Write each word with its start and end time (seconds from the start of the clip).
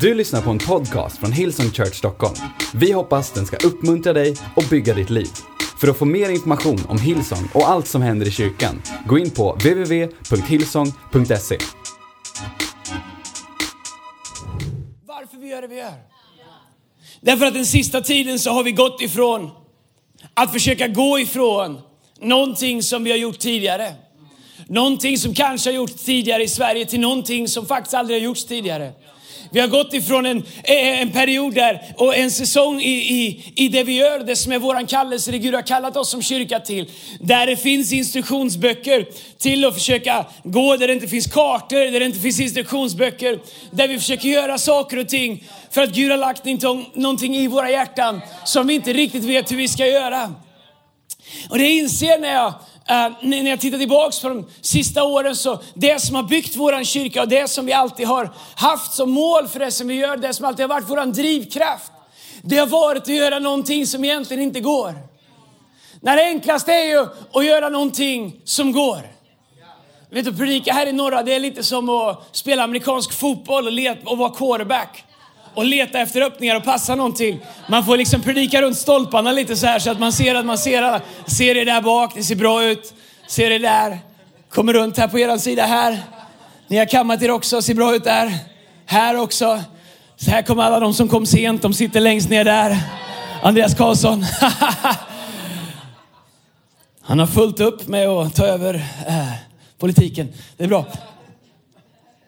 Du 0.00 0.14
lyssnar 0.14 0.42
på 0.42 0.50
en 0.50 0.58
podcast 0.58 1.18
från 1.18 1.32
Hillsong 1.32 1.70
Church 1.70 1.94
Stockholm. 1.94 2.34
Vi 2.74 2.92
hoppas 2.92 3.32
den 3.32 3.46
ska 3.46 3.56
uppmuntra 3.56 4.12
dig 4.12 4.36
och 4.56 4.64
bygga 4.70 4.94
ditt 4.94 5.10
liv. 5.10 5.28
För 5.80 5.88
att 5.88 5.98
få 5.98 6.04
mer 6.04 6.30
information 6.30 6.80
om 6.88 6.98
Hillsong 6.98 7.48
och 7.54 7.68
allt 7.68 7.86
som 7.86 8.02
händer 8.02 8.26
i 8.26 8.30
kyrkan, 8.30 8.82
gå 9.06 9.18
in 9.18 9.30
på 9.30 9.52
www.hillsong.se. 9.52 11.58
Varför 15.06 15.36
vi 15.40 15.48
gör 15.48 15.62
det 15.62 15.68
vi 15.68 15.76
gör? 15.76 15.92
Därför 17.20 17.46
att 17.46 17.54
den 17.54 17.66
sista 17.66 18.00
tiden 18.00 18.38
så 18.38 18.50
har 18.50 18.64
vi 18.64 18.72
gått 18.72 19.00
ifrån 19.00 19.50
att 20.34 20.52
försöka 20.52 20.88
gå 20.88 21.18
ifrån 21.18 21.80
någonting 22.20 22.82
som 22.82 23.04
vi 23.04 23.10
har 23.10 23.18
gjort 23.18 23.38
tidigare. 23.38 23.94
Någonting 24.66 25.18
som 25.18 25.34
kanske 25.34 25.70
har 25.70 25.74
gjorts 25.74 25.94
tidigare 25.94 26.42
i 26.42 26.48
Sverige 26.48 26.86
till 26.86 27.00
någonting 27.00 27.48
som 27.48 27.66
faktiskt 27.66 27.94
aldrig 27.94 28.20
har 28.20 28.24
gjorts 28.24 28.44
tidigare. 28.44 28.92
Vi 29.50 29.60
har 29.60 29.68
gått 29.68 29.94
ifrån 29.94 30.26
en, 30.26 30.36
eh, 30.64 31.00
en 31.00 31.12
period 31.12 31.54
där 31.54 31.82
och 31.96 32.16
en 32.16 32.30
säsong 32.30 32.80
i, 32.80 32.92
i, 32.92 33.52
i 33.56 33.68
det 33.68 33.84
vi 33.84 33.92
gör, 33.92 34.18
det 34.18 34.36
som 34.36 34.52
är 34.52 34.58
våran 34.58 34.86
kallelse, 34.86 35.30
det 35.30 35.38
Gud 35.38 35.54
har 35.54 35.62
kallat 35.62 35.96
oss 35.96 36.10
som 36.10 36.22
kyrka 36.22 36.60
till. 36.60 36.90
Där 37.20 37.46
det 37.46 37.56
finns 37.56 37.92
instruktionsböcker 37.92 39.06
till 39.38 39.64
att 39.64 39.74
försöka 39.74 40.26
gå 40.44 40.76
där 40.76 40.86
det 40.86 40.92
inte 40.92 41.08
finns 41.08 41.26
kartor, 41.26 41.92
där 41.92 42.00
det 42.00 42.06
inte 42.06 42.18
finns 42.18 42.40
instruktionsböcker. 42.40 43.38
Där 43.70 43.88
vi 43.88 43.98
försöker 43.98 44.28
göra 44.28 44.58
saker 44.58 44.98
och 44.98 45.08
ting 45.08 45.44
för 45.70 45.82
att 45.82 45.90
Gud 45.90 46.10
har 46.10 46.18
lagt 46.18 46.44
någonting 46.94 47.36
i 47.36 47.48
våra 47.48 47.70
hjärtan 47.70 48.20
som 48.44 48.66
vi 48.66 48.74
inte 48.74 48.92
riktigt 48.92 49.24
vet 49.24 49.50
hur 49.50 49.56
vi 49.56 49.68
ska 49.68 49.86
göra. 49.86 50.34
Och 51.50 51.58
det 51.58 51.68
inser 51.68 52.18
när 52.18 52.32
jag 52.32 52.54
Uh, 52.90 53.16
när 53.20 53.50
jag 53.50 53.60
tittar 53.60 53.78
tillbaks 53.78 54.20
på 54.20 54.28
de 54.28 54.46
sista 54.60 55.04
åren 55.04 55.36
så 55.36 55.58
det 55.74 56.02
som 56.02 56.16
har 56.16 56.22
byggt 56.22 56.56
våran 56.56 56.84
kyrka 56.84 57.22
och 57.22 57.28
det 57.28 57.50
som 57.50 57.66
vi 57.66 57.72
alltid 57.72 58.06
har 58.06 58.30
haft 58.54 58.92
som 58.92 59.10
mål 59.10 59.48
för 59.48 59.58
det 59.58 59.70
som 59.70 59.88
vi 59.88 59.94
gör, 59.94 60.16
det 60.16 60.34
som 60.34 60.46
alltid 60.46 60.62
har 60.62 60.68
varit 60.68 60.90
våran 60.90 61.12
drivkraft. 61.12 61.92
Det 62.42 62.56
har 62.56 62.66
varit 62.66 63.02
att 63.02 63.08
göra 63.08 63.38
någonting 63.38 63.86
som 63.86 64.04
egentligen 64.04 64.42
inte 64.42 64.60
går. 64.60 64.94
När 66.00 66.16
det 66.16 66.22
enklaste 66.22 66.72
är 66.72 66.84
ju 66.84 67.06
att 67.32 67.44
göra 67.44 67.68
någonting 67.68 68.40
som 68.44 68.72
går. 68.72 69.00
Vet 70.10 70.24
du, 70.24 70.36
predika 70.36 70.72
här 70.72 70.86
i 70.86 70.92
norra, 70.92 71.22
det 71.22 71.34
är 71.34 71.40
lite 71.40 71.62
som 71.62 71.88
att 71.88 72.36
spela 72.36 72.64
amerikansk 72.64 73.12
fotboll 73.12 73.66
och, 73.66 73.72
let, 73.72 73.98
och 74.04 74.18
vara 74.18 74.30
quarterback 74.30 75.04
och 75.56 75.64
leta 75.64 75.98
efter 75.98 76.20
öppningar 76.20 76.56
och 76.56 76.64
passa 76.64 76.94
någonting. 76.94 77.40
Man 77.68 77.84
får 77.84 77.96
liksom 77.96 78.22
predika 78.22 78.62
runt 78.62 78.76
stolparna 78.76 79.32
lite 79.32 79.56
så 79.56 79.66
här 79.66 79.78
så 79.78 79.90
att 79.90 79.98
man 79.98 80.12
ser 80.12 80.34
att 80.34 80.46
man 80.46 80.58
ser 80.58 80.82
alla. 80.82 81.00
Ser 81.26 81.54
det 81.54 81.64
där 81.64 81.80
bak, 81.80 82.12
det 82.14 82.22
ser 82.22 82.34
bra 82.34 82.64
ut. 82.64 82.94
Ser 83.26 83.50
det 83.50 83.58
där. 83.58 83.98
Kommer 84.50 84.72
runt 84.72 84.98
här 84.98 85.08
på 85.08 85.18
er 85.18 85.38
sida 85.38 85.66
här. 85.66 85.98
Ni 86.68 86.76
har 86.76 86.86
kammat 86.86 87.22
er 87.22 87.30
också, 87.30 87.62
ser 87.62 87.74
bra 87.74 87.94
ut 87.94 88.04
där. 88.04 88.32
Här 88.86 89.16
också. 89.16 89.62
Så 90.16 90.30
här 90.30 90.42
kommer 90.42 90.62
alla 90.62 90.80
de 90.80 90.94
som 90.94 91.08
kom 91.08 91.26
sent, 91.26 91.62
de 91.62 91.74
sitter 91.74 92.00
längst 92.00 92.30
ner 92.30 92.44
där. 92.44 92.78
Andreas 93.42 93.74
Karlsson. 93.74 94.24
Han 97.02 97.18
har 97.18 97.26
fullt 97.26 97.60
upp 97.60 97.88
med 97.88 98.08
att 98.08 98.34
ta 98.34 98.46
över 98.46 98.74
eh, 99.06 99.32
politiken. 99.78 100.32
Det 100.56 100.64
är 100.64 100.68
bra. 100.68 100.84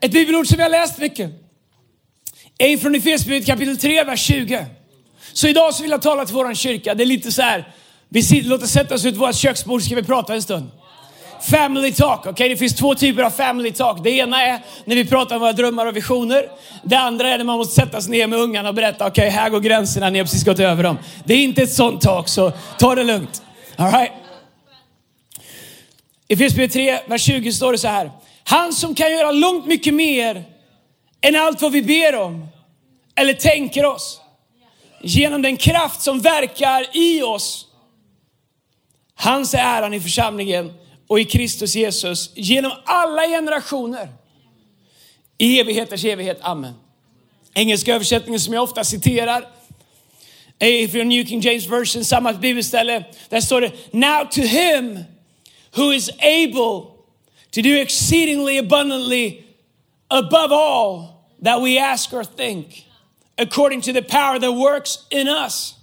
Ett 0.00 0.12
bibelord 0.12 0.46
som 0.46 0.56
vi 0.56 0.62
har 0.62 0.70
läst 0.70 0.98
mycket 0.98 1.47
är 2.58 2.76
från 2.76 2.94
Efesierbrevet 2.94 3.46
kapitel 3.46 3.78
3, 3.78 4.04
vers 4.04 4.20
20. 4.20 4.66
Så 5.32 5.48
idag 5.48 5.74
så 5.74 5.82
vill 5.82 5.90
jag 5.90 6.02
tala 6.02 6.24
till 6.24 6.34
vår 6.34 6.54
kyrka. 6.54 6.94
Det 6.94 7.04
är 7.04 7.06
lite 7.06 7.32
så 7.32 7.42
här, 7.42 7.68
vi 8.08 8.22
sitter, 8.22 8.48
låt 8.48 8.62
oss 8.62 8.70
sätta 8.70 8.94
oss 8.94 9.04
ut 9.04 9.16
vårt 9.16 9.34
köksbord 9.34 9.82
ska 9.82 9.94
vi 9.94 10.02
prata 10.02 10.34
en 10.34 10.42
stund. 10.42 10.70
Family 11.50 11.92
talk, 11.92 12.18
okej? 12.20 12.30
Okay? 12.30 12.48
Det 12.48 12.56
finns 12.56 12.74
två 12.74 12.94
typer 12.94 13.22
av 13.22 13.30
family 13.30 13.72
talk. 13.72 14.04
Det 14.04 14.10
ena 14.10 14.42
är 14.42 14.60
när 14.84 14.96
vi 14.96 15.04
pratar 15.04 15.34
om 15.34 15.40
våra 15.40 15.52
drömmar 15.52 15.86
och 15.86 15.96
visioner. 15.96 16.48
Det 16.82 16.96
andra 16.96 17.28
är 17.28 17.38
när 17.38 17.44
man 17.44 17.58
måste 17.58 17.74
sätta 17.74 18.00
sig 18.00 18.10
ner 18.10 18.26
med 18.26 18.38
ungarna 18.38 18.68
och 18.68 18.74
berätta, 18.74 19.06
okej, 19.06 19.28
okay, 19.28 19.40
här 19.40 19.50
går 19.50 19.60
gränserna, 19.60 20.10
ni 20.10 20.18
har 20.18 20.24
precis 20.24 20.44
gått 20.44 20.58
över 20.58 20.82
dem. 20.82 20.98
Det 21.24 21.34
är 21.34 21.38
inte 21.44 21.62
ett 21.62 21.72
sånt 21.72 22.00
talk, 22.00 22.28
så 22.28 22.52
ta 22.78 22.94
det 22.94 23.04
lugnt. 23.04 23.42
All 23.76 23.92
right? 23.92 24.12
I 26.28 26.32
Efesierbrevet 26.34 26.72
3, 26.72 26.98
vers 27.06 27.22
20 27.22 27.52
står 27.52 27.72
det 27.72 27.78
så 27.78 27.88
här. 27.88 28.10
Han 28.44 28.72
som 28.72 28.94
kan 28.94 29.12
göra 29.12 29.32
långt 29.32 29.66
mycket 29.66 29.94
mer 29.94 30.44
än 31.20 31.36
allt 31.36 31.62
vad 31.62 31.72
vi 31.72 31.82
ber 31.82 32.14
om 32.14 32.48
eller 33.14 33.32
tänker 33.32 33.84
oss. 33.84 34.20
Genom 35.02 35.42
den 35.42 35.56
kraft 35.56 36.02
som 36.02 36.20
verkar 36.20 36.96
i 36.96 37.22
oss. 37.22 37.66
Hans 39.14 39.54
är 39.54 39.58
äran 39.58 39.94
i 39.94 40.00
församlingen 40.00 40.72
och 41.06 41.20
i 41.20 41.24
Kristus 41.24 41.76
Jesus 41.76 42.30
genom 42.34 42.72
alla 42.84 43.26
generationer. 43.26 44.08
I 45.38 45.60
evigheters 45.60 46.04
evighet. 46.04 46.38
Amen. 46.40 46.74
Engelska 47.54 47.94
översättningen 47.94 48.40
som 48.40 48.54
jag 48.54 48.62
ofta 48.62 48.84
citerar 48.84 49.48
är 50.58 50.88
från 50.88 51.08
New 51.08 51.26
King 51.26 51.40
James 51.40 51.66
Version, 51.66 52.04
samma 52.04 52.32
bibelställe. 52.32 53.04
Där 53.28 53.40
står 53.40 53.60
det, 53.60 53.72
Now 53.92 54.24
to 54.30 54.40
him 54.40 55.04
who 55.76 55.92
is 55.92 56.10
able 56.18 56.90
to 57.50 57.62
do 57.62 57.68
exceedingly 57.68 58.58
abundantly 58.58 59.42
above 60.10 60.52
all 60.52 61.26
that 61.42 61.60
we 61.60 61.78
ask 61.78 62.12
or 62.12 62.24
think, 62.24 62.84
according 63.36 63.82
to 63.82 63.92
the 63.92 64.02
power 64.02 64.38
that 64.38 64.52
works 64.52 65.06
in 65.10 65.28
us. 65.28 65.74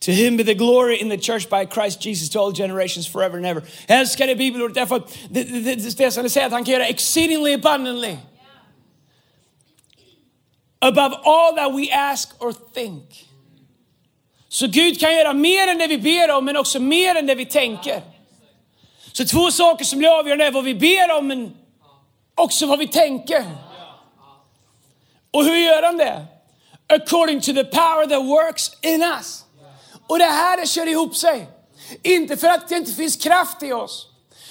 To 0.00 0.12
him 0.12 0.38
be 0.38 0.42
the 0.42 0.54
glory 0.54 0.96
in 0.98 1.10
the 1.10 1.18
church 1.18 1.50
by 1.50 1.66
Christ 1.66 2.00
Jesus 2.00 2.30
to 2.30 2.40
all 2.40 2.52
generations 2.52 3.06
forever 3.06 3.36
and 3.36 3.46
ever. 3.46 3.62
Det 3.86 4.38
bibelordet 4.38 4.74
därför 4.74 5.02
det, 5.30 6.12
som 6.12 6.22
det 6.22 6.24
er 6.24 6.28
säger 6.28 6.46
att 6.46 6.52
han 6.52 6.64
kan 6.64 6.72
göra 6.74 6.86
exceedingly 6.86 7.52
abundantly. 7.52 8.16
Above 10.80 11.14
all 11.24 11.56
that 11.56 11.74
we 11.74 11.92
ask 11.92 12.42
or 12.42 12.52
think. 12.52 13.26
Så 14.48 14.66
Gud 14.66 15.00
kan 15.00 15.14
göra 15.14 15.32
mer 15.32 15.68
än 15.68 15.78
det 15.78 15.86
vi 15.86 15.98
ber 15.98 16.30
om 16.30 16.44
men 16.44 16.56
också 16.56 16.80
mer 16.80 17.14
än 17.14 17.26
det 17.26 17.34
vi 17.34 17.46
tänker. 17.46 18.02
Så 19.12 19.24
två 19.24 19.50
saker 19.50 19.84
som 19.84 19.98
blir 19.98 20.18
avgörande 20.18 20.44
är 20.44 20.50
vad 20.50 20.64
vi 20.64 20.74
ber 20.74 21.18
om 21.18 21.26
men 21.26 21.56
också 22.40 22.66
vad 22.66 22.78
vi 22.78 22.88
tänker. 22.88 23.44
Och 25.30 25.44
hur 25.44 25.56
gör 25.56 25.82
han 25.82 25.96
det? 25.96 26.24
According 26.88 27.40
to 27.40 27.52
the 27.52 27.64
power 27.64 28.06
that 28.06 28.24
works 28.24 28.70
in 28.82 29.02
us. 29.02 29.44
Och 30.06 30.18
det 30.18 30.24
här 30.24 30.60
det 30.60 30.66
kör 30.66 30.86
ihop 30.86 31.16
sig. 31.16 31.46
Inte 32.02 32.36
för 32.36 32.48
att 32.48 32.68
det 32.68 32.76
inte 32.76 32.92
finns 32.92 33.16
kraft 33.16 33.62
i 33.62 33.72
oss. 33.72 34.06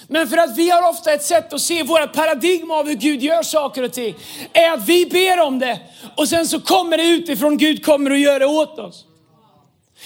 Men 0.07 0.28
för 0.28 0.38
att 0.38 0.57
vi 0.57 0.69
har 0.69 0.89
ofta 0.89 1.13
ett 1.13 1.23
sätt 1.23 1.53
att 1.53 1.61
se 1.61 1.83
vårt 1.83 2.13
paradigm 2.13 2.72
av 2.72 2.88
hur 2.88 2.95
Gud 2.95 3.23
gör 3.23 3.44
saker 3.44 3.83
och 3.83 3.94
ting. 3.94 4.16
Är 4.53 4.72
att 4.72 4.85
vi 4.85 5.05
ber 5.05 5.39
om 5.39 5.59
det 5.59 5.79
och 6.17 6.29
sen 6.29 6.47
så 6.47 6.59
kommer 6.59 6.97
det 6.97 7.03
utifrån 7.03 7.57
Gud 7.57 7.85
kommer 7.85 8.11
och 8.11 8.17
gör 8.17 8.39
det 8.39 8.45
åt 8.45 8.79
oss. 8.79 9.05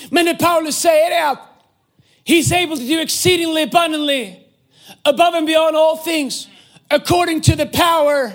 Men 0.09 0.25
det 0.25 0.35
Paulus 0.35 0.77
säger 0.77 1.11
är 1.11 1.31
att 1.31 1.39
He's 2.25 2.63
able 2.63 2.77
to 2.77 2.83
do 2.83 2.99
exceedingly 2.99 3.61
abundantly 3.61 4.33
above 5.03 5.37
and 5.37 5.47
beyond 5.47 5.75
all 5.75 5.97
things 5.97 6.47
according 6.89 7.41
to 7.41 7.55
the 7.55 7.65
power 7.65 8.31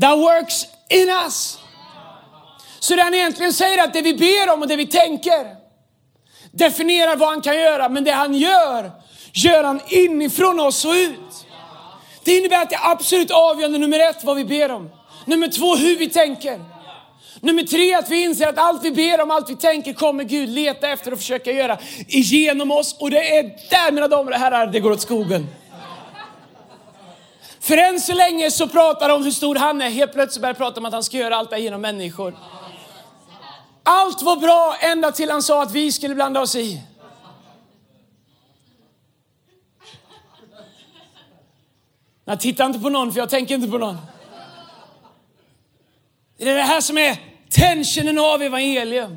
that 0.00 0.18
works 0.18 0.66
in 0.90 1.08
us. 1.08 1.58
Så 2.80 2.96
det 2.96 3.02
han 3.02 3.14
egentligen 3.14 3.52
säger 3.52 3.78
är 3.78 3.84
att 3.84 3.92
det 3.92 4.02
vi 4.02 4.14
ber 4.14 4.52
om 4.52 4.62
och 4.62 4.68
det 4.68 4.76
vi 4.76 4.86
tänker 4.86 5.62
definierar 6.52 7.16
vad 7.16 7.28
han 7.28 7.40
kan 7.40 7.56
göra, 7.56 7.88
men 7.88 8.04
det 8.04 8.10
han 8.10 8.34
gör, 8.34 8.90
gör 9.32 9.64
han 9.64 9.80
inifrån 9.88 10.60
oss 10.60 10.84
och 10.84 10.92
ut. 10.92 11.46
Det 12.24 12.36
innebär 12.36 12.62
att 12.62 12.70
det 12.70 12.76
är 12.76 12.90
absolut 12.90 13.30
avgörande 13.30 13.78
nummer 13.78 13.98
ett 13.98 14.24
vad 14.24 14.36
vi 14.36 14.44
ber 14.44 14.70
om. 14.70 14.90
Nummer 15.24 15.48
två 15.48 15.76
hur 15.76 15.98
vi 15.98 16.08
tänker. 16.10 16.60
Nummer 17.40 17.62
tre 17.62 17.94
att 17.94 18.10
vi 18.10 18.22
inser 18.22 18.48
att 18.48 18.58
allt 18.58 18.84
vi 18.84 18.90
ber 18.90 19.20
om, 19.20 19.30
allt 19.30 19.50
vi 19.50 19.56
tänker 19.56 19.92
kommer 19.92 20.24
Gud 20.24 20.48
leta 20.48 20.88
efter 20.88 21.12
och 21.12 21.18
försöka 21.18 21.52
göra 21.52 21.78
igenom 22.08 22.70
oss. 22.70 22.96
Och 23.00 23.10
det 23.10 23.36
är 23.36 23.42
där 23.42 23.92
mina 23.92 24.08
damer 24.08 24.32
och 24.32 24.38
herrar 24.38 24.66
det 24.66 24.80
går 24.80 24.90
åt 24.90 25.00
skogen. 25.00 25.46
För 27.62 27.76
än 27.76 28.00
så 28.00 28.14
länge 28.14 28.50
så 28.50 28.68
pratar 28.68 29.08
de 29.08 29.14
om 29.14 29.24
hur 29.24 29.30
stor 29.30 29.56
han 29.56 29.82
är. 29.82 29.90
Helt 29.90 30.12
plötsligt 30.12 30.42
börjar 30.42 30.54
prata 30.54 30.80
om 30.80 30.86
att 30.86 30.92
han 30.92 31.04
ska 31.04 31.16
göra 31.16 31.36
allt 31.36 31.50
det 31.50 31.58
genom 31.58 31.80
människor. 31.80 32.36
Allt 33.82 34.22
var 34.22 34.36
bra 34.36 34.76
ända 34.80 35.12
till 35.12 35.30
han 35.30 35.42
sa 35.42 35.62
att 35.62 35.72
vi 35.72 35.92
skulle 35.92 36.14
blanda 36.14 36.40
oss 36.40 36.56
i. 36.56 36.82
Jag 42.24 42.40
tittar 42.40 42.66
inte 42.66 42.78
på 42.78 42.88
någon 42.88 43.12
för 43.12 43.20
jag 43.20 43.30
tänker 43.30 43.54
inte 43.54 43.68
på 43.68 43.78
någon. 43.78 43.98
Det 46.38 46.50
är 46.50 46.54
det 46.54 46.62
här 46.62 46.80
som 46.80 46.98
är 46.98 47.16
tensionen 47.50 48.18
av 48.18 48.42
evangelium. 48.42 49.16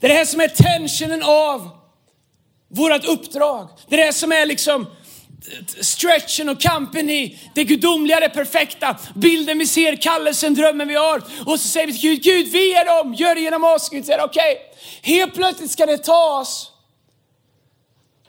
Det 0.00 0.06
är 0.06 0.08
det 0.08 0.16
här 0.16 0.24
som 0.24 0.40
är 0.40 0.48
tensionen 0.48 1.22
av 1.22 1.70
vårt 2.68 3.04
uppdrag. 3.04 3.68
Det 3.88 4.00
är 4.00 4.06
det 4.06 4.12
som 4.12 4.32
är 4.32 4.46
liksom 4.46 4.86
stretchen 5.80 6.48
och 6.48 6.60
kampen 6.60 7.10
i 7.10 7.38
det 7.54 7.64
gudomliga, 7.64 8.20
det 8.20 8.28
perfekta. 8.28 8.96
Bilden 9.14 9.58
vi 9.58 9.66
ser, 9.66 9.96
kallelsen, 9.96 10.54
drömmen 10.54 10.88
vi 10.88 10.94
har. 10.94 11.22
Och 11.46 11.60
så 11.60 11.68
säger 11.68 11.86
vi 11.86 11.92
till 11.92 12.02
Gud, 12.02 12.22
Gud 12.22 12.46
vi 12.52 12.74
är 12.74 12.84
dem, 12.84 13.14
gör 13.14 13.34
det 13.34 13.40
genom 13.40 13.64
oss. 13.64 13.88
Gud 13.88 14.06
säger 14.06 14.24
okej, 14.24 14.52
okay. 14.52 15.14
helt 15.14 15.34
plötsligt 15.34 15.70
ska 15.70 15.86
det 15.86 15.98
tas 15.98 16.70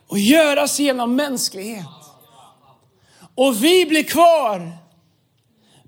och 0.07 0.19
göras 0.19 0.79
genom 0.79 1.15
mänsklighet. 1.15 1.85
Och 3.35 3.63
vi 3.63 3.85
blir 3.85 4.03
kvar 4.03 4.77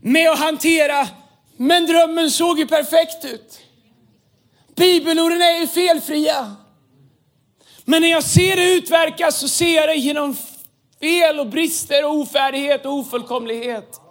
med 0.02 0.30
att 0.30 0.40
hantera 0.40 1.08
Men 1.58 1.86
drömmen 1.86 2.32
såg 2.32 2.60
ju 2.60 2.68
perfekt 2.68 3.26
ut. 3.26 3.60
Bibelorden 4.76 5.42
är 5.42 5.60
ju 5.60 5.68
felfria. 5.68 6.56
Men 7.86 8.02
när 8.02 8.10
jag 8.10 8.24
ser 8.24 8.56
det 8.56 8.74
utverkas 8.74 9.40
så 9.40 9.48
ser 9.48 9.76
jag 9.76 9.90
det 9.90 9.96
genom 9.96 10.36
fel 11.02 11.40
och 11.40 11.48
brister 11.48 12.06
och 12.06 12.16
ofärdighet 12.16 12.86
och 12.86 12.94
ofullkomlighet. 12.94 14.02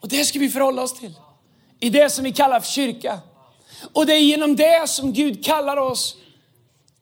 Och 0.00 0.08
det 0.08 0.24
ska 0.24 0.38
vi 0.38 0.48
förhålla 0.48 0.82
oss 0.82 0.94
till. 0.94 1.14
I 1.80 1.90
det 1.90 2.10
som 2.10 2.24
vi 2.24 2.32
kallar 2.32 2.60
för 2.60 2.68
kyrka. 2.68 3.20
Och 3.92 4.06
det 4.06 4.14
är 4.14 4.20
genom 4.20 4.56
det 4.56 4.88
som 4.88 5.12
Gud 5.12 5.44
kallar 5.44 5.76
oss 5.76 6.16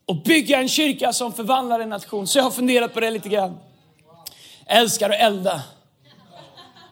att 0.09 0.25
bygga 0.25 0.61
en 0.61 0.69
kyrka 0.69 1.13
som 1.13 1.33
förvandlar 1.33 1.81
en 1.81 1.89
nation. 1.89 2.27
Så 2.27 2.39
jag 2.39 2.45
har 2.45 2.51
funderat 2.51 2.95
på 2.95 3.01
det 3.01 3.11
lite 3.11 3.29
grann. 3.29 3.59
Jag 4.67 4.79
älskar 4.79 5.11
att 5.11 5.21
elda. 5.21 5.63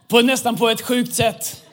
På, 0.08 0.20
nästan 0.20 0.56
på 0.56 0.68
ett 0.68 0.82
sjukt 0.82 1.14
sätt. 1.14 1.64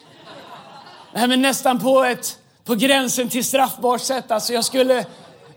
Nej, 1.14 1.28
men 1.28 1.42
nästan 1.42 1.80
på 1.80 2.04
ett 2.04 2.40
på 2.64 2.76
gränsen 2.76 3.30
till 3.30 3.46
straffbart 3.46 4.02
sätt. 4.02 4.32
Alltså 4.32 4.54
jag 4.54 4.66
skulle, 4.66 5.06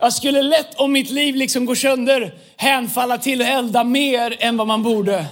jag 0.00 0.12
skulle 0.12 0.42
lätt 0.42 0.74
om 0.80 0.92
mitt 0.92 1.10
liv 1.10 1.34
liksom 1.34 1.66
går 1.66 1.74
sönder 1.74 2.34
hänfalla 2.56 3.18
till 3.18 3.42
att 3.42 3.48
elda 3.48 3.84
mer 3.84 4.36
än 4.38 4.56
vad 4.56 4.66
man 4.66 4.82
borde. 4.82 5.26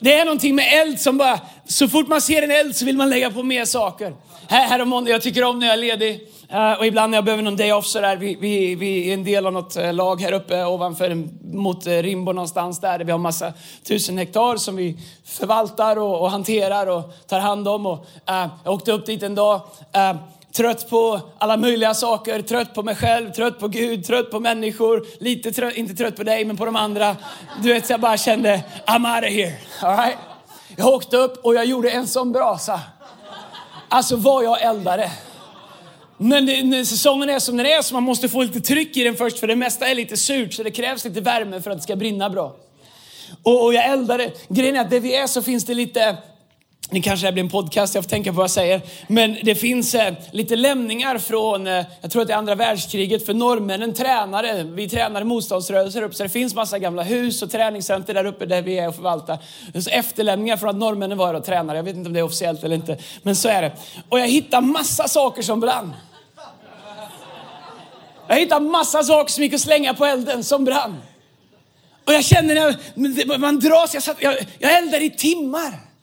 Det 0.00 0.14
är 0.14 0.24
någonting 0.24 0.54
med 0.54 0.82
eld 0.82 1.00
som 1.00 1.18
bara, 1.18 1.40
så 1.66 1.88
fort 1.88 2.08
man 2.08 2.20
ser 2.20 2.42
en 2.42 2.50
eld 2.50 2.76
så 2.76 2.84
vill 2.84 2.96
man 2.96 3.10
lägga 3.10 3.30
på 3.30 3.42
mer 3.42 3.64
saker. 3.64 4.14
Här, 4.48 4.66
här 4.66 4.84
måndag, 4.84 5.10
jag 5.10 5.22
tycker 5.22 5.44
om 5.44 5.58
när 5.58 5.66
jag 5.66 5.74
är 5.74 5.80
ledig. 5.80 6.28
Uh, 6.52 6.72
och 6.72 6.86
ibland 6.86 7.10
när 7.10 7.18
jag 7.18 7.24
behöver 7.24 7.42
någon 7.42 7.56
day 7.56 7.72
off 7.72 7.86
sådär, 7.86 8.16
vi, 8.16 8.36
vi, 8.40 8.74
vi 8.74 9.10
är 9.10 9.14
en 9.14 9.24
del 9.24 9.46
av 9.46 9.52
något 9.52 9.76
eh, 9.76 9.92
lag 9.92 10.20
här 10.20 10.32
uppe 10.32 10.64
ovanför 10.64 11.28
mot 11.56 11.86
eh, 11.86 11.90
Rimbo 11.90 12.32
någonstans 12.32 12.80
där, 12.80 12.98
där 12.98 13.04
vi 13.04 13.12
har 13.12 13.18
massa 13.18 13.52
tusen 13.82 14.18
hektar 14.18 14.56
som 14.56 14.76
vi 14.76 14.96
förvaltar 15.24 15.98
och, 15.98 16.20
och 16.20 16.30
hanterar 16.30 16.86
och 16.86 17.14
tar 17.28 17.40
hand 17.40 17.68
om. 17.68 17.86
Och, 17.86 18.06
uh, 18.30 18.46
jag 18.64 18.74
åkte 18.74 18.92
upp 18.92 19.06
dit 19.06 19.22
en 19.22 19.34
dag 19.34 19.60
Uh, 19.96 20.16
trött 20.56 20.90
på 20.90 21.20
alla 21.38 21.56
möjliga 21.56 21.94
saker, 21.94 22.42
trött 22.42 22.74
på 22.74 22.82
mig 22.82 22.96
själv, 22.96 23.32
trött 23.32 23.58
på 23.58 23.68
Gud, 23.68 24.04
trött 24.04 24.30
på 24.30 24.40
människor, 24.40 25.06
lite 25.20 25.52
trött, 25.52 25.74
inte 25.74 25.94
trött 25.94 26.16
på 26.16 26.22
dig 26.22 26.44
men 26.44 26.56
på 26.56 26.64
de 26.64 26.76
andra. 26.76 27.16
Du 27.62 27.72
vet, 27.72 27.86
så 27.86 27.92
jag 27.92 28.00
bara 28.00 28.16
kände, 28.16 28.62
I'm 28.86 29.14
out 29.16 29.24
of 29.24 29.30
here. 29.30 29.52
All 29.80 29.96
right? 29.96 30.18
Jag 30.76 30.88
åkte 30.88 31.16
upp 31.16 31.44
och 31.44 31.54
jag 31.54 31.64
gjorde 31.64 31.90
en 31.90 32.06
sån 32.06 32.32
brasa. 32.32 32.80
Alltså 33.88 34.16
vad 34.16 34.44
jag 34.44 34.62
eldade. 34.62 35.10
Men 36.16 36.46
det, 36.46 36.62
när 36.62 36.84
säsongen 36.84 37.30
är 37.30 37.38
som 37.38 37.56
den 37.56 37.66
är 37.66 37.82
så 37.82 37.94
man 37.94 38.02
måste 38.02 38.28
få 38.28 38.42
lite 38.42 38.60
tryck 38.60 38.96
i 38.96 39.04
den 39.04 39.16
först 39.16 39.38
för 39.38 39.46
det 39.46 39.56
mesta 39.56 39.86
är 39.86 39.94
lite 39.94 40.16
surt 40.16 40.54
så 40.54 40.62
det 40.62 40.70
krävs 40.70 41.04
lite 41.04 41.20
värme 41.20 41.62
för 41.62 41.70
att 41.70 41.76
det 41.76 41.82
ska 41.82 41.96
brinna 41.96 42.30
bra. 42.30 42.56
Och, 43.42 43.64
och 43.64 43.74
jag 43.74 43.84
eldade. 43.84 44.30
Grejen 44.48 44.76
är 44.76 44.80
att 44.80 44.90
där 44.90 45.00
vi 45.00 45.14
är 45.14 45.26
så 45.26 45.42
finns 45.42 45.64
det 45.64 45.74
lite 45.74 46.16
det 46.90 47.00
kanske 47.00 47.32
blir 47.32 47.42
en 47.42 47.50
podcast, 47.50 47.94
jag 47.94 48.04
får 48.04 48.08
tänka 48.08 48.30
på 48.30 48.36
vad 48.36 48.44
jag 48.44 48.50
säger. 48.50 48.80
Men 49.08 49.36
det 49.42 49.54
finns 49.54 49.94
eh, 49.94 50.14
lite 50.30 50.56
lämningar 50.56 51.18
från, 51.18 51.66
eh, 51.66 51.84
jag 52.00 52.10
tror 52.10 52.22
att 52.22 52.28
det 52.28 52.34
är 52.34 52.38
andra 52.38 52.54
världskriget, 52.54 53.26
för 53.26 53.34
norrmännen 53.34 53.94
tränade. 53.94 54.62
Vi 54.62 54.88
tränade 54.88 55.24
motståndsrörelser 55.24 56.02
uppe, 56.02 56.14
så 56.14 56.22
det 56.22 56.28
finns 56.28 56.54
massa 56.54 56.78
gamla 56.78 57.02
hus 57.02 57.42
och 57.42 57.50
träningscenter 57.50 58.14
där 58.14 58.24
uppe 58.24 58.46
där 58.46 58.62
vi 58.62 58.78
är 58.78 58.88
och 58.88 58.94
förvaltar. 58.94 59.38
Så 59.80 59.90
efterlämningar 59.90 60.56
från 60.56 60.70
att 60.70 60.76
norrmännen 60.76 61.18
var 61.18 61.34
och 61.34 61.44
tränade. 61.44 61.78
Jag 61.78 61.84
vet 61.84 61.96
inte 61.96 62.06
om 62.06 62.12
det 62.12 62.20
är 62.20 62.24
officiellt 62.24 62.64
eller 62.64 62.76
inte, 62.76 62.98
men 63.22 63.36
så 63.36 63.48
är 63.48 63.62
det. 63.62 63.72
Och 64.08 64.20
jag 64.20 64.28
hittade 64.28 64.66
massa 64.66 65.08
saker 65.08 65.42
som 65.42 65.60
brann. 65.60 65.94
Jag 68.28 68.36
hittade 68.36 68.66
massa 68.66 69.02
saker 69.02 69.32
som 69.32 69.42
gick 69.42 69.54
att 69.54 69.60
slänga 69.60 69.94
på 69.94 70.04
elden 70.04 70.44
som 70.44 70.64
brann. 70.64 71.02
Och 72.04 72.12
jag 72.12 72.24
känner 72.24 72.54
när 72.94 73.38
man 73.38 73.60
dras, 73.60 73.94
jag, 73.94 74.02
satt, 74.02 74.16
jag, 74.20 74.34
jag 74.58 74.78
eldade 74.78 75.04
i 75.04 75.10
timmar. 75.10 75.93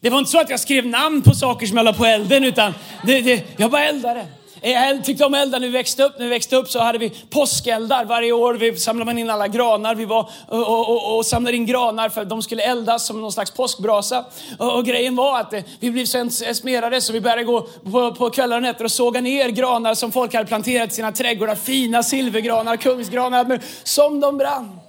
Det 0.00 0.10
var 0.10 0.18
inte 0.18 0.30
så 0.30 0.40
att 0.40 0.50
jag 0.50 0.60
skrev 0.60 0.86
namn 0.86 1.22
på 1.22 1.34
saker 1.34 1.66
som 1.66 1.76
jag 1.76 1.84
la 1.84 1.92
på 1.92 2.04
elden, 2.04 2.44
utan 2.44 2.74
det, 3.02 3.20
det, 3.20 3.44
jag 3.56 3.70
bara 3.70 3.84
eldade. 3.84 4.26
Jag 4.60 5.04
tyckte 5.04 5.24
om 5.24 5.34
eldar 5.34 5.60
när 5.60 5.66
vi 5.66 5.72
växte 5.72 6.02
upp. 6.02 6.18
När 6.18 6.24
vi 6.24 6.30
växte 6.30 6.56
upp 6.56 6.68
så 6.68 6.78
hade 6.78 6.98
vi 6.98 7.10
påskeldar 7.10 8.04
varje 8.04 8.32
år. 8.32 8.54
Vi 8.54 8.76
samlade 8.76 9.04
man 9.04 9.18
in 9.18 9.30
alla 9.30 9.48
granar. 9.48 9.94
Vi 9.94 10.04
var 10.04 10.30
och, 10.48 10.58
och, 10.58 10.90
och, 10.90 11.16
och 11.16 11.26
samlade 11.26 11.56
in 11.56 11.66
granar 11.66 12.08
för 12.08 12.22
att 12.22 12.28
de 12.28 12.42
skulle 12.42 12.62
eldas 12.62 13.06
som 13.06 13.20
någon 13.20 13.32
slags 13.32 13.50
påskbrasa. 13.50 14.24
Och, 14.58 14.76
och 14.76 14.84
grejen 14.84 15.16
var 15.16 15.40
att 15.40 15.52
eh, 15.52 15.62
vi 15.80 15.90
blev 15.90 16.04
så 16.04 16.30
smerade 16.54 17.00
så 17.00 17.12
vi 17.12 17.20
började 17.20 17.44
gå 17.44 17.60
på, 17.60 18.14
på 18.14 18.30
kvällar 18.30 18.56
och 18.56 18.62
nätter 18.62 18.84
och 18.84 18.92
såga 18.92 19.20
ner 19.20 19.48
granar 19.48 19.94
som 19.94 20.12
folk 20.12 20.34
hade 20.34 20.46
planterat 20.46 20.90
i 20.90 20.94
sina 20.94 21.12
trädgårdar. 21.12 21.54
Fina 21.54 22.02
silvergranar, 22.02 22.76
kungsgranar, 22.76 23.60
som 23.84 24.20
de 24.20 24.38
brann. 24.38 24.80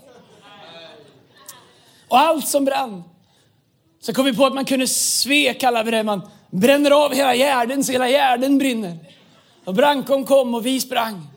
Och 2.08 2.20
allt 2.20 2.48
som 2.48 2.66
brann 2.66 3.04
så 4.02 4.14
kom 4.14 4.26
vi 4.26 4.34
på 4.34 4.46
att 4.46 4.54
man 4.54 4.66
kunde 4.66 4.88
sve, 4.88 5.54
kallar 5.54 5.84
vi 5.84 5.92
det. 5.92 6.04
Man 6.04 6.22
bränner 6.52 6.92
av 6.92 7.14
hela 7.14 7.36
gärden 7.36 7.84
så 7.84 7.92
hela 7.92 8.10
gärden 8.10 8.58
brinner. 8.58 8.98
Och 9.66 9.74
brandkåren 9.74 10.26
kom 10.26 10.56
och 10.56 10.66
vi 10.66 10.80
sprang. 10.80 11.28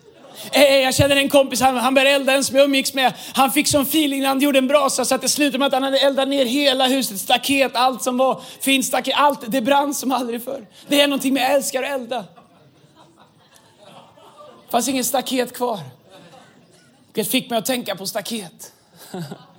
Eh, 0.52 0.62
eh, 0.62 0.76
jag 0.76 0.94
känner 0.94 1.16
en 1.16 1.28
kompis, 1.28 1.60
han, 1.60 1.76
han 1.76 1.94
började 1.94 2.10
elda, 2.10 2.32
en 2.32 2.44
som 2.44 2.56
jag 2.56 2.64
umgicks 2.64 2.94
med. 2.94 3.14
Han 3.34 3.50
fick 3.50 3.68
sån 3.68 3.82
feeling 3.82 4.20
när 4.20 4.28
han 4.28 4.40
gjorde 4.40 4.58
en 4.58 4.68
brasa 4.68 5.04
så 5.04 5.14
att 5.14 5.20
det 5.20 5.28
slutade 5.28 5.58
med 5.58 5.66
att 5.66 5.72
han 5.72 5.82
hade 5.82 5.98
eldat 5.98 6.28
ner 6.28 6.44
hela 6.44 6.86
huset, 6.86 7.20
staket, 7.20 7.76
allt 7.76 8.02
som 8.02 8.16
var 8.16 8.42
fint 8.60 8.84
staket, 8.84 9.14
allt. 9.16 9.40
Det 9.46 9.60
brann 9.60 9.94
som 9.94 10.12
aldrig 10.12 10.44
förr. 10.44 10.66
Det 10.88 11.00
är 11.00 11.08
någonting 11.08 11.34
med 11.34 11.42
jag 11.42 11.52
älskar 11.52 11.82
att 11.82 11.90
elda. 11.90 12.24
Det 14.66 14.70
fanns 14.70 14.88
ingen 14.88 15.04
staket 15.04 15.56
kvar. 15.56 15.80
Det 17.12 17.24
fick 17.24 17.50
mig 17.50 17.58
att 17.58 17.66
tänka 17.66 17.96
på 17.96 18.06
staket. 18.06 18.72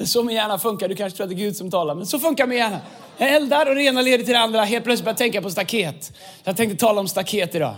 Det 0.00 0.04
är 0.04 0.06
så 0.06 0.22
min 0.22 0.36
hjärna 0.36 0.58
funkar. 0.58 0.88
Du 0.88 0.94
kanske 0.94 1.16
tror 1.16 1.24
att 1.24 1.30
det 1.30 1.34
är 1.34 1.44
Gud 1.44 1.56
som 1.56 1.70
talar, 1.70 1.94
men 1.94 2.06
så 2.06 2.18
funkar 2.18 2.46
min 2.46 2.58
hjärna. 2.58 2.80
Jag 3.18 3.34
eldar 3.34 3.66
och 3.66 3.74
det 3.74 3.82
ena 3.82 4.02
leder 4.02 4.24
till 4.24 4.32
det 4.32 4.40
andra. 4.40 4.64
Helt 4.64 4.84
plötsligt 4.84 5.04
börjar 5.04 5.12
jag 5.12 5.18
tänka 5.18 5.42
på 5.42 5.50
staket. 5.50 6.12
Jag 6.44 6.56
tänkte 6.56 6.76
tala 6.76 7.00
om 7.00 7.08
staket 7.08 7.54
idag. 7.54 7.74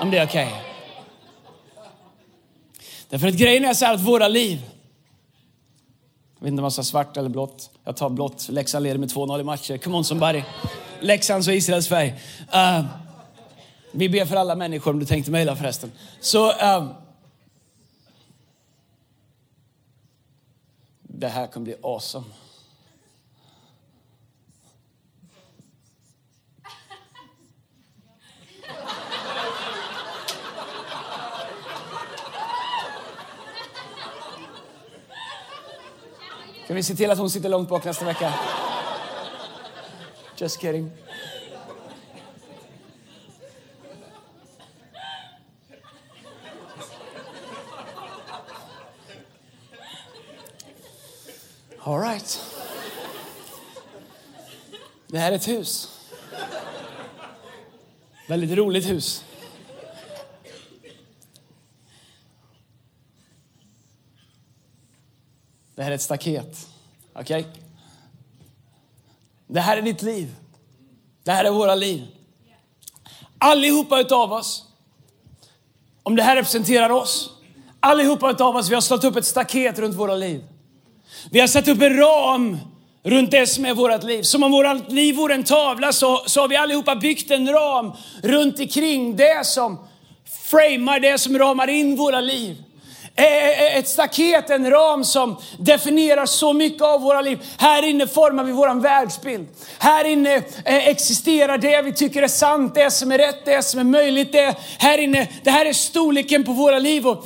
Om 0.00 0.10
det 0.10 0.18
är 0.18 0.26
okej. 0.26 0.46
Okay. 0.46 0.58
Därför 3.08 3.28
att 3.28 3.34
grejen 3.34 3.64
är 3.64 3.74
så 3.74 3.84
här 3.84 3.94
att 3.94 4.00
våra 4.00 4.28
liv, 4.28 4.60
jag 6.38 6.44
vet 6.44 6.48
inte 6.48 6.60
om 6.60 6.64
jag 6.64 6.72
sa 6.72 6.82
svart 6.82 7.16
eller 7.16 7.28
blått. 7.28 7.70
Jag 7.84 7.96
tar 7.96 8.08
blått. 8.08 8.48
Leksand 8.48 8.82
leder 8.82 8.98
med 8.98 9.08
2-0 9.08 9.40
i 9.40 9.44
matcher. 9.44 9.76
Come 9.76 9.96
on 9.96 10.04
somebody. 10.04 10.42
Leksands 11.00 11.48
och 11.48 11.54
Israels 11.54 11.88
färg. 11.88 12.14
Uh, 12.54 12.84
vi 13.92 14.08
ber 14.08 14.24
för 14.24 14.36
alla 14.36 14.54
människor 14.54 14.90
om 14.90 14.98
du 14.98 15.06
tänkte 15.06 15.30
mejla 15.30 15.56
förresten. 15.56 15.92
Så, 16.20 16.48
uh, 16.48 16.90
det 21.20 21.28
här 21.28 21.46
kommer 21.46 21.64
bli 21.64 21.76
awesome. 21.82 22.26
Kan 36.66 36.76
vi 36.76 36.82
se 36.82 36.94
till 36.94 37.10
att 37.10 37.18
hon 37.18 37.30
sitter 37.30 37.48
långt 37.48 37.68
bak 37.68 37.84
nästa 37.84 38.04
vecka? 38.04 38.34
Just 40.36 40.60
kidding. 40.60 40.90
All 51.82 52.00
right. 52.00 52.40
Det 55.06 55.18
här 55.18 55.32
är 55.32 55.36
ett 55.36 55.48
hus. 55.48 55.98
Väldigt 58.28 58.58
roligt 58.58 58.88
hus. 58.88 59.24
Det 65.74 65.82
här 65.82 65.90
är 65.90 65.94
ett 65.94 66.02
staket. 66.02 66.68
Okej? 67.12 67.40
Okay? 67.40 67.52
Det 69.46 69.60
här 69.60 69.76
är 69.76 69.82
ditt 69.82 70.02
liv. 70.02 70.34
Det 71.22 71.32
här 71.32 71.44
är 71.44 71.50
våra 71.50 71.74
liv. 71.74 72.06
Allihopa 73.38 74.00
utav 74.00 74.32
oss, 74.32 74.66
om 76.02 76.16
det 76.16 76.22
här 76.22 76.36
representerar 76.36 76.90
oss, 76.90 77.30
allihopa 77.80 78.30
utav 78.30 78.56
oss, 78.56 78.70
vi 78.70 78.74
har 78.74 78.82
slått 78.82 79.04
upp 79.04 79.16
ett 79.16 79.26
staket 79.26 79.78
runt 79.78 79.94
våra 79.94 80.14
liv. 80.14 80.44
Vi 81.30 81.40
har 81.40 81.46
satt 81.46 81.68
upp 81.68 81.82
en 81.82 81.96
ram 81.96 82.58
runt 83.02 83.30
det 83.30 83.46
som 83.46 83.64
är 83.64 83.74
vårt 83.74 84.04
liv. 84.04 84.22
Som 84.22 84.42
om 84.42 84.52
vårt 84.52 84.90
liv 84.90 85.14
vore 85.14 85.34
en 85.34 85.44
tavla 85.44 85.92
så, 85.92 86.22
så 86.26 86.40
har 86.40 86.48
vi 86.48 86.56
allihopa 86.56 86.96
byggt 86.96 87.30
en 87.30 87.52
ram 87.52 87.92
runt 88.22 88.60
omkring 88.60 89.16
det 89.16 89.46
som 89.46 89.78
framar, 90.50 91.00
det 91.00 91.18
som 91.18 91.38
ramar 91.38 91.68
in 91.68 91.96
våra 91.96 92.20
liv 92.20 92.56
Eh, 93.20 93.26
eh, 93.26 93.62
eh, 93.62 93.78
ett 93.78 93.88
staket, 93.88 94.50
en 94.50 94.70
ram 94.70 95.04
som 95.04 95.36
definierar 95.58 96.26
så 96.26 96.52
mycket 96.52 96.82
av 96.82 97.00
våra 97.00 97.20
liv. 97.20 97.38
Här 97.58 97.82
inne 97.82 98.06
formar 98.06 98.44
vi 98.44 98.52
vår 98.52 98.80
världsbild. 98.80 99.48
Här 99.78 100.04
inne 100.04 100.42
existerar 100.64 101.58
det 101.58 101.82
vi 101.82 101.92
tycker 101.92 102.22
är 102.22 102.28
sant, 102.28 102.74
det 102.74 102.90
som 102.90 103.12
är 103.12 103.18
rätt, 103.18 103.44
det 103.44 103.62
som 103.62 103.80
är 103.80 103.84
möjligt. 103.84 104.32
Det, 104.32 104.54
här 104.78 104.98
inne, 104.98 105.28
det 105.42 105.50
här 105.50 105.66
är 105.66 105.72
storleken 105.72 106.44
på 106.44 106.52
våra 106.52 106.78
liv 106.78 107.06
och 107.06 107.24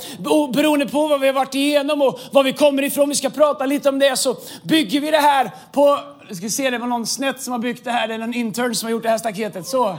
beroende 0.53 0.87
på 0.87 1.07
vad 1.07 1.19
vi 1.19 1.27
har 1.27 1.33
varit 1.33 1.55
igenom 1.55 2.01
och 2.01 2.19
var 2.31 2.43
vi 2.43 2.53
kommer 2.53 2.83
ifrån, 2.83 3.09
vi 3.09 3.15
ska 3.15 3.29
prata 3.29 3.65
lite 3.65 3.89
om 3.89 3.99
det, 3.99 4.17
så 4.17 4.35
bygger 4.63 4.99
vi 4.99 5.11
det 5.11 5.17
här 5.17 5.51
på 5.71 5.99
Jag 6.27 6.37
ska 6.37 6.49
se, 6.49 6.69
det 6.69 6.77
var 6.77 6.87
någon 6.87 7.05
snett 7.05 7.41
som 7.41 7.51
har 7.51 7.59
byggt 7.59 7.83
det 7.83 7.91
här. 7.91 8.07
Det 8.07 8.13
är 8.13 8.17
någon 8.17 8.33
intern 8.33 8.75
som 8.75 8.87
har 8.87 8.91
gjort 8.91 9.03
det 9.03 9.09
här 9.09 9.17
staketet. 9.17 9.67
Så. 9.67 9.97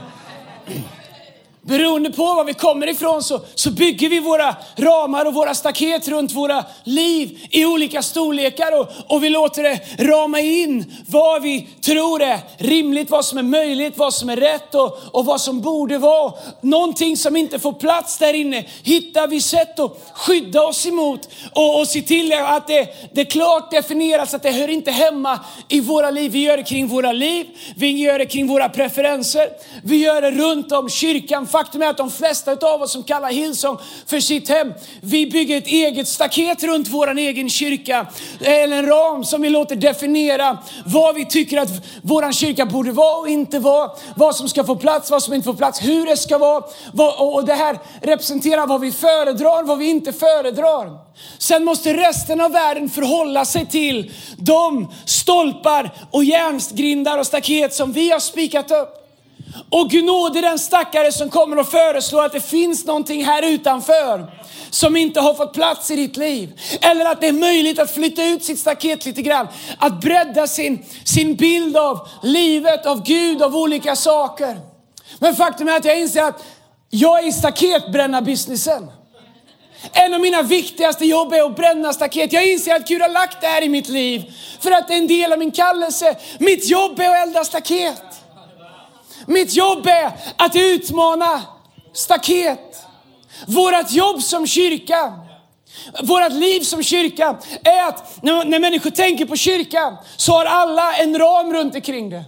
Beroende 1.67 2.11
på 2.11 2.23
var 2.23 2.43
vi 2.43 2.53
kommer 2.53 2.89
ifrån 2.89 3.23
så, 3.23 3.41
så 3.55 3.71
bygger 3.71 4.09
vi 4.09 4.19
våra 4.19 4.55
ramar 4.75 5.25
och 5.25 5.33
våra 5.33 5.53
staket 5.55 6.07
runt 6.07 6.31
våra 6.31 6.65
liv 6.83 7.39
i 7.49 7.65
olika 7.65 8.01
storlekar 8.01 8.79
och, 8.79 8.89
och 9.07 9.23
vi 9.23 9.29
låter 9.29 9.63
det 9.63 10.03
rama 10.03 10.39
in 10.39 10.93
vad 11.07 11.41
vi 11.41 11.67
tror 11.81 12.21
är 12.21 12.39
rimligt, 12.57 13.09
vad 13.09 13.25
som 13.25 13.37
är 13.37 13.43
möjligt, 13.43 13.97
vad 13.97 14.13
som 14.13 14.29
är 14.29 14.35
rätt 14.35 14.75
och, 14.75 14.99
och 15.11 15.25
vad 15.25 15.41
som 15.41 15.61
borde 15.61 15.97
vara. 15.97 16.33
Någonting 16.61 17.17
som 17.17 17.35
inte 17.35 17.59
får 17.59 17.73
plats 17.73 18.17
där 18.17 18.33
inne 18.33 18.65
hittar 18.83 19.27
vi 19.27 19.41
sätt 19.41 19.79
att 19.79 20.11
skydda 20.13 20.61
oss 20.61 20.85
emot 20.85 21.29
och, 21.53 21.79
och 21.79 21.87
se 21.87 22.01
till 22.01 22.33
att 22.33 22.67
det, 22.67 22.87
det 23.13 23.25
klart 23.25 23.71
definieras 23.71 24.33
att 24.33 24.43
det 24.43 24.51
hör 24.51 24.67
inte 24.67 24.91
hemma 24.91 25.39
i 25.67 25.79
våra 25.79 26.11
liv. 26.11 26.31
Vi 26.31 26.43
gör 26.43 26.57
det 26.57 26.63
kring 26.63 26.87
våra 26.87 27.11
liv, 27.11 27.45
vi 27.75 27.87
gör 27.87 28.19
det 28.19 28.25
kring 28.25 28.47
våra 28.47 28.69
preferenser, 28.69 29.49
vi 29.83 29.97
gör 29.97 30.21
det 30.21 30.31
runt 30.31 30.71
om 30.71 30.89
kyrkan 30.89 31.47
Faktum 31.57 31.81
är 31.81 31.87
att 31.87 31.97
de 31.97 32.11
flesta 32.11 32.51
av 32.51 32.81
oss 32.81 32.91
som 32.91 33.03
kallar 33.03 33.31
Hillsong 33.31 33.77
för 34.05 34.19
sitt 34.19 34.49
hem, 34.49 34.73
vi 35.01 35.27
bygger 35.27 35.57
ett 35.57 35.67
eget 35.67 36.07
staket 36.07 36.63
runt 36.63 36.87
vår 36.87 37.17
egen 37.17 37.49
kyrka. 37.49 38.07
Eller 38.41 38.77
en 38.77 38.85
ram 38.85 39.23
som 39.23 39.41
vi 39.41 39.49
låter 39.49 39.75
definiera 39.75 40.57
vad 40.85 41.15
vi 41.15 41.25
tycker 41.25 41.57
att 41.57 41.69
vår 42.01 42.31
kyrka 42.31 42.65
borde 42.65 42.91
vara 42.91 43.17
och 43.17 43.29
inte 43.29 43.59
vara. 43.59 43.91
Vad 44.15 44.35
som 44.35 44.49
ska 44.49 44.63
få 44.63 44.75
plats, 44.75 45.11
vad 45.11 45.23
som 45.23 45.33
inte 45.33 45.45
får 45.45 45.53
plats, 45.53 45.83
hur 45.83 46.05
det 46.05 46.17
ska 46.17 46.37
vara. 46.37 46.63
Och 47.17 47.45
det 47.45 47.53
här 47.53 47.79
representerar 48.01 48.67
vad 48.67 48.81
vi 48.81 48.91
föredrar, 48.91 49.63
vad 49.63 49.77
vi 49.77 49.89
inte 49.89 50.13
föredrar. 50.13 50.99
Sen 51.37 51.65
måste 51.65 51.93
resten 51.93 52.41
av 52.41 52.51
världen 52.51 52.89
förhålla 52.89 53.45
sig 53.45 53.65
till 53.65 54.11
de 54.37 54.91
stolpar 55.05 55.93
och 56.11 56.23
järngrindar 56.23 57.17
och 57.17 57.27
staket 57.27 57.73
som 57.73 57.91
vi 57.91 58.11
har 58.11 58.19
spikat 58.19 58.71
upp. 58.71 59.06
Och 59.69 59.89
Gud 59.89 60.05
nåde 60.05 60.41
den 60.41 60.59
stackare 60.59 61.11
som 61.11 61.29
kommer 61.29 61.59
och 61.59 61.67
föreslår 61.67 62.25
att 62.25 62.31
det 62.31 62.41
finns 62.41 62.85
någonting 62.85 63.25
här 63.25 63.41
utanför 63.41 64.31
som 64.69 64.97
inte 64.97 65.19
har 65.19 65.33
fått 65.33 65.53
plats 65.53 65.91
i 65.91 65.95
ditt 65.95 66.17
liv. 66.17 66.59
Eller 66.81 67.05
att 67.05 67.21
det 67.21 67.27
är 67.27 67.33
möjligt 67.33 67.79
att 67.79 67.91
flytta 67.91 68.25
ut 68.25 68.43
sitt 68.43 68.59
staket 68.59 69.05
lite 69.05 69.21
grann. 69.21 69.47
Att 69.77 70.01
bredda 70.01 70.47
sin, 70.47 70.85
sin 71.03 71.35
bild 71.35 71.77
av 71.77 72.07
livet, 72.23 72.85
av 72.85 73.03
Gud, 73.03 73.41
av 73.41 73.55
olika 73.55 73.95
saker. 73.95 74.59
Men 75.19 75.35
faktum 75.35 75.67
är 75.67 75.77
att 75.77 75.85
jag 75.85 75.99
inser 75.99 76.23
att 76.23 76.43
jag 76.89 77.23
är 77.23 77.27
i 77.27 77.31
staketbränna-businessen. 77.31 78.91
En 79.91 80.13
av 80.13 80.21
mina 80.21 80.41
viktigaste 80.41 81.05
jobb 81.05 81.33
är 81.33 81.45
att 81.45 81.55
bränna 81.55 81.93
staket. 81.93 82.33
Jag 82.33 82.47
inser 82.47 82.75
att 82.75 82.87
Gud 82.87 83.01
har 83.01 83.09
lagt 83.09 83.41
det 83.41 83.47
här 83.47 83.63
i 83.63 83.69
mitt 83.69 83.89
liv 83.89 84.33
för 84.59 84.71
att 84.71 84.87
det 84.87 84.93
är 84.93 84.97
en 84.97 85.07
del 85.07 85.33
av 85.33 85.39
min 85.39 85.51
kallelse. 85.51 86.15
Mitt 86.39 86.69
jobb 86.69 86.99
är 86.99 87.09
att 87.09 87.27
elda 87.27 87.43
staket. 87.43 88.03
Mitt 89.27 89.55
jobb 89.55 89.87
är 89.87 90.11
att 90.37 90.55
utmana 90.55 91.41
staket. 91.93 92.83
Vårt 93.47 93.91
jobb 93.91 94.21
som 94.21 94.47
kyrka, 94.47 95.13
vårt 96.03 96.31
liv 96.31 96.61
som 96.61 96.83
kyrka 96.83 97.37
är 97.63 97.87
att 97.87 98.23
när, 98.23 98.45
när 98.45 98.59
människor 98.59 98.89
tänker 98.89 99.25
på 99.25 99.35
kyrka 99.35 99.97
så 100.17 100.31
har 100.31 100.45
alla 100.45 100.95
en 100.95 101.19
ram 101.19 101.53
runt 101.53 101.75
omkring 101.75 102.09
det. 102.09 102.23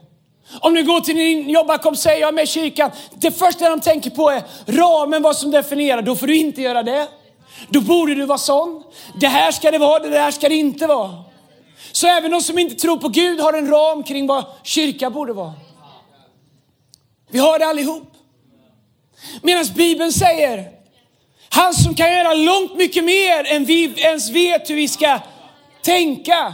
Om 0.62 0.74
du 0.74 0.84
går 0.84 1.02
till 1.02 1.16
din 1.16 1.50
jobbarkompis 1.50 2.00
och 2.00 2.04
säger 2.04 2.22
jag 2.22 2.28
är 2.28 2.34
med 2.34 2.44
i 2.44 2.48
kyrkan. 2.48 2.92
Det 3.16 3.32
första 3.32 3.70
de 3.70 3.82
tänker 3.82 4.10
på 4.10 4.30
är 4.30 4.44
ramen, 4.66 5.22
vad 5.22 5.36
som 5.36 5.52
definierar. 5.52 6.02
Då 6.02 6.16
får 6.16 6.28
du 6.28 6.38
inte 6.38 6.62
göra 6.62 6.84
det. 6.84 7.08
Då 7.70 7.82
borde 7.82 8.16
du 8.16 8.26
vara 8.26 8.38
sån. 8.38 8.84
Det 9.20 9.28
här 9.28 9.52
ska 9.52 9.72
det 9.72 9.78
vara, 9.78 10.00
det 10.00 10.10
där 10.10 10.32
ska 10.32 10.50
det 10.50 10.56
inte 10.56 10.88
vara. 10.88 11.24
Så 11.92 12.08
även 12.08 12.32
de 12.32 12.42
som 12.42 12.60
inte 12.60 12.76
tror 12.76 12.98
på 12.98 13.08
Gud 13.08 13.40
har 13.40 13.54
en 13.54 13.68
ram 13.68 14.04
kring 14.04 14.28
vad 14.28 14.46
kyrka 14.64 15.10
borde 15.10 15.34
vara. 15.34 15.54
Vi 17.30 17.40
har 17.40 17.60
det 17.60 17.66
allihop. 17.66 18.14
Medan 19.42 19.66
Bibeln 19.76 20.14
säger, 20.14 20.72
han 21.50 21.74
som 21.74 21.96
kan 21.96 22.14
göra 22.14 22.34
långt 22.34 22.76
mycket 22.76 23.04
mer 23.04 23.44
än 23.44 23.66
vi 23.66 23.94
ens 23.98 24.30
vet 24.30 24.70
hur 24.70 24.76
vi 24.76 24.88
ska 24.88 25.20
tänka 25.82 26.54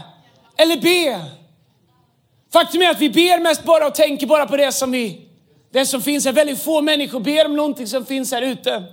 eller 0.57 0.77
be. 0.77 1.25
Faktum 2.53 2.81
är 2.81 2.89
att 2.89 3.01
vi 3.01 3.09
ber 3.09 3.39
mest 3.39 3.63
bara 3.63 3.87
och 3.87 3.95
tänker 3.95 4.27
bara 4.27 4.45
på 4.45 4.57
det 4.57 4.71
som 4.71 4.91
vi, 4.91 5.21
det 5.73 5.85
som 5.85 6.01
finns 6.01 6.25
här. 6.25 6.31
Väldigt 6.31 6.63
få 6.63 6.81
människor 6.81 7.19
ber 7.19 7.45
om 7.45 7.55
någonting 7.55 7.87
som 7.87 8.05
finns 8.05 8.31
här 8.31 8.41
ute. 8.41 8.83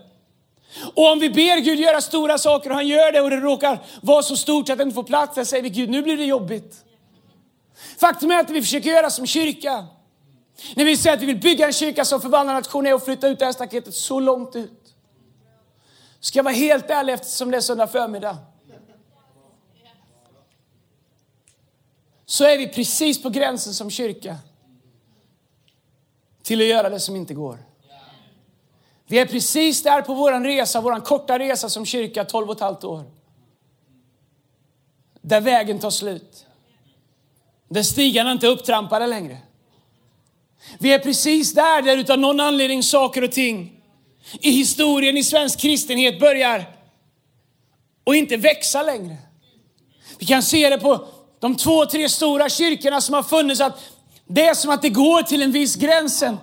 Och 0.95 1.12
om 1.12 1.19
vi 1.19 1.31
ber 1.31 1.61
Gud 1.61 1.81
göra 1.81 2.01
stora 2.01 2.39
saker 2.39 2.71
och 2.71 2.77
han 2.77 2.89
gör 2.89 3.12
det 3.12 3.21
och 3.21 3.31
det 3.31 3.37
råkar 3.37 3.79
vara 4.03 4.23
så 4.23 4.37
stort 4.37 4.71
att 4.71 4.79
det 4.79 4.85
inte 4.85 4.95
får 4.95 5.03
plats, 5.03 5.35
där 5.35 5.45
säger 5.45 5.62
vi 5.62 5.69
Gud, 5.69 5.91
nu 5.91 6.03
blir 6.03 6.17
det 6.17 6.25
jobbigt. 6.25 6.75
Faktum 8.01 8.31
är 8.31 8.41
att 8.41 8.51
vi 8.51 8.61
försöker 8.61 8.91
göra 8.91 9.11
som 9.11 9.27
kyrka. 9.27 9.87
När 10.77 10.85
vi 10.85 10.97
säger 10.97 11.17
att 11.17 11.23
vi 11.23 11.27
vill 11.27 11.41
bygga 11.41 11.67
en 11.67 11.73
kyrka 11.73 12.05
som 12.05 12.21
förvandlar 12.21 12.55
nationer 12.55 12.95
och 12.95 13.05
flytta 13.05 13.29
ut 13.29 13.39
det 13.39 13.45
här 13.45 13.53
staketet 13.53 13.95
så 13.95 14.21
långt 14.21 14.57
ut. 14.57 14.95
Ska 16.21 16.39
jag 16.39 16.45
vara 16.45 16.55
helt 16.55 16.91
ärlig 16.91 17.13
eftersom 17.13 17.51
det 17.51 17.57
är 17.57 17.61
söndag 17.61 17.87
förmiddag. 17.87 18.39
Så 22.27 22.45
är 22.45 22.59
vi 22.59 22.69
precis 22.69 23.23
på 23.23 23.31
gränsen 23.31 23.75
som 23.75 23.91
kyrka. 23.91 24.37
Till 26.43 26.61
att 26.61 26.67
göra 26.67 26.89
det 26.89 27.01
som 27.01 27.17
inte 27.17 27.35
går. 27.35 27.59
Vi 29.07 29.19
är 29.19 29.27
precis 29.27 29.83
där 29.83 30.03
på 30.03 30.15
vår 30.15 30.41
resa, 30.41 30.81
vår 30.81 31.01
korta 31.01 31.39
resa 31.39 31.69
som 31.69 31.87
kyrka, 31.87 32.25
12 32.25 32.49
och 32.49 32.57
ett 32.57 32.61
halvt 32.61 32.85
år. 32.85 33.05
Där 35.21 35.41
vägen 35.41 35.79
tar 35.79 35.91
slut. 35.91 36.47
Där 37.69 37.83
stigarna 37.83 38.33
inte 38.33 38.47
är 38.47 38.51
upptrampade 38.51 39.07
längre. 39.07 39.39
Vi 40.78 40.92
är 40.92 40.99
precis 40.99 41.52
där, 41.52 41.83
där 41.83 41.97
utan 41.97 42.21
någon 42.21 42.40
anledning 42.40 42.83
saker 42.83 43.25
och 43.25 43.33
ting 43.33 43.73
i 44.40 44.50
historien 44.50 45.16
i 45.16 45.25
svensk 45.25 45.61
kristenhet 45.61 46.21
börjar 46.21 46.64
och 48.04 48.16
inte 48.16 48.37
växa 48.37 48.83
längre. 48.83 49.16
Vi 50.19 50.26
kan 50.26 50.42
se 50.42 50.71
det 50.71 50.78
på 50.78 51.07
de 51.40 51.57
två, 51.57 51.87
tre 51.87 52.09
stora 52.09 52.49
kyrkorna 52.49 53.00
som 53.00 53.14
har 53.14 53.23
funnits 53.23 53.61
att 53.61 53.78
det 54.26 54.47
är 54.47 54.54
som 54.54 54.71
att 54.71 54.83
det 54.83 54.88
går 54.88 55.23
till 55.23 55.42
en 55.42 55.52
viss 55.52 55.76
gränsen. 55.76 56.38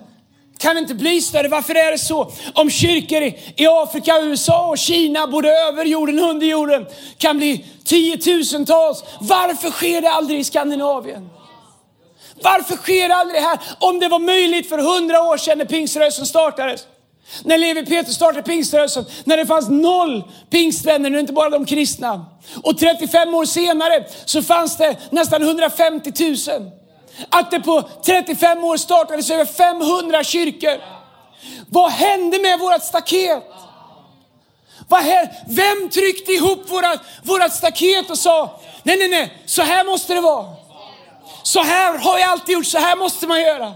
Kan 0.58 0.78
inte 0.78 0.94
bli 0.94 1.20
större. 1.20 1.48
Varför 1.48 1.74
är 1.74 1.92
det 1.92 1.98
så? 1.98 2.32
Om 2.54 2.70
kyrkor 2.70 3.22
i 3.56 3.66
Afrika, 3.66 4.20
USA 4.20 4.66
och 4.66 4.78
Kina, 4.78 5.26
både 5.26 5.48
över 5.48 5.84
jorden 5.84 6.18
och 6.18 6.30
under 6.30 6.46
jorden, 6.46 6.86
kan 7.18 7.38
bli 7.38 7.64
tiotusentals. 7.84 9.04
Varför 9.20 9.70
sker 9.70 10.00
det 10.00 10.10
aldrig 10.10 10.40
i 10.40 10.44
Skandinavien? 10.44 11.28
Varför 12.42 12.76
sker 12.76 13.10
aldrig 13.10 13.42
det 13.42 13.48
här? 13.48 13.58
Om 13.78 14.00
det 14.00 14.08
var 14.08 14.18
möjligt 14.18 14.68
för 14.68 14.78
hundra 14.78 15.22
år 15.22 15.36
sedan 15.36 15.58
när 15.58 15.64
pingströrelsen 15.64 16.26
startades. 16.26 16.86
När 17.44 17.58
Levi 17.58 17.86
Petrus 17.86 18.16
startade 18.16 18.42
pingströrelsen, 18.42 19.04
när 19.24 19.36
det 19.36 19.46
fanns 19.46 19.68
noll 19.68 20.24
pingstvänner, 20.50 21.10
nu 21.10 21.20
inte 21.20 21.32
bara 21.32 21.50
de 21.50 21.66
kristna. 21.66 22.26
Och 22.62 22.78
35 22.78 23.34
år 23.34 23.44
senare 23.44 24.04
så 24.24 24.42
fanns 24.42 24.76
det 24.76 24.96
nästan 25.10 25.42
150 25.42 26.12
000. 26.48 26.70
Att 27.28 27.50
det 27.50 27.60
på 27.60 27.82
35 28.04 28.64
år 28.64 28.76
startades 28.76 29.30
över 29.30 29.44
500 29.44 30.24
kyrkor. 30.24 30.80
Vad 31.68 31.90
hände 31.90 32.38
med 32.38 32.58
vårt 32.58 32.82
staket? 32.82 33.42
Vad 34.88 35.00
hände? 35.00 35.34
Vem 35.48 35.90
tryckte 35.90 36.32
ihop 36.32 36.70
vårat, 36.70 37.00
vårat 37.22 37.54
staket 37.54 38.10
och 38.10 38.18
sa, 38.18 38.60
nej, 38.82 38.96
nej, 38.98 39.08
nej, 39.08 39.42
så 39.46 39.62
här 39.62 39.84
måste 39.84 40.14
det 40.14 40.20
vara. 40.20 40.59
Så 41.42 41.62
här 41.62 41.98
har 41.98 42.18
jag 42.18 42.30
alltid 42.30 42.52
gjort, 42.52 42.66
så 42.66 42.78
här 42.78 42.96
måste 42.96 43.26
man 43.26 43.40
göra. 43.40 43.74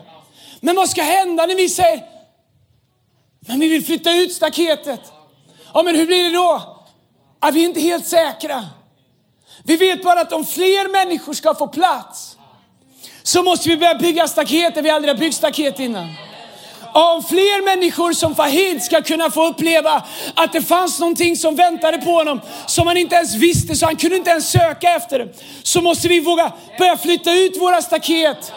Men 0.60 0.76
vad 0.76 0.88
ska 0.90 1.02
hända 1.02 1.46
när 1.46 1.54
vi 1.54 1.68
säger, 1.68 2.02
men 3.40 3.60
vi 3.60 3.68
vill 3.68 3.84
flytta 3.84 4.12
ut 4.12 4.32
staketet. 4.32 5.00
Ja, 5.74 5.82
men 5.82 5.96
hur 5.96 6.06
blir 6.06 6.24
det 6.24 6.30
då? 6.30 6.78
Ja, 7.40 7.50
vi 7.50 7.60
är 7.60 7.68
inte 7.68 7.80
helt 7.80 8.06
säkra. 8.06 8.64
Vi 9.64 9.76
vet 9.76 10.02
bara 10.02 10.20
att 10.20 10.32
om 10.32 10.46
fler 10.46 10.92
människor 10.92 11.32
ska 11.32 11.54
få 11.54 11.68
plats 11.68 12.38
så 13.22 13.42
måste 13.42 13.68
vi 13.68 13.76
börja 13.76 13.94
bygga 13.94 14.28
staket 14.28 14.74
där 14.74 14.82
vi 14.82 14.90
aldrig 14.90 15.14
har 15.14 15.18
byggt 15.18 15.36
staket 15.36 15.80
innan 15.80 16.08
om 16.94 17.22
fler 17.22 17.64
människor 17.64 18.12
som 18.12 18.34
Fahid 18.34 18.82
ska 18.82 19.02
kunna 19.02 19.30
få 19.30 19.46
uppleva 19.46 20.04
att 20.34 20.52
det 20.52 20.62
fanns 20.62 21.00
någonting 21.00 21.36
som 21.36 21.56
väntade 21.56 21.98
på 21.98 22.10
honom 22.10 22.40
som 22.66 22.86
han 22.86 22.96
inte 22.96 23.14
ens 23.14 23.34
visste 23.34 23.76
så 23.76 23.86
han 23.86 23.96
kunde 23.96 24.16
inte 24.16 24.30
ens 24.30 24.48
söka 24.50 24.90
efter 24.90 25.18
det. 25.18 25.28
Så 25.62 25.80
måste 25.80 26.08
vi 26.08 26.20
våga 26.20 26.52
börja 26.78 26.96
flytta 26.96 27.32
ut 27.32 27.60
våra 27.60 27.82
staket. 27.82 28.52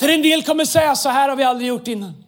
För 0.00 0.08
en 0.08 0.22
del 0.22 0.42
kommer 0.42 0.64
säga 0.64 0.96
så 0.96 1.08
här 1.08 1.28
har 1.28 1.36
vi 1.36 1.44
aldrig 1.44 1.68
gjort 1.68 1.88
innan. 1.88 2.24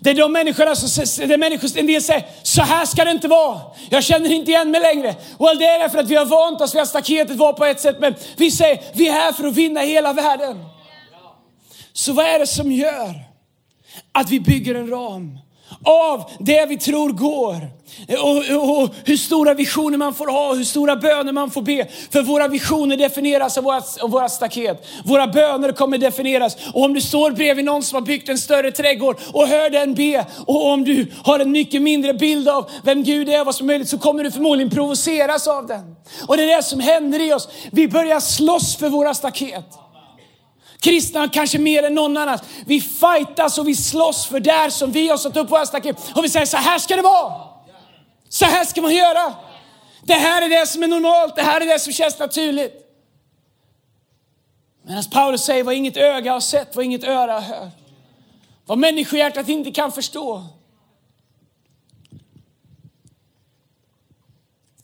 Det 0.00 0.10
är 0.10 0.14
de 0.14 0.32
människorna 0.32 0.74
som 0.74 1.04
det 1.28 1.34
är 1.34 1.38
människor, 1.38 1.78
en 1.78 1.86
del 1.86 2.02
säger, 2.02 2.24
så 2.42 2.62
här 2.62 2.84
ska 2.86 3.04
det 3.04 3.10
inte 3.10 3.28
vara. 3.28 3.60
Jag 3.90 4.04
känner 4.04 4.32
inte 4.32 4.50
igen 4.50 4.70
mig 4.70 4.80
längre. 4.80 5.14
Och 5.36 5.56
det 5.58 5.64
är 5.64 5.78
därför 5.78 5.98
att 5.98 6.08
vi 6.08 6.14
har 6.14 6.24
vant 6.24 6.60
oss 6.60 6.74
vid 6.74 6.82
att 6.82 6.88
staketet 6.88 7.36
var 7.36 7.52
på 7.52 7.64
ett 7.64 7.80
sätt, 7.80 7.96
men 8.00 8.14
vi 8.36 8.50
säger, 8.50 8.80
vi 8.92 9.08
är 9.08 9.12
här 9.12 9.32
för 9.32 9.46
att 9.46 9.54
vinna 9.54 9.80
hela 9.80 10.12
världen. 10.12 10.75
Så 11.96 12.12
vad 12.12 12.26
är 12.26 12.38
det 12.38 12.46
som 12.46 12.72
gör 12.72 13.14
att 14.12 14.30
vi 14.30 14.40
bygger 14.40 14.74
en 14.74 14.90
ram 14.90 15.38
av 15.84 16.30
det 16.38 16.66
vi 16.66 16.78
tror 16.78 17.10
går. 17.10 17.70
Och, 18.08 18.56
och, 18.56 18.82
och, 18.82 18.94
hur 19.04 19.16
stora 19.16 19.54
visioner 19.54 19.98
man 19.98 20.14
får 20.14 20.26
ha, 20.26 20.54
hur 20.54 20.64
stora 20.64 20.96
böner 20.96 21.32
man 21.32 21.50
får 21.50 21.62
be. 21.62 21.86
För 22.10 22.22
våra 22.22 22.48
visioner 22.48 22.96
definieras 22.96 23.58
av 23.58 23.64
våra, 23.64 23.82
av 24.02 24.10
våra 24.10 24.28
staket. 24.28 24.86
Våra 25.04 25.26
böner 25.26 25.72
kommer 25.72 25.98
definieras. 25.98 26.56
Och 26.74 26.82
om 26.82 26.94
du 26.94 27.00
står 27.00 27.30
bredvid 27.30 27.64
någon 27.64 27.82
som 27.82 27.96
har 27.96 28.02
byggt 28.06 28.28
en 28.28 28.38
större 28.38 28.72
trädgård 28.72 29.16
och 29.32 29.48
hör 29.48 29.70
den 29.70 29.94
be. 29.94 30.26
Och 30.46 30.66
om 30.66 30.84
du 30.84 31.12
har 31.24 31.40
en 31.40 31.50
mycket 31.50 31.82
mindre 31.82 32.14
bild 32.14 32.48
av 32.48 32.70
vem 32.84 33.02
Gud 33.02 33.28
är, 33.28 33.44
vad 33.44 33.54
som 33.54 33.66
är 33.66 33.72
möjligt, 33.72 33.88
så 33.88 33.98
kommer 33.98 34.24
du 34.24 34.30
förmodligen 34.30 34.70
provoceras 34.70 35.48
av 35.48 35.66
den. 35.66 35.96
Och 36.26 36.36
det 36.36 36.42
är 36.42 36.56
det 36.56 36.62
som 36.62 36.80
händer 36.80 37.20
i 37.20 37.32
oss. 37.32 37.48
Vi 37.72 37.88
börjar 37.88 38.20
slåss 38.20 38.76
för 38.76 38.88
våra 38.88 39.14
staket. 39.14 39.85
Kristna 40.86 41.28
kanske 41.28 41.58
mer 41.58 41.82
än 41.82 41.94
någon 41.94 42.16
annan. 42.16 42.38
Vi 42.66 42.80
fightas 42.80 43.58
och 43.58 43.68
vi 43.68 43.76
slåss 43.76 44.26
för 44.26 44.40
där 44.40 44.70
som 44.70 44.92
vi 44.92 45.08
har 45.08 45.16
satt 45.16 45.36
upp 45.36 45.50
våra 45.50 45.66
staket. 45.66 45.96
Och 46.14 46.24
vi 46.24 46.28
säger 46.28 46.46
så 46.46 46.56
här 46.56 46.78
ska 46.78 46.96
det 46.96 47.02
vara. 47.02 47.48
Så 48.28 48.44
här 48.44 48.64
ska 48.64 48.82
man 48.82 48.94
göra. 48.94 49.34
Det 50.02 50.14
här 50.14 50.42
är 50.42 50.48
det 50.48 50.66
som 50.66 50.82
är 50.82 50.88
normalt, 50.88 51.36
det 51.36 51.42
här 51.42 51.60
är 51.60 51.66
det 51.66 51.78
som 51.78 51.92
känns 51.92 52.18
naturligt. 52.18 52.72
Medan 54.82 55.04
Paulus 55.12 55.44
säger 55.44 55.64
vad 55.64 55.74
inget 55.74 55.96
öga 55.96 56.32
har 56.32 56.40
sett, 56.40 56.76
vad 56.76 56.84
inget 56.84 57.04
öra 57.04 57.32
har 57.32 57.40
hört. 57.40 57.72
Vad 58.66 58.78
människohjärtat 58.78 59.48
inte 59.48 59.70
kan 59.70 59.92
förstå. 59.92 60.44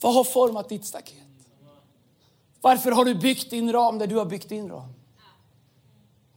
Vad 0.00 0.14
har 0.14 0.24
format 0.24 0.68
ditt 0.68 0.84
staket? 0.84 1.14
Varför 2.60 2.90
har 2.90 3.04
du 3.04 3.14
byggt 3.14 3.50
din 3.50 3.72
ram 3.72 3.98
där 3.98 4.06
du 4.06 4.16
har 4.16 4.24
byggt 4.24 4.48
din 4.48 4.68
ram? 4.68 4.94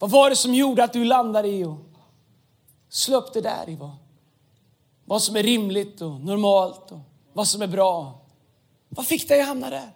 Vad 0.05 0.11
var 0.11 0.29
det 0.29 0.35
som 0.35 0.53
gjorde 0.53 0.83
att 0.83 0.93
du 0.93 1.03
landade 1.03 1.47
i 1.47 1.63
och 1.63 1.77
slå 2.89 3.17
upp 3.17 3.33
det 3.33 3.41
där 3.41 3.69
i? 3.69 3.75
Vad, 3.75 3.91
vad 5.05 5.23
som 5.23 5.35
är 5.35 5.43
rimligt 5.43 6.01
och 6.01 6.21
normalt 6.21 6.91
och 6.91 6.99
vad 7.33 7.47
som 7.47 7.61
är 7.61 7.67
bra. 7.67 8.21
Vad 8.89 9.05
fick 9.05 9.27
dig 9.27 9.41
att 9.41 9.47
hamna 9.47 9.69
där? 9.69 9.91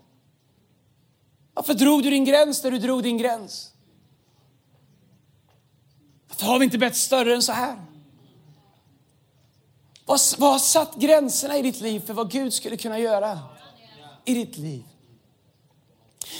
Varför 1.53 1.73
drog 1.73 2.03
du 2.03 2.09
din 2.09 2.25
gräns 2.25 2.61
där 2.61 2.71
du 2.71 2.79
drog 2.79 3.03
din 3.03 3.17
gräns? 3.17 3.73
Varför 6.27 6.45
har 6.45 6.59
vi 6.59 6.65
inte 6.65 6.77
bett 6.77 6.95
större 6.95 7.35
än 7.35 7.41
så 7.41 7.51
här? 7.51 7.85
Vad, 10.05 10.19
vad 10.37 10.51
har 10.51 10.59
satt 10.59 10.95
gränserna 10.95 11.57
i 11.57 11.61
ditt 11.61 11.81
liv 11.81 11.99
för 11.99 12.13
vad 12.13 12.31
Gud 12.31 12.53
skulle 12.53 12.77
kunna 12.77 12.99
göra 12.99 13.39
i 14.25 14.33
ditt 14.33 14.57
liv? 14.57 14.83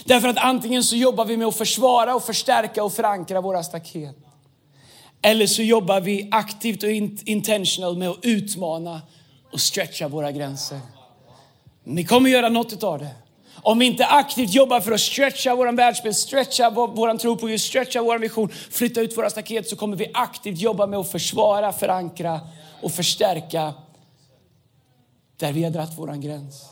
Därför 0.05 0.27
att 0.27 0.37
antingen 0.37 0.83
så 0.83 0.95
jobbar 0.95 1.25
vi 1.25 1.37
med 1.37 1.47
att 1.47 1.57
försvara 1.57 2.15
och 2.15 2.23
förstärka 2.23 2.83
och 2.83 2.93
förankra 2.93 3.41
våra 3.41 3.63
staket. 3.63 4.15
Eller 5.21 5.47
så 5.47 5.61
jobbar 5.61 6.01
vi 6.01 6.29
aktivt 6.31 6.83
och 6.83 6.89
intentional 7.25 7.97
med 7.97 8.09
att 8.09 8.19
utmana 8.21 9.01
och 9.51 9.61
stretcha 9.61 10.07
våra 10.07 10.31
gränser. 10.31 10.79
Ni 11.83 12.05
kommer 12.05 12.29
göra 12.29 12.49
något 12.49 12.83
av 12.83 12.99
det. 12.99 13.15
Om 13.61 13.79
vi 13.79 13.85
inte 13.85 14.05
aktivt 14.05 14.53
jobbar 14.53 14.79
för 14.79 14.91
att 14.91 14.99
stretcha 14.99 15.55
vår 15.55 15.71
världsbild, 15.71 16.15
stretcha 16.15 16.69
vår 16.69 17.17
tro 17.17 17.37
på 17.37 17.47
Gud, 17.47 17.61
stretcha 17.61 18.01
vår 18.01 18.19
vision, 18.19 18.49
flytta 18.71 19.01
ut 19.01 19.17
våra 19.17 19.29
staket 19.29 19.69
så 19.69 19.75
kommer 19.75 19.97
vi 19.97 20.11
aktivt 20.13 20.59
jobba 20.59 20.87
med 20.87 20.99
att 20.99 21.11
försvara, 21.11 21.73
förankra 21.73 22.39
och 22.81 22.91
förstärka 22.91 23.73
där 25.37 25.53
vi 25.53 25.63
har 25.63 25.71
dratt 25.71 25.93
vår 25.97 26.15
gräns. 26.15 26.69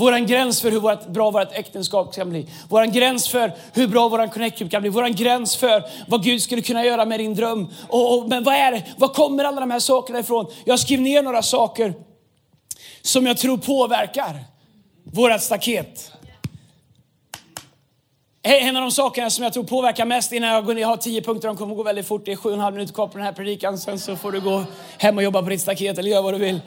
Vår 0.00 0.18
gräns 0.18 0.60
för 0.60 0.70
hur 0.70 0.80
vårt, 0.80 1.06
bra 1.06 1.30
vårt 1.30 1.52
äktenskap 1.52 2.14
kan 2.14 2.30
bli. 2.30 2.46
Vår 2.68 2.84
gräns 2.84 3.28
för 3.28 3.52
hur 3.72 3.86
bra 3.86 4.08
vår 4.08 4.32
connect 4.32 4.70
kan 4.70 4.82
bli. 4.82 4.90
Vår 4.90 5.08
gräns 5.08 5.56
för 5.56 5.84
vad 6.08 6.24
Gud 6.24 6.42
skulle 6.42 6.62
kunna 6.62 6.84
göra 6.84 7.04
med 7.04 7.20
din 7.20 7.34
dröm. 7.34 7.68
Och, 7.88 8.18
och, 8.18 8.28
men 8.28 8.44
vad 8.44 8.54
är 8.54 8.72
det? 8.72 8.84
Var 8.96 9.08
kommer 9.08 9.44
alla 9.44 9.60
de 9.60 9.70
här 9.70 9.78
sakerna 9.78 10.18
ifrån? 10.18 10.46
Jag 10.64 10.80
skrev 10.80 11.00
ner 11.00 11.22
några 11.22 11.42
saker 11.42 11.94
som 13.02 13.26
jag 13.26 13.38
tror 13.38 13.58
påverkar 13.58 14.44
vårt 15.04 15.40
staket. 15.40 16.12
En 18.42 18.76
av 18.76 18.82
de 18.82 18.90
sakerna 18.90 19.30
som 19.30 19.44
jag 19.44 19.52
tror 19.52 19.64
påverkar 19.64 20.04
mest 20.04 20.32
innan 20.32 20.50
jag 20.50 20.64
går 20.64 20.74
ner, 20.74 20.80
jag 20.80 20.88
har 20.88 20.96
tio 20.96 21.22
punkter, 21.22 21.48
de 21.48 21.56
kommer 21.56 21.74
gå 21.74 21.82
väldigt 21.82 22.06
fort, 22.06 22.24
det 22.24 22.32
är 22.32 22.36
sju 22.36 22.48
och 22.48 22.54
en 22.54 22.60
halv 22.60 22.74
minut 22.76 22.94
kvar 22.94 23.06
på 23.06 23.18
den 23.18 23.26
här 23.26 23.32
predikan, 23.32 23.78
sen 23.78 23.98
så 23.98 24.16
får 24.16 24.32
du 24.32 24.40
gå 24.40 24.64
hem 24.98 25.16
och 25.16 25.22
jobba 25.22 25.42
på 25.42 25.48
ditt 25.48 25.60
staket 25.60 25.98
eller 25.98 26.10
göra 26.10 26.22
vad 26.22 26.34
du 26.34 26.38
vill. 26.38 26.60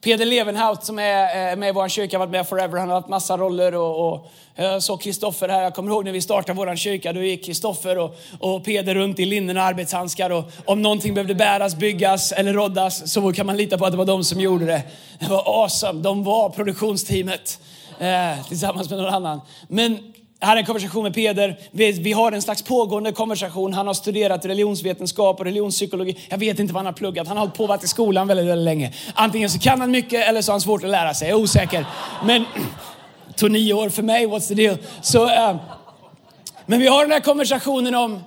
Peder 0.00 0.26
Levenhaut 0.26 0.84
som 0.84 0.98
är 0.98 1.50
eh, 1.50 1.56
med 1.56 1.68
i 1.68 1.72
vår 1.72 1.88
kyrka 1.88 2.18
har 2.18 2.26
varit 2.26 2.32
med 2.32 2.48
forever. 2.48 2.78
Han 2.78 2.88
har 2.88 2.96
haft 2.96 3.08
massa 3.08 3.36
roller. 3.36 3.74
Och, 3.74 4.08
och 4.08 4.30
eh, 4.54 4.64
jag 4.64 4.82
såg 4.82 5.02
Kristoffer 5.02 5.48
här. 5.48 5.62
Jag 5.62 5.74
kommer 5.74 5.90
ihåg 5.90 6.04
när 6.04 6.12
vi 6.12 6.20
startade 6.20 6.56
vår 6.56 6.76
kyrka. 6.76 7.12
Då 7.12 7.22
gick 7.22 7.44
Kristoffer 7.44 7.98
och, 7.98 8.16
och 8.40 8.64
Peder 8.64 8.94
runt 8.94 9.18
i 9.18 9.24
linnen 9.24 9.56
och 9.56 9.62
arbetshandskar. 9.62 10.30
Och 10.30 10.44
om 10.64 10.82
någonting 10.82 11.14
behövde 11.14 11.34
bäras, 11.34 11.76
byggas 11.76 12.32
eller 12.32 12.52
roddas 12.52 13.12
så 13.12 13.32
kan 13.32 13.46
man 13.46 13.56
lita 13.56 13.78
på 13.78 13.86
att 13.86 13.92
det 13.92 13.98
var 13.98 14.04
de 14.04 14.24
som 14.24 14.40
gjorde 14.40 14.64
det. 14.66 14.82
Det 15.18 15.26
var 15.26 15.62
awesome. 15.62 16.02
De 16.02 16.24
var 16.24 16.50
produktionsteamet 16.50 17.60
eh, 17.98 18.46
tillsammans 18.48 18.90
med 18.90 18.98
någon 18.98 19.14
annan. 19.14 19.40
Men 19.68 20.12
jag 20.40 20.48
hade 20.48 20.60
en 20.60 20.66
konversation 20.66 21.02
med 21.02 21.14
Peder. 21.14 21.58
Vi, 21.70 21.92
vi, 21.92 22.12
har 22.12 22.32
en 22.32 22.42
slags 22.42 22.62
pågående 22.62 23.12
konversation. 23.12 23.72
Han 23.72 23.86
har 23.86 23.94
studerat 23.94 24.44
religionsvetenskap 24.44 25.38
och 25.38 25.44
religionspsykologi. 25.44 26.18
Jag 26.28 26.38
vet 26.38 26.58
inte 26.58 26.74
vad 26.74 26.78
han 26.78 26.86
har 26.86 26.92
pluggat. 26.92 27.28
Han 27.28 27.36
har 27.36 27.44
hållit 27.44 27.56
på 27.56 27.66
varit 27.66 27.84
i 27.84 27.88
skolan 27.88 28.28
väldigt, 28.28 28.46
väldigt 28.46 28.64
länge. 28.64 28.92
Antingen 29.14 29.50
så 29.50 29.58
kan 29.58 29.80
han 29.80 29.90
mycket 29.90 30.28
eller 30.28 30.42
så 30.42 30.50
har 30.50 30.54
han 30.54 30.60
svårt 30.60 30.84
att 30.84 30.90
lära 30.90 31.14
sig. 31.14 31.28
Jag 31.28 31.38
är 31.38 31.42
osäker. 31.42 31.86
Men 32.24 32.44
tog 33.36 33.50
nio 33.50 33.72
år 33.72 33.88
för 33.88 34.02
mig. 34.02 34.26
What's 34.26 34.48
the 34.48 34.54
deal? 34.54 34.76
Så, 35.02 35.24
uh, 35.24 35.56
men 36.66 36.80
vi 36.80 36.86
har 36.86 37.02
den 37.02 37.12
här 37.12 37.20
konversationen 37.20 37.94
om 37.94 38.22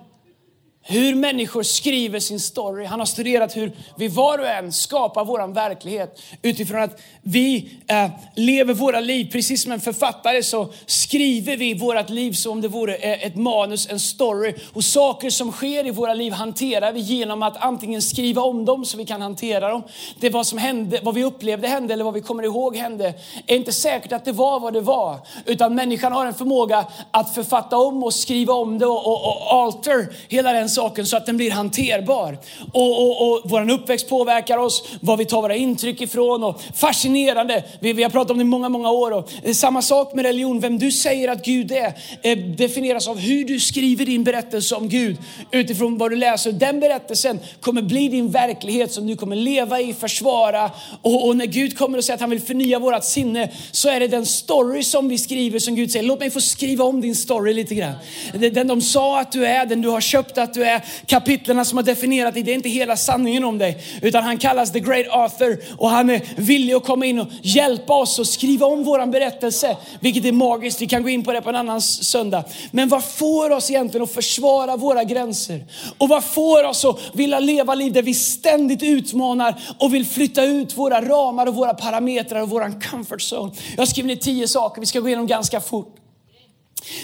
hur 0.83 1.15
människor 1.15 1.63
skriver 1.63 2.19
sin 2.19 2.39
story. 2.39 2.85
Han 2.85 2.99
har 2.99 3.05
studerat 3.05 3.57
hur 3.57 3.71
vi 3.95 4.07
var 4.07 4.37
och 4.39 4.47
en 4.47 4.71
skapar 4.71 5.25
vår 5.25 5.53
verklighet 5.53 6.21
utifrån 6.41 6.81
att 6.81 7.01
vi 7.21 7.69
eh, 7.87 8.09
lever 8.35 8.73
våra 8.73 8.99
liv. 8.99 9.31
Precis 9.31 9.63
som 9.63 9.71
en 9.71 9.79
författare 9.79 10.43
så 10.43 10.73
skriver 10.85 11.57
vi 11.57 11.73
vårt 11.73 12.09
liv 12.09 12.31
som 12.33 12.51
om 12.51 12.61
det 12.61 12.67
vore 12.67 12.95
eh, 12.95 13.25
ett 13.25 13.35
manus, 13.35 13.89
en 13.89 13.99
story. 13.99 14.53
Och 14.73 14.83
saker 14.83 15.29
som 15.29 15.51
sker 15.51 15.87
i 15.87 15.91
våra 15.91 16.13
liv 16.13 16.33
hanterar 16.33 16.91
vi 16.91 16.99
genom 16.99 17.43
att 17.43 17.57
antingen 17.57 18.01
skriva 18.01 18.41
om 18.41 18.65
dem 18.65 18.85
så 18.85 18.97
vi 18.97 19.05
kan 19.05 19.21
hantera 19.21 19.69
dem. 19.69 19.83
Det 20.19 20.29
vad 20.29 20.47
som 20.47 20.57
hände, 20.57 20.99
vad 21.03 21.15
vi 21.15 21.23
upplevde 21.23 21.67
hände 21.67 21.93
eller 21.93 22.03
vad 22.03 22.13
vi 22.13 22.21
kommer 22.21 22.43
ihåg 22.43 22.75
hände 22.75 23.13
är 23.47 23.55
inte 23.55 23.71
säkert 23.71 24.11
att 24.11 24.25
det 24.25 24.31
var 24.31 24.59
vad 24.59 24.73
det 24.73 24.81
var. 24.81 25.19
Utan 25.45 25.75
människan 25.75 26.11
har 26.11 26.25
en 26.25 26.33
förmåga 26.33 26.85
att 27.11 27.35
författa 27.35 27.77
om 27.77 28.03
och 28.03 28.13
skriva 28.13 28.53
om 28.53 28.79
det 28.79 28.85
och, 28.85 29.07
och, 29.07 29.25
och 29.25 29.53
alter 29.53 30.07
hela 30.27 30.53
den 30.53 30.70
saken 30.71 31.05
så 31.05 31.17
att 31.17 31.25
den 31.25 31.37
blir 31.37 31.51
hanterbar. 31.51 32.37
Och, 32.73 33.01
och, 33.01 33.31
och 33.31 33.41
vår 33.45 33.69
uppväxt 33.71 34.09
påverkar 34.09 34.57
oss, 34.57 34.83
vad 35.01 35.17
vi 35.17 35.25
tar 35.25 35.41
våra 35.41 35.55
intryck 35.55 36.01
ifrån 36.01 36.43
och 36.43 36.61
fascinerande. 36.75 37.63
Vi, 37.79 37.93
vi 37.93 38.03
har 38.03 38.09
pratat 38.09 38.31
om 38.31 38.37
det 38.37 38.41
i 38.41 38.45
många, 38.45 38.69
många 38.69 38.91
år. 38.91 39.11
Och 39.11 39.29
samma 39.53 39.81
sak 39.81 40.13
med 40.13 40.25
religion. 40.25 40.59
Vem 40.59 40.79
du 40.79 40.91
säger 40.91 41.27
att 41.27 41.45
Gud 41.45 41.71
är 41.71 41.93
eh, 42.21 42.37
definieras 42.37 43.07
av 43.07 43.17
hur 43.17 43.45
du 43.45 43.59
skriver 43.59 44.05
din 44.05 44.23
berättelse 44.23 44.75
om 44.75 44.89
Gud. 44.89 45.17
Utifrån 45.51 45.97
vad 45.97 46.11
du 46.11 46.15
läser. 46.15 46.51
Den 46.51 46.79
berättelsen 46.79 47.39
kommer 47.61 47.81
bli 47.81 48.07
din 48.07 48.31
verklighet 48.31 48.91
som 48.91 49.07
du 49.07 49.15
kommer 49.15 49.35
leva 49.35 49.79
i, 49.81 49.93
försvara. 49.93 50.71
Och, 51.01 51.27
och 51.27 51.35
när 51.35 51.45
Gud 51.45 51.77
kommer 51.77 51.97
och 51.97 52.03
säger 52.03 52.15
att 52.15 52.21
han 52.21 52.29
vill 52.29 52.41
förnya 52.41 52.79
vårt 52.79 53.03
sinne 53.03 53.51
så 53.71 53.89
är 53.89 53.99
det 53.99 54.07
den 54.07 54.25
story 54.25 54.83
som 54.83 55.09
vi 55.09 55.17
skriver 55.17 55.59
som 55.59 55.75
Gud 55.75 55.91
säger. 55.91 56.05
Låt 56.05 56.19
mig 56.19 56.29
få 56.29 56.41
skriva 56.41 56.85
om 56.85 57.01
din 57.01 57.15
story 57.15 57.53
lite 57.53 57.75
grann. 57.75 57.93
Den 58.33 58.67
de 58.67 58.81
sa 58.81 59.19
att 59.19 59.31
du 59.31 59.45
är, 59.45 59.65
den 59.65 59.81
du 59.81 59.89
har 59.89 60.01
köpt 60.01 60.37
att 60.37 60.53
du 60.53 60.60
är 60.63 60.71
är 60.71 60.85
kapitlerna 61.05 61.65
som 61.65 61.77
har 61.77 61.83
definierat 61.83 62.33
dig. 62.33 62.43
Det 62.43 62.51
är 62.51 62.55
inte 62.55 62.69
hela 62.69 62.97
sanningen 62.97 63.43
om 63.43 63.57
dig. 63.57 63.83
Utan 64.01 64.23
han 64.23 64.37
kallas 64.37 64.71
the 64.71 64.79
great 64.79 65.05
author 65.09 65.57
och 65.77 65.89
han 65.89 66.09
är 66.09 66.21
villig 66.35 66.73
att 66.73 66.83
komma 66.83 67.05
in 67.05 67.19
och 67.19 67.27
hjälpa 67.41 67.93
oss 67.93 68.19
att 68.19 68.27
skriva 68.27 68.65
om 68.65 68.83
våran 68.83 69.11
berättelse. 69.11 69.77
Vilket 69.99 70.25
är 70.25 70.31
magiskt. 70.31 70.81
Vi 70.81 70.87
kan 70.87 71.03
gå 71.03 71.09
in 71.09 71.23
på 71.23 71.31
det 71.33 71.41
på 71.41 71.49
en 71.49 71.55
annan 71.55 71.81
söndag. 71.81 72.43
Men 72.71 72.89
vad 72.89 73.03
får 73.03 73.49
oss 73.49 73.69
egentligen 73.69 74.03
att 74.03 74.13
försvara 74.13 74.75
våra 74.75 75.03
gränser? 75.03 75.65
Och 75.97 76.09
vad 76.09 76.23
får 76.23 76.63
oss 76.63 76.85
att 76.85 76.99
vilja 77.13 77.39
leva 77.39 77.75
liv 77.75 77.93
där 77.93 78.01
vi 78.01 78.13
ständigt 78.13 78.83
utmanar 78.83 79.61
och 79.79 79.93
vill 79.93 80.05
flytta 80.05 80.43
ut 80.43 80.77
våra 80.77 81.01
ramar 81.01 81.45
och 81.45 81.55
våra 81.55 81.73
parametrar 81.73 82.41
och 82.41 82.49
våran 82.49 82.81
comfort 82.81 83.21
zone? 83.21 83.51
Jag 83.75 83.81
har 83.81 83.85
skrivit 83.85 84.07
ner 84.07 84.15
tio 84.15 84.47
saker. 84.47 84.81
Vi 84.81 84.85
ska 84.87 84.99
gå 84.99 85.07
igenom 85.07 85.27
ganska 85.27 85.61
fort. 85.61 85.95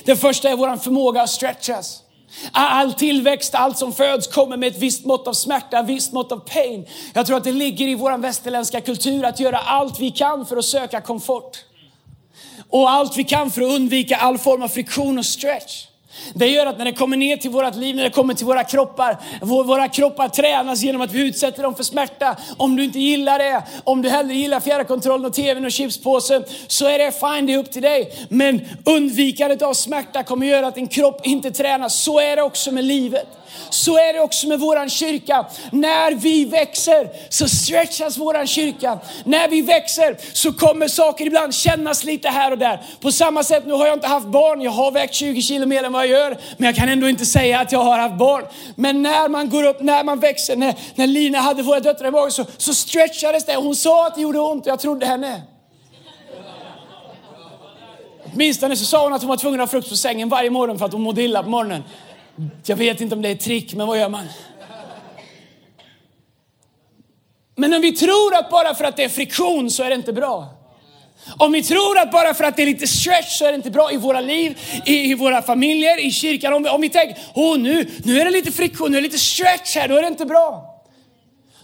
Det 0.06 0.16
första 0.16 0.50
är 0.50 0.56
vår 0.56 0.78
förmåga 0.78 1.22
att 1.22 1.30
stretchas. 1.30 2.04
All 2.52 2.94
tillväxt, 2.94 3.56
allt 3.56 3.78
som 3.78 3.94
föds 3.94 4.28
kommer 4.28 4.58
med 4.58 4.68
ett 4.68 4.80
visst 4.80 5.06
mått 5.06 5.28
av 5.28 5.34
smärta, 5.34 5.80
ett 5.80 5.86
visst 5.86 6.14
mått 6.14 6.32
av 6.32 6.38
pain. 6.38 6.86
Jag 7.14 7.26
tror 7.26 7.38
att 7.38 7.44
det 7.44 7.52
ligger 7.52 7.88
i 7.88 7.96
vår 7.96 8.18
västerländska 8.18 8.82
kultur 8.82 9.26
att 9.26 9.40
göra 9.40 9.58
allt 9.58 10.00
vi 10.00 10.12
kan 10.12 10.46
för 10.46 10.58
att 10.58 10.66
söka 10.66 11.02
komfort. 11.02 11.58
Och 12.70 12.90
allt 12.90 13.18
vi 13.18 13.24
kan 13.24 13.52
för 13.52 13.62
att 13.62 13.72
undvika 13.72 14.18
all 14.18 14.38
form 14.38 14.62
av 14.62 14.68
friktion 14.68 15.18
och 15.18 15.26
stretch. 15.26 15.86
Det 16.34 16.48
gör 16.48 16.66
att 16.66 16.78
när 16.78 16.86
det 16.86 16.92
kommer 16.92 17.18
ner 17.18 17.38
till 17.38 17.50
vårt 17.50 17.76
liv, 17.76 17.96
när 17.96 18.04
det 18.04 18.10
kommer 18.10 18.34
till 18.34 18.46
våra 18.46 18.64
kroppar, 18.64 19.18
våra 19.42 19.88
kroppar 19.88 20.30
tränas 20.30 20.82
genom 20.82 21.02
att 21.02 21.12
vi 21.12 21.28
utsätter 21.28 21.64
dem 21.64 21.76
för 21.76 21.84
smärta. 21.84 22.36
Om 22.58 22.76
du 22.76 22.84
inte 22.84 23.00
gillar 23.00 23.40
det, 23.40 23.64
om 23.84 24.02
du 24.02 24.10
hellre 24.10 24.34
gillar 24.34 24.60
fjärrkontrollen 24.60 25.26
och 25.26 25.34
tvn 25.34 25.66
och 25.66 25.72
chipspåsen, 25.72 26.44
så 26.68 26.88
är 26.88 27.00
det 27.00 27.12
fine, 27.12 27.46
det 27.46 27.54
är 27.54 27.58
upp 27.58 27.72
till 27.72 27.82
dig. 27.82 28.14
Men 28.30 28.62
undvikandet 28.86 29.62
av 29.62 29.74
smärta 29.74 30.24
kommer 30.24 30.46
göra 30.46 30.68
att 30.68 30.76
din 30.76 30.88
kropp 30.88 31.22
inte 31.24 31.52
tränas. 31.52 32.02
Så 32.02 32.20
är 32.20 32.36
det 32.36 32.42
också 32.42 32.72
med 32.72 32.84
livet. 32.84 33.28
Så 33.70 33.98
är 33.98 34.14
det 34.14 34.20
också 34.20 34.48
med 34.48 34.60
våran 34.60 34.90
kyrka. 34.90 35.46
När 35.72 36.12
vi 36.12 36.46
växer 36.46 37.10
så 37.30 37.48
stretchas 37.48 38.18
våran 38.18 38.48
kyrka. 38.48 39.00
När 39.24 39.48
vi 39.48 39.62
växer 39.62 40.18
så 40.34 40.54
kommer 40.54 40.88
saker 40.88 41.26
ibland 41.26 41.54
kännas 41.54 42.04
lite 42.04 42.30
här 42.30 42.52
och 42.52 42.58
där. 42.58 42.82
På 43.02 43.12
samma 43.12 43.44
sätt, 43.44 43.64
nu 43.66 43.74
har 43.74 43.88
jag 43.88 43.96
inte 43.96 44.08
haft 44.08 44.28
barn, 44.28 44.62
jag 44.62 44.72
har 44.72 44.92
vägt 44.92 45.14
20 45.14 45.42
kilo 45.42 45.66
mer 45.66 45.84
än 45.84 45.94
vad 45.94 46.02
jag 46.02 46.12
gör, 46.20 46.38
men 46.58 46.66
jag 46.66 46.76
kan 46.76 46.90
ändå 46.90 47.10
inte 47.10 47.26
säga 47.26 47.60
att 47.60 47.72
jag 47.72 47.84
har 47.84 47.98
haft 47.98 48.16
barn. 48.16 48.44
Men 48.76 49.02
när 49.02 49.30
man 49.30 49.50
går 49.50 49.64
upp, 49.64 49.82
när 49.82 50.04
man 50.04 50.20
växer, 50.20 50.56
när, 50.56 50.76
när 50.96 51.08
Lina 51.08 51.40
hade 51.40 51.64
våra 51.64 51.80
döttrar 51.80 52.08
i 52.08 52.12
magen 52.12 52.32
så, 52.32 52.46
så 52.58 52.74
stretchades 52.74 53.46
det. 53.46 53.56
Hon 53.56 53.76
sa 53.76 54.08
att 54.08 54.16
det 54.16 54.22
gjorde 54.22 54.40
ont 54.40 54.66
och 54.66 54.72
jag 54.72 54.80
trodde 54.80 55.06
henne. 55.06 55.42
Åtminstone 58.34 58.76
så 58.76 58.86
sa 58.86 59.04
hon 59.04 59.14
att 59.14 59.22
hon 59.22 59.30
var 59.30 59.38
tvungen 59.38 59.62
att 59.62 59.68
ha 59.68 59.72
frukt 59.72 59.90
på 59.90 59.96
sängen 59.96 60.30
varje 60.30 60.50
morgon 60.50 60.78
för 60.78 60.86
att 60.86 60.94
hon 60.94 61.02
mådde 61.02 61.22
illa 61.22 61.44
på 61.44 61.50
morgonen. 61.50 61.84
Jag 62.66 62.76
vet 62.76 63.02
inte 63.02 63.16
om 63.16 63.22
det 63.22 63.30
är 63.30 63.34
ett 63.34 63.40
trick, 63.40 63.74
men 63.74 63.88
vad 63.88 64.00
gör 64.00 64.10
man? 64.10 64.26
Men 67.56 67.74
om 67.74 67.82
vi 67.82 67.92
tror 67.92 68.36
att 68.36 68.50
bara 68.50 68.76
för 68.76 68.84
att 68.84 68.98
det 68.98 69.04
är 69.04 69.10
friktion 69.10 69.72
så 69.72 69.84
är 69.84 69.90
det 69.90 69.96
inte 69.96 70.14
bra. 70.14 70.54
Om 71.38 71.52
vi 71.52 71.64
tror 71.64 71.98
att 72.00 72.12
bara 72.12 72.34
för 72.34 72.44
att 72.44 72.56
det 72.56 72.62
är 72.62 72.66
lite 72.66 72.88
stretch 72.88 73.38
så 73.38 73.46
är 73.46 73.50
det 73.50 73.56
inte 73.56 73.72
bra 73.72 73.92
i 73.92 73.98
våra 73.98 74.22
liv, 74.22 74.60
i, 74.86 75.12
i 75.12 75.14
våra 75.14 75.42
familjer, 75.42 76.06
i 76.06 76.12
kyrkan. 76.12 76.54
Om 76.54 76.64
vi, 76.64 76.70
om 76.70 76.82
vi 76.82 76.90
tänker, 76.90 77.18
oh, 77.34 77.58
nu, 77.58 77.90
nu 78.04 78.20
är 78.20 78.26
det 78.26 78.32
lite 78.32 78.52
friktion, 78.52 78.92
nu 78.92 78.98
är 78.98 79.02
det 79.02 79.08
lite 79.08 79.20
stretch 79.20 79.76
här, 79.76 79.88
då 79.88 79.96
är 79.96 80.02
det 80.02 80.08
inte 80.08 80.26
bra. 80.26 80.74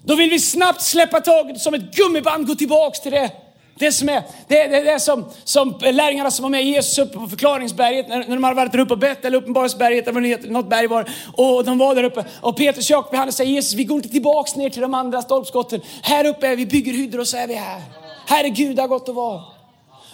Då 0.03 0.15
vill 0.15 0.29
vi 0.29 0.39
snabbt 0.39 0.81
släppa 0.81 1.21
taget 1.21 1.61
som 1.61 1.73
ett 1.73 1.95
gummiband 1.95 2.47
gå 2.47 2.55
tillbaks 2.55 2.99
till 2.99 3.11
det 3.11 3.31
det 3.75 3.91
som 3.91 4.09
är, 4.09 4.23
det, 4.47 4.67
det, 4.67 4.83
det 4.83 4.91
är 4.91 4.99
som, 4.99 5.25
som 5.43 5.79
lärjungarna 5.81 6.31
som 6.31 6.43
var 6.43 6.49
med 6.49 6.63
Jesus 6.63 6.97
uppe 6.97 7.17
på 7.17 7.27
förklaringsberget, 7.27 8.07
när, 8.07 8.17
när 8.17 8.35
de 8.35 8.43
hade 8.43 8.55
varit 8.55 8.71
där 8.71 8.79
uppe 8.79 8.89
på 8.89 8.95
Bett 8.95 9.25
eller 9.25 9.37
uppenbarelseberget 9.37 10.03
eller 10.03 10.13
vad 10.13 10.23
det 10.23 10.29
heter, 10.29 10.49
något 10.49 10.69
berg 10.69 10.87
var. 10.87 11.09
Och 11.37 11.65
de 11.65 11.77
var 11.77 11.95
där 11.95 12.03
uppe. 12.03 12.25
Och 12.41 12.57
Petrus, 12.57 12.89
och 12.89 12.93
Jakob, 12.93 13.13
Johannes 13.13 13.35
säger 13.35 13.51
Jesus, 13.51 13.73
vi 13.73 13.83
går 13.83 13.97
inte 13.97 14.09
tillbaks 14.09 14.55
ner 14.55 14.69
till 14.69 14.81
de 14.81 14.93
andra 14.93 15.21
stolpskotten. 15.21 15.81
Här 16.01 16.25
uppe 16.25 16.47
är 16.47 16.55
vi, 16.55 16.65
bygger 16.65 16.93
hyddor 16.93 17.19
och 17.19 17.27
så 17.27 17.37
är 17.37 17.47
vi 17.47 17.53
här. 17.53 17.81
Här 18.27 18.43
är 18.43 18.49
Gud, 18.49 18.79
har 18.79 18.87
gott 18.87 19.09
att 19.09 19.15
vara. 19.15 19.43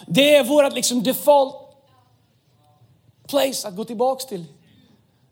Det 0.06 0.34
är 0.34 0.44
vårt 0.44 0.74
liksom 0.74 1.02
default 1.02 1.54
place 3.28 3.68
att 3.68 3.76
gå 3.76 3.84
tillbaks 3.84 4.26
till. 4.26 4.44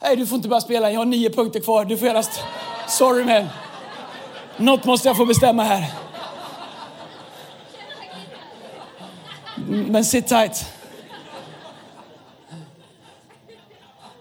Nej, 0.03 0.17
du 0.17 0.27
får 0.27 0.37
inte 0.37 0.49
börja 0.49 0.61
spela, 0.61 0.91
jag 0.91 1.01
har 1.01 1.05
nio 1.05 1.31
punkter 1.31 1.61
kvar. 1.61 1.85
Du 1.85 1.97
får 1.97 2.09
göra... 2.09 2.23
Sorry 2.89 3.25
man. 3.25 3.47
Något 4.57 4.85
måste 4.85 5.09
jag 5.09 5.17
få 5.17 5.25
bestämma 5.25 5.63
här. 5.63 6.08
Men 9.69 10.05
sit 10.05 10.27
tight. 10.27 10.67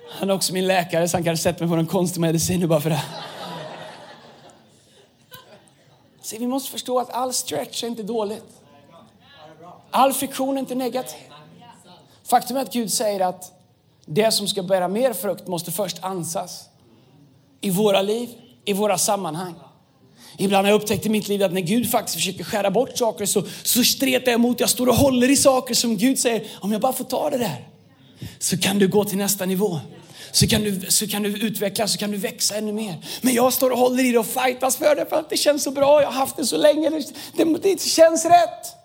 Han 0.10 0.29
är 0.29 0.33
också 0.33 0.53
min 0.53 0.67
läkare 0.67 1.07
så 1.07 1.17
han 1.17 1.23
kanske 1.23 1.43
sätter 1.43 1.60
mig 1.60 1.69
på 1.69 1.75
någon 1.75 1.88
konstig 1.88 2.21
medicin 2.21 2.60
nu 2.60 2.67
bara 2.67 2.81
för 2.81 2.89
det. 2.89 3.03
Så 6.21 6.38
vi 6.38 6.47
måste 6.47 6.71
förstå 6.71 6.99
att 6.99 7.10
all 7.10 7.33
stretch 7.33 7.83
är 7.83 7.88
inte 7.88 8.03
dåligt. 8.03 8.62
All 9.91 10.13
friktion 10.13 10.55
är 10.55 10.60
inte 10.60 10.75
negativ. 10.75 11.19
Faktum 12.23 12.57
är 12.57 12.62
att 12.62 12.73
Gud 12.73 12.93
säger 12.93 13.19
att 13.19 13.51
det 14.05 14.31
som 14.31 14.47
ska 14.47 14.63
bära 14.63 14.88
mer 14.88 15.13
frukt 15.13 15.47
måste 15.47 15.71
först 15.71 16.03
ansas. 16.03 16.69
I 17.62 17.69
våra 17.69 18.01
liv, 18.01 18.29
i 18.65 18.73
våra 18.73 18.97
sammanhang. 18.97 19.53
Ibland 20.38 20.65
har 20.65 20.71
jag 20.71 20.82
upptäckt 20.82 21.06
i 21.06 21.10
mitt 21.10 21.28
liv 21.28 21.43
att 21.43 21.54
när 21.54 21.62
Gud 21.62 21.91
faktiskt 21.91 22.15
försöker 22.15 22.43
skära 22.43 22.71
bort 22.71 22.97
saker 22.97 23.26
så, 23.26 23.43
så 23.63 23.84
stretar 23.84 24.32
jag 24.32 24.39
emot. 24.39 24.60
Jag 24.60 24.69
står 24.69 24.88
och 24.88 24.95
håller 24.95 25.30
i 25.30 25.38
saker 25.38 25.76
som 25.76 25.97
Gud 25.97 26.19
säger, 26.19 26.47
om 26.60 26.71
jag 26.71 26.82
bara 26.82 26.93
får 26.93 27.06
ta 27.06 27.30
det 27.30 27.38
där 27.38 27.67
så 28.39 28.58
kan 28.58 28.80
du 28.80 28.88
gå 28.88 29.06
till 29.06 29.17
nästa 29.17 29.45
nivå. 29.45 29.80
Så 30.32 30.47
kan, 30.47 30.62
du, 30.62 30.82
så 30.89 31.08
kan 31.08 31.23
du 31.23 31.30
utvecklas, 31.30 31.91
så 31.91 31.97
kan 31.97 32.12
du 32.12 32.17
växa 32.17 32.56
ännu 32.56 32.71
mer. 32.71 32.95
Men 33.21 33.34
jag 33.34 33.54
står 33.54 33.69
och 33.69 33.78
håller 33.78 34.04
i 34.04 34.12
det 34.12 34.19
och 34.19 34.26
fightas 34.26 34.78
för 34.78 34.95
det 34.95 35.06
för 35.10 35.19
att 35.19 35.30
det 35.30 35.38
känns 35.38 35.63
så 35.63 35.71
bra. 35.71 36.02
Jag 36.02 36.08
har 36.08 36.13
haft 36.13 36.38
det 36.38 36.45
så 36.45 36.58
länge. 36.58 36.89
Det, 36.89 37.04
det, 37.43 37.60
det 37.63 37.82
känns 37.82 38.26
rätt. 38.26 38.78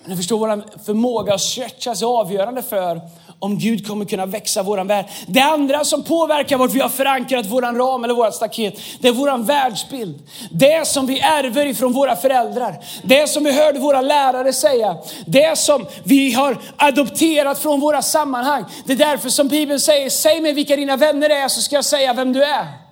Men 0.00 0.10
du 0.10 0.16
förstår, 0.16 0.38
vår 0.38 0.84
förmåga 0.84 1.34
att 1.34 1.40
stretcha 1.40 1.90
är 1.90 2.20
avgörande 2.20 2.62
för 2.62 3.00
om 3.38 3.58
Gud 3.58 3.86
kommer 3.86 4.04
kunna 4.04 4.26
växa 4.26 4.62
våran 4.62 4.86
värld. 4.86 5.06
Det 5.26 5.40
andra 5.40 5.84
som 5.84 6.02
påverkar 6.02 6.58
vart 6.58 6.70
vi 6.70 6.80
har 6.80 6.88
förankrat 6.88 7.46
våran 7.46 7.76
ram 7.76 8.04
eller 8.04 8.14
vårat 8.14 8.34
staket, 8.34 8.80
det 9.00 9.08
är 9.08 9.12
våran 9.12 9.44
världsbild. 9.44 10.22
Det 10.50 10.88
som 10.88 11.06
vi 11.06 11.20
ärver 11.20 11.66
ifrån 11.66 11.92
våra 11.92 12.16
föräldrar. 12.16 12.84
Det 13.02 13.28
som 13.28 13.44
vi 13.44 13.52
hörde 13.52 13.78
våra 13.78 14.00
lärare 14.00 14.52
säga. 14.52 14.96
Det 15.26 15.58
som 15.58 15.86
vi 16.04 16.32
har 16.32 16.58
adopterat 16.76 17.58
från 17.58 17.80
våra 17.80 18.02
sammanhang. 18.02 18.64
Det 18.86 18.92
är 18.92 18.96
därför 18.96 19.28
som 19.28 19.48
Bibeln 19.48 19.80
säger, 19.80 20.10
säg 20.10 20.40
mig 20.40 20.52
vilka 20.52 20.76
dina 20.76 20.96
vänner 20.96 21.30
är 21.30 21.48
så 21.48 21.60
ska 21.60 21.76
jag 21.76 21.84
säga 21.84 22.12
vem 22.12 22.32
du 22.32 22.44
är. 22.44 22.84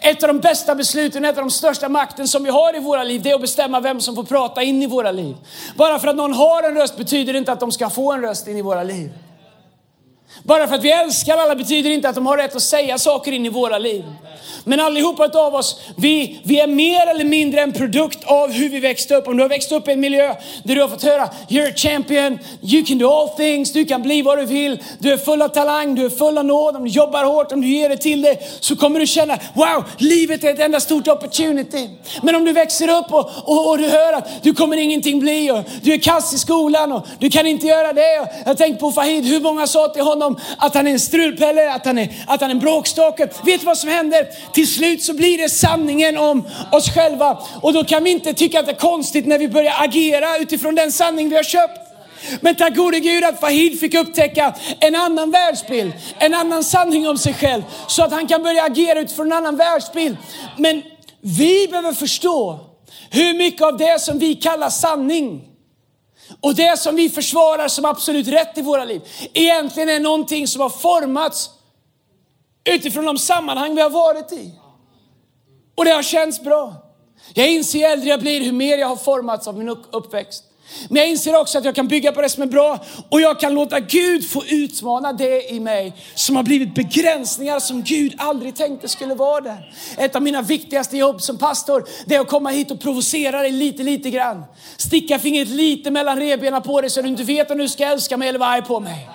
Ett 0.00 0.22
av 0.22 0.28
de 0.28 0.40
bästa 0.40 0.74
besluten, 0.74 1.24
ett 1.24 1.38
av 1.38 1.44
de 1.44 1.50
största 1.50 1.88
makten 1.88 2.28
som 2.28 2.44
vi 2.44 2.50
har 2.50 2.76
i 2.76 2.80
våra 2.80 3.04
liv, 3.04 3.22
det 3.22 3.30
är 3.30 3.34
att 3.34 3.40
bestämma 3.40 3.80
vem 3.80 4.00
som 4.00 4.14
får 4.14 4.24
prata 4.24 4.62
in 4.62 4.82
i 4.82 4.86
våra 4.86 5.12
liv. 5.12 5.36
Bara 5.76 5.98
för 5.98 6.08
att 6.08 6.16
någon 6.16 6.32
har 6.32 6.62
en 6.62 6.74
röst 6.74 6.96
betyder 6.96 7.32
det 7.32 7.38
inte 7.38 7.52
att 7.52 7.60
de 7.60 7.72
ska 7.72 7.90
få 7.90 8.12
en 8.12 8.20
röst 8.20 8.48
in 8.48 8.56
i 8.56 8.62
våra 8.62 8.82
liv. 8.82 9.10
Bara 10.42 10.68
för 10.68 10.74
att 10.74 10.84
vi 10.84 10.90
älskar 10.90 11.36
alla 11.36 11.54
betyder 11.54 11.90
inte 11.90 12.08
att 12.08 12.14
de 12.14 12.26
har 12.26 12.36
rätt 12.36 12.56
att 12.56 12.62
säga 12.62 12.98
saker 12.98 13.32
in 13.32 13.46
i 13.46 13.48
våra 13.48 13.78
liv. 13.78 14.04
Men 14.64 14.80
allihopa 14.80 15.38
av 15.38 15.54
oss, 15.54 15.80
vi, 15.96 16.40
vi 16.44 16.60
är 16.60 16.66
mer 16.66 17.06
eller 17.06 17.24
mindre 17.24 17.60
en 17.60 17.72
produkt 17.72 18.24
av 18.24 18.52
hur 18.52 18.68
vi 18.68 18.80
växte 18.80 19.14
upp. 19.14 19.28
Om 19.28 19.36
du 19.36 19.42
har 19.42 19.48
växt 19.48 19.72
upp 19.72 19.88
i 19.88 19.92
en 19.92 20.00
miljö 20.00 20.34
där 20.62 20.74
du 20.74 20.80
har 20.80 20.88
fått 20.88 21.02
höra, 21.02 21.28
you're 21.48 21.70
a 21.70 21.74
champion, 21.76 22.38
you 22.62 22.84
can 22.84 22.98
do 22.98 23.08
all 23.08 23.28
things, 23.28 23.72
du 23.72 23.84
kan 23.84 24.02
bli 24.02 24.22
vad 24.22 24.38
du 24.38 24.44
vill, 24.44 24.78
du 24.98 25.12
är 25.12 25.16
full 25.16 25.42
av 25.42 25.48
talang, 25.48 25.94
du 25.94 26.04
är 26.04 26.10
full 26.10 26.38
av 26.38 26.44
nåd, 26.44 26.76
om 26.76 26.84
du 26.84 26.90
jobbar 26.90 27.24
hårt, 27.24 27.52
om 27.52 27.60
du 27.60 27.68
ger 27.68 27.88
det 27.88 27.96
till 27.96 28.22
dig, 28.22 28.48
så 28.60 28.76
kommer 28.76 29.00
du 29.00 29.06
känna, 29.06 29.38
wow, 29.54 29.84
livet 29.98 30.44
är 30.44 30.50
ett 30.50 30.60
enda 30.60 30.80
stort 30.80 31.08
opportunity. 31.08 31.88
Men 32.22 32.34
om 32.34 32.44
du 32.44 32.52
växer 32.52 32.98
upp 32.98 33.12
och, 33.12 33.30
och, 33.44 33.70
och 33.70 33.78
du 33.78 33.88
hör 33.88 34.12
att 34.12 34.28
du 34.42 34.54
kommer 34.54 34.76
ingenting 34.76 35.20
bli 35.20 35.50
och 35.50 35.64
du 35.82 35.92
är 35.92 35.98
kass 35.98 36.34
i 36.34 36.38
skolan 36.38 36.92
och 36.92 37.06
du 37.18 37.30
kan 37.30 37.46
inte 37.46 37.66
göra 37.66 37.92
det. 37.92 38.20
Och 38.20 38.28
jag 38.46 38.58
tänkte 38.58 38.80
på 38.80 38.92
Fahid, 38.92 39.24
hur 39.24 39.40
många 39.40 39.66
sa 39.66 39.88
till 39.88 40.02
honom 40.02 40.31
att 40.58 40.74
han 40.74 40.86
är 40.86 40.90
en 40.90 41.00
strulpelle, 41.00 41.72
att 41.72 41.86
han 41.86 41.98
är, 41.98 42.24
att 42.26 42.40
han 42.40 42.50
är 42.50 42.54
en 42.54 42.60
bråkstake. 42.60 43.28
Vet 43.44 43.60
du 43.60 43.66
vad 43.66 43.78
som 43.78 43.90
händer? 43.90 44.26
Till 44.52 44.68
slut 44.68 45.02
så 45.02 45.14
blir 45.14 45.38
det 45.38 45.48
sanningen 45.48 46.18
om 46.18 46.48
oss 46.72 46.94
själva. 46.94 47.38
Och 47.60 47.72
då 47.72 47.84
kan 47.84 48.04
vi 48.04 48.10
inte 48.10 48.34
tycka 48.34 48.60
att 48.60 48.66
det 48.66 48.72
är 48.72 48.76
konstigt 48.76 49.26
när 49.26 49.38
vi 49.38 49.48
börjar 49.48 49.74
agera 49.78 50.38
utifrån 50.38 50.74
den 50.74 50.92
sanning 50.92 51.28
vi 51.28 51.36
har 51.36 51.42
köpt. 51.42 51.78
Men 52.40 52.54
tack 52.54 52.76
gode 52.76 53.00
Gud 53.00 53.24
att 53.24 53.40
Fahid 53.40 53.80
fick 53.80 53.94
upptäcka 53.94 54.54
en 54.80 54.94
annan 54.94 55.30
världsbild, 55.30 55.92
en 56.18 56.34
annan 56.34 56.64
sanning 56.64 57.08
om 57.08 57.18
sig 57.18 57.34
själv. 57.34 57.62
Så 57.86 58.04
att 58.04 58.12
han 58.12 58.26
kan 58.26 58.42
börja 58.42 58.62
agera 58.62 59.00
utifrån 59.00 59.26
en 59.26 59.32
annan 59.32 59.56
världsbild. 59.56 60.16
Men 60.58 60.82
vi 61.20 61.68
behöver 61.68 61.92
förstå 61.92 62.60
hur 63.10 63.34
mycket 63.34 63.62
av 63.62 63.76
det 63.76 64.00
som 64.00 64.18
vi 64.18 64.34
kallar 64.34 64.70
sanning 64.70 65.51
och 66.40 66.54
det 66.54 66.78
som 66.78 66.96
vi 66.96 67.08
försvarar 67.10 67.68
som 67.68 67.84
absolut 67.84 68.28
rätt 68.28 68.58
i 68.58 68.62
våra 68.62 68.84
liv 68.84 69.02
egentligen 69.32 69.88
är 69.88 70.00
någonting 70.00 70.48
som 70.48 70.60
har 70.60 70.70
formats 70.70 71.50
utifrån 72.64 73.04
de 73.04 73.18
sammanhang 73.18 73.74
vi 73.74 73.80
har 73.80 73.90
varit 73.90 74.32
i. 74.32 74.50
Och 75.74 75.84
det 75.84 75.90
har 75.90 76.02
känts 76.02 76.40
bra. 76.40 76.74
Jag 77.34 77.50
inser 77.50 77.78
ju 77.78 77.84
äldre 77.84 78.08
jag 78.08 78.20
blir 78.20 78.40
hur 78.40 78.52
mer 78.52 78.78
jag 78.78 78.88
har 78.88 78.96
formats 78.96 79.48
av 79.48 79.58
min 79.58 79.68
uppväxt. 79.68 80.44
Men 80.88 81.02
jag 81.02 81.10
inser 81.10 81.40
också 81.40 81.58
att 81.58 81.64
jag 81.64 81.74
kan 81.74 81.88
bygga 81.88 82.12
på 82.12 82.20
det 82.20 82.28
som 82.28 82.42
är 82.42 82.46
bra 82.46 82.78
och 83.08 83.20
jag 83.20 83.40
kan 83.40 83.54
låta 83.54 83.80
Gud 83.80 84.30
få 84.30 84.44
utmana 84.44 85.12
det 85.12 85.50
i 85.50 85.60
mig 85.60 85.92
som 86.14 86.36
har 86.36 86.42
blivit 86.42 86.74
begränsningar 86.74 87.60
som 87.60 87.82
Gud 87.82 88.14
aldrig 88.18 88.56
tänkte 88.56 88.88
skulle 88.88 89.14
vara 89.14 89.40
där. 89.40 89.74
Ett 89.98 90.16
av 90.16 90.22
mina 90.22 90.42
viktigaste 90.42 90.96
jobb 90.96 91.22
som 91.22 91.38
pastor 91.38 91.84
det 92.06 92.14
är 92.14 92.20
att 92.20 92.28
komma 92.28 92.50
hit 92.50 92.70
och 92.70 92.80
provocera 92.80 93.42
dig 93.42 93.52
lite, 93.52 93.82
lite 93.82 94.10
grann. 94.10 94.44
Sticka 94.76 95.18
fingret 95.18 95.48
lite 95.48 95.90
mellan 95.90 96.18
revbenen 96.18 96.62
på 96.62 96.80
dig 96.80 96.90
så 96.90 97.02
du 97.02 97.08
inte 97.08 97.22
vet 97.22 97.50
om 97.50 97.58
du 97.58 97.68
ska 97.68 97.84
älska 97.84 98.16
mig 98.16 98.28
eller 98.28 98.38
vara 98.38 98.50
arg 98.50 98.62
på 98.62 98.80
mig. 98.80 99.08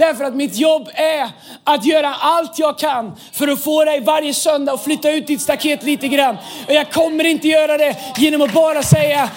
Därför 0.00 0.24
att 0.24 0.34
mitt 0.34 0.56
jobb 0.56 0.88
är 0.94 1.30
att 1.64 1.84
göra 1.84 2.14
allt 2.14 2.58
jag 2.58 2.78
kan 2.78 3.16
för 3.32 3.48
att 3.48 3.64
få 3.64 3.84
dig 3.84 4.00
varje 4.00 4.34
söndag 4.34 4.72
att 4.72 4.84
flytta 4.84 5.10
ut 5.10 5.26
ditt 5.26 5.40
staket 5.40 5.82
lite 5.82 6.08
grann. 6.08 6.36
Och 6.68 6.74
jag 6.74 6.92
kommer 6.92 7.24
inte 7.24 7.48
göra 7.48 7.78
det 7.78 7.96
genom 8.16 8.42
att 8.42 8.52
bara 8.52 8.82
säga 8.82 9.30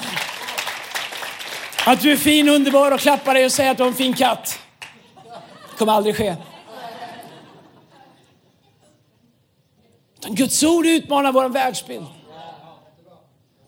att 1.86 2.02
du 2.02 2.12
är 2.12 2.18
fin 2.18 2.50
och 2.50 2.56
underbar 2.56 2.92
och 2.92 3.00
klappar 3.00 3.34
dig 3.34 3.46
och 3.46 3.52
säger 3.52 3.72
att 3.72 3.78
du 3.78 3.84
har 3.84 3.88
en 3.88 3.96
fin 3.96 4.14
katt. 4.14 4.60
Det 5.72 5.78
kommer 5.78 5.94
aldrig 5.94 6.16
ske. 6.16 6.36
Utan 10.18 10.36
Guds 10.36 10.64
ord 10.64 10.86
utmanar 10.86 11.32
vår 11.32 11.50
världsbild. 11.50 12.06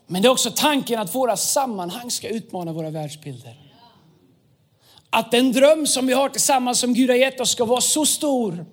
Men 0.06 0.22
det 0.22 0.28
är 0.28 0.32
också 0.32 0.50
tanken 0.56 1.00
att 1.00 1.14
våra 1.14 1.36
sammanhang 1.36 2.10
ska 2.10 2.28
utmana 2.28 2.72
våra 2.72 2.90
världsbilder. 2.90 3.56
Att 5.10 5.30
den 5.30 5.52
dröm 5.52 5.86
som 5.86 6.06
vi 6.06 6.12
har 6.12 6.28
tillsammans 6.28 6.80
som 6.80 6.94
Gud 6.94 7.10
har 7.10 7.16
gett 7.16 7.40
oss 7.40 7.50
ska 7.50 7.64
vara 7.64 7.80
så 7.80 8.06
stor. 8.06 8.66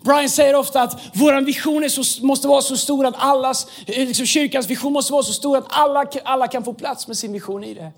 Brian 0.00 0.28
säger 0.28 0.54
ofta 0.54 0.82
att 0.82 1.00
vår 1.14 1.40
vision 1.40 1.84
är 1.84 1.88
så, 1.88 2.26
måste 2.26 2.48
vara 2.48 2.62
så 2.62 2.76
stor 2.76 3.06
att 3.06 3.14
allas, 3.16 3.66
liksom 3.86 4.26
kyrkans 4.26 4.66
vision 4.66 4.92
måste 4.92 5.12
vara 5.12 5.22
så 5.22 5.32
stor 5.32 5.56
att 5.56 5.66
alla, 5.68 6.06
alla 6.24 6.48
kan 6.48 6.64
få 6.64 6.74
plats 6.74 7.08
med 7.08 7.18
sin 7.18 7.32
vision 7.32 7.64
i 7.64 7.74
det. 7.74 7.92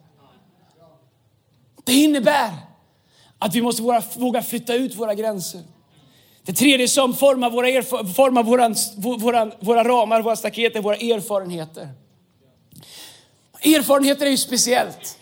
Det 1.90 1.94
innebär 1.96 2.50
att 3.38 3.55
vi 3.55 3.62
måste 3.62 3.83
våga 4.16 4.42
flytta 4.42 4.74
ut 4.74 4.94
våra 4.94 5.14
gränser. 5.14 5.62
Det 6.42 6.53
tredje 6.53 6.88
som 6.88 7.14
formar 7.14 7.50
våra, 7.50 7.66
erf- 7.66 8.14
formar 8.14 8.42
våran, 8.42 8.74
våra, 8.96 9.50
våra 9.61 9.85
ramar, 9.85 10.22
våra 10.22 10.37
staket, 10.37 10.76
är 10.76 10.81
våra 10.81 10.96
erfarenheter. 10.96 11.88
Erfarenheter 13.61 14.26
är 14.26 14.31
ju 14.31 14.37
speciellt. 14.37 15.18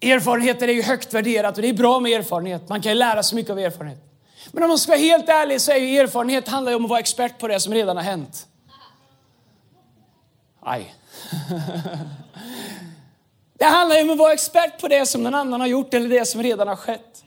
Erfarenheter 0.00 0.68
är 0.68 0.72
ju 0.72 0.82
högt 0.82 1.14
värderat 1.14 1.56
och 1.56 1.62
det 1.62 1.68
är 1.68 1.74
bra 1.74 2.00
med 2.00 2.12
erfarenhet. 2.12 2.68
Man 2.68 2.82
kan 2.82 2.92
ju 2.92 2.98
lära 2.98 3.22
sig 3.22 3.36
mycket 3.36 3.50
av 3.50 3.58
erfarenhet. 3.58 3.98
Men 4.52 4.62
om 4.62 4.68
man 4.68 4.78
ska 4.78 4.92
vara 4.92 5.00
helt 5.00 5.28
ärlig 5.28 5.60
så 5.60 5.72
är 5.72 5.76
ju 5.76 5.98
erfarenhet 5.98 6.48
handlar 6.48 6.72
ju 6.72 6.76
om 6.76 6.84
att 6.84 6.90
vara 6.90 7.00
expert 7.00 7.38
på 7.38 7.48
det 7.48 7.60
som 7.60 7.74
redan 7.74 7.96
har 7.96 8.04
hänt. 8.04 8.46
Aj. 10.60 10.94
Det 13.58 13.64
handlar 13.64 13.96
ju 13.96 14.02
om 14.02 14.10
att 14.10 14.18
vara 14.18 14.32
expert 14.32 14.80
på 14.80 14.88
det 14.88 15.06
som 15.06 15.22
någon 15.22 15.34
annan 15.34 15.60
har 15.60 15.68
gjort 15.68 15.94
eller 15.94 16.08
det 16.08 16.24
som 16.24 16.42
redan 16.42 16.68
har 16.68 16.76
skett. 16.76 17.24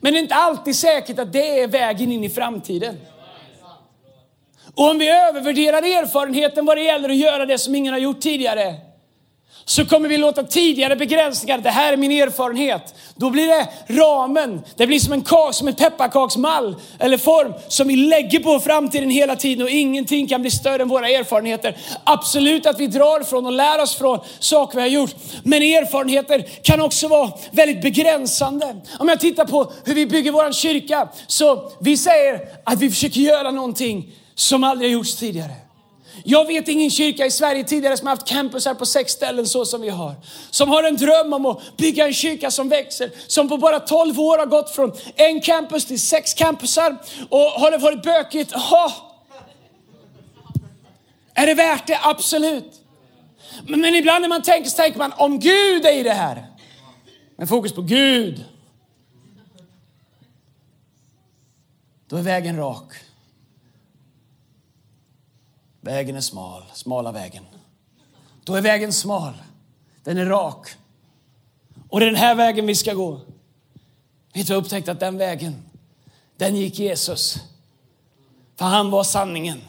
Men 0.00 0.12
det 0.12 0.18
är 0.18 0.22
inte 0.22 0.34
alltid 0.34 0.76
säkert 0.76 1.18
att 1.18 1.32
det 1.32 1.60
är 1.60 1.68
vägen 1.68 2.12
in 2.12 2.24
i 2.24 2.30
framtiden. 2.30 2.96
Och 4.74 4.90
om 4.90 4.98
vi 4.98 5.08
övervärderar 5.08 5.82
erfarenheten 5.82 6.66
vad 6.66 6.76
det 6.76 6.82
gäller 6.82 7.08
att 7.08 7.16
göra 7.16 7.46
det 7.46 7.58
som 7.58 7.74
ingen 7.74 7.92
har 7.92 8.00
gjort 8.00 8.20
tidigare, 8.20 8.74
så 9.64 9.86
kommer 9.86 10.08
vi 10.08 10.18
låta 10.18 10.42
tidigare 10.42 10.96
begränsningar, 10.96 11.58
det 11.58 11.70
här 11.70 11.92
är 11.92 11.96
min 11.96 12.12
erfarenhet. 12.12 12.94
Då 13.16 13.30
blir 13.30 13.46
det 13.46 13.68
ramen, 13.94 14.62
det 14.76 14.86
blir 14.86 14.98
som 14.98 15.12
en 15.12 15.22
kak, 15.22 15.54
som 15.54 15.68
en 15.68 15.74
pepparkaksmall 15.74 16.76
eller 16.98 17.18
form 17.18 17.52
som 17.68 17.88
vi 17.88 17.96
lägger 17.96 18.38
på 18.38 18.60
framtiden 18.60 19.10
hela 19.10 19.36
tiden 19.36 19.62
och 19.64 19.70
ingenting 19.70 20.28
kan 20.28 20.40
bli 20.40 20.50
större 20.50 20.82
än 20.82 20.88
våra 20.88 21.08
erfarenheter. 21.08 21.76
Absolut 22.04 22.66
att 22.66 22.80
vi 22.80 22.86
drar 22.86 23.22
från 23.22 23.46
och 23.46 23.52
lär 23.52 23.82
oss 23.82 23.94
från 23.94 24.18
saker 24.38 24.76
vi 24.76 24.82
har 24.82 24.88
gjort. 24.88 25.14
Men 25.42 25.62
erfarenheter 25.62 26.44
kan 26.62 26.80
också 26.80 27.08
vara 27.08 27.30
väldigt 27.50 27.82
begränsande. 27.82 28.76
Om 28.98 29.08
jag 29.08 29.20
tittar 29.20 29.44
på 29.44 29.72
hur 29.84 29.94
vi 29.94 30.06
bygger 30.06 30.32
vår 30.32 30.52
kyrka, 30.52 31.08
så 31.26 31.72
vi 31.80 31.96
säger 31.96 32.40
att 32.64 32.78
vi 32.78 32.90
försöker 32.90 33.20
göra 33.20 33.50
någonting 33.50 34.12
som 34.34 34.64
aldrig 34.64 34.90
har 34.90 34.92
gjorts 34.92 35.16
tidigare. 35.16 35.63
Jag 36.24 36.46
vet 36.46 36.68
ingen 36.68 36.90
kyrka 36.90 37.26
i 37.26 37.30
Sverige 37.30 37.64
tidigare 37.64 37.96
som 37.96 38.06
har 38.06 38.16
haft 38.16 38.28
campusar 38.28 38.74
på 38.74 38.86
sex 38.86 39.12
ställen 39.12 39.46
så 39.46 39.64
som 39.64 39.80
vi 39.80 39.88
har. 39.88 40.14
Som 40.50 40.68
har 40.68 40.82
en 40.82 40.96
dröm 40.96 41.32
om 41.32 41.46
att 41.46 41.76
bygga 41.76 42.06
en 42.06 42.12
kyrka 42.12 42.50
som 42.50 42.68
växer. 42.68 43.10
Som 43.26 43.48
på 43.48 43.58
bara 43.58 43.80
12 43.80 44.20
år 44.20 44.38
har 44.38 44.46
gått 44.46 44.70
från 44.70 44.92
en 45.16 45.40
campus 45.40 45.84
till 45.84 46.00
sex 46.00 46.34
campusar. 46.34 46.96
Och 47.28 47.38
har 47.38 47.70
det 47.70 47.78
varit 47.78 48.02
bökigt? 48.02 48.52
Ja. 48.54 48.92
Är 51.34 51.46
det 51.46 51.54
värt 51.54 51.86
det? 51.86 51.98
Absolut. 52.02 52.80
Men, 53.66 53.80
men 53.80 53.94
ibland 53.94 54.22
när 54.22 54.28
man 54.28 54.42
tänker 54.42 54.70
så 54.70 54.76
tänker 54.76 54.98
man 54.98 55.12
om 55.16 55.38
Gud 55.38 55.84
är 55.84 55.92
i 55.92 56.02
det 56.02 56.12
här. 56.12 56.46
Med 57.36 57.48
fokus 57.48 57.72
på 57.72 57.82
Gud. 57.82 58.44
Då 62.08 62.16
är 62.16 62.22
vägen 62.22 62.56
rak. 62.56 62.92
Vägen 65.84 66.16
är 66.16 66.20
smal, 66.20 66.62
smala 66.72 67.12
vägen. 67.12 67.44
Då 68.44 68.54
är 68.54 68.60
vägen 68.60 68.92
smal. 68.92 69.32
Den 70.04 70.18
är 70.18 70.26
rak. 70.26 70.68
Och 71.88 72.00
det 72.00 72.06
är 72.06 72.10
den 72.10 72.20
här 72.20 72.34
vägen 72.34 72.66
vi 72.66 72.74
ska 72.74 72.94
gå. 72.94 73.20
Vet 74.34 74.46
du, 74.46 74.52
jag 74.52 74.64
upptäckte 74.64 74.92
att 74.92 75.00
den 75.00 75.18
vägen, 75.18 75.62
den 76.36 76.56
gick 76.56 76.78
Jesus. 76.78 77.38
För 78.56 78.64
han 78.64 78.90
var 78.90 79.04
sanningen. 79.04 79.60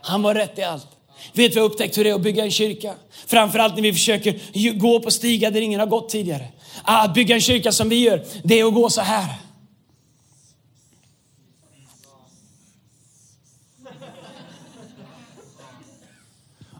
Han 0.00 0.22
var 0.22 0.34
rätt 0.34 0.58
i 0.58 0.62
allt. 0.62 0.88
Vet 1.32 1.52
du, 1.52 1.58
jag 1.58 1.66
upptäckt 1.66 1.98
hur 1.98 2.04
det 2.04 2.10
är 2.10 2.14
att 2.14 2.20
bygga 2.20 2.44
en 2.44 2.50
kyrka. 2.50 2.94
Framförallt 3.26 3.74
när 3.74 3.82
vi 3.82 3.92
försöker 3.92 4.78
gå 4.78 5.00
på 5.00 5.10
stigar 5.10 5.50
där 5.50 5.60
ingen 5.60 5.80
har 5.80 5.86
gått 5.86 6.08
tidigare. 6.08 6.48
Ah, 6.82 7.04
att 7.04 7.14
bygga 7.14 7.34
en 7.34 7.40
kyrka 7.40 7.72
som 7.72 7.88
vi 7.88 7.96
gör, 7.96 8.24
det 8.42 8.60
är 8.60 8.64
att 8.64 8.74
gå 8.74 8.90
så 8.90 9.00
här. 9.00 9.34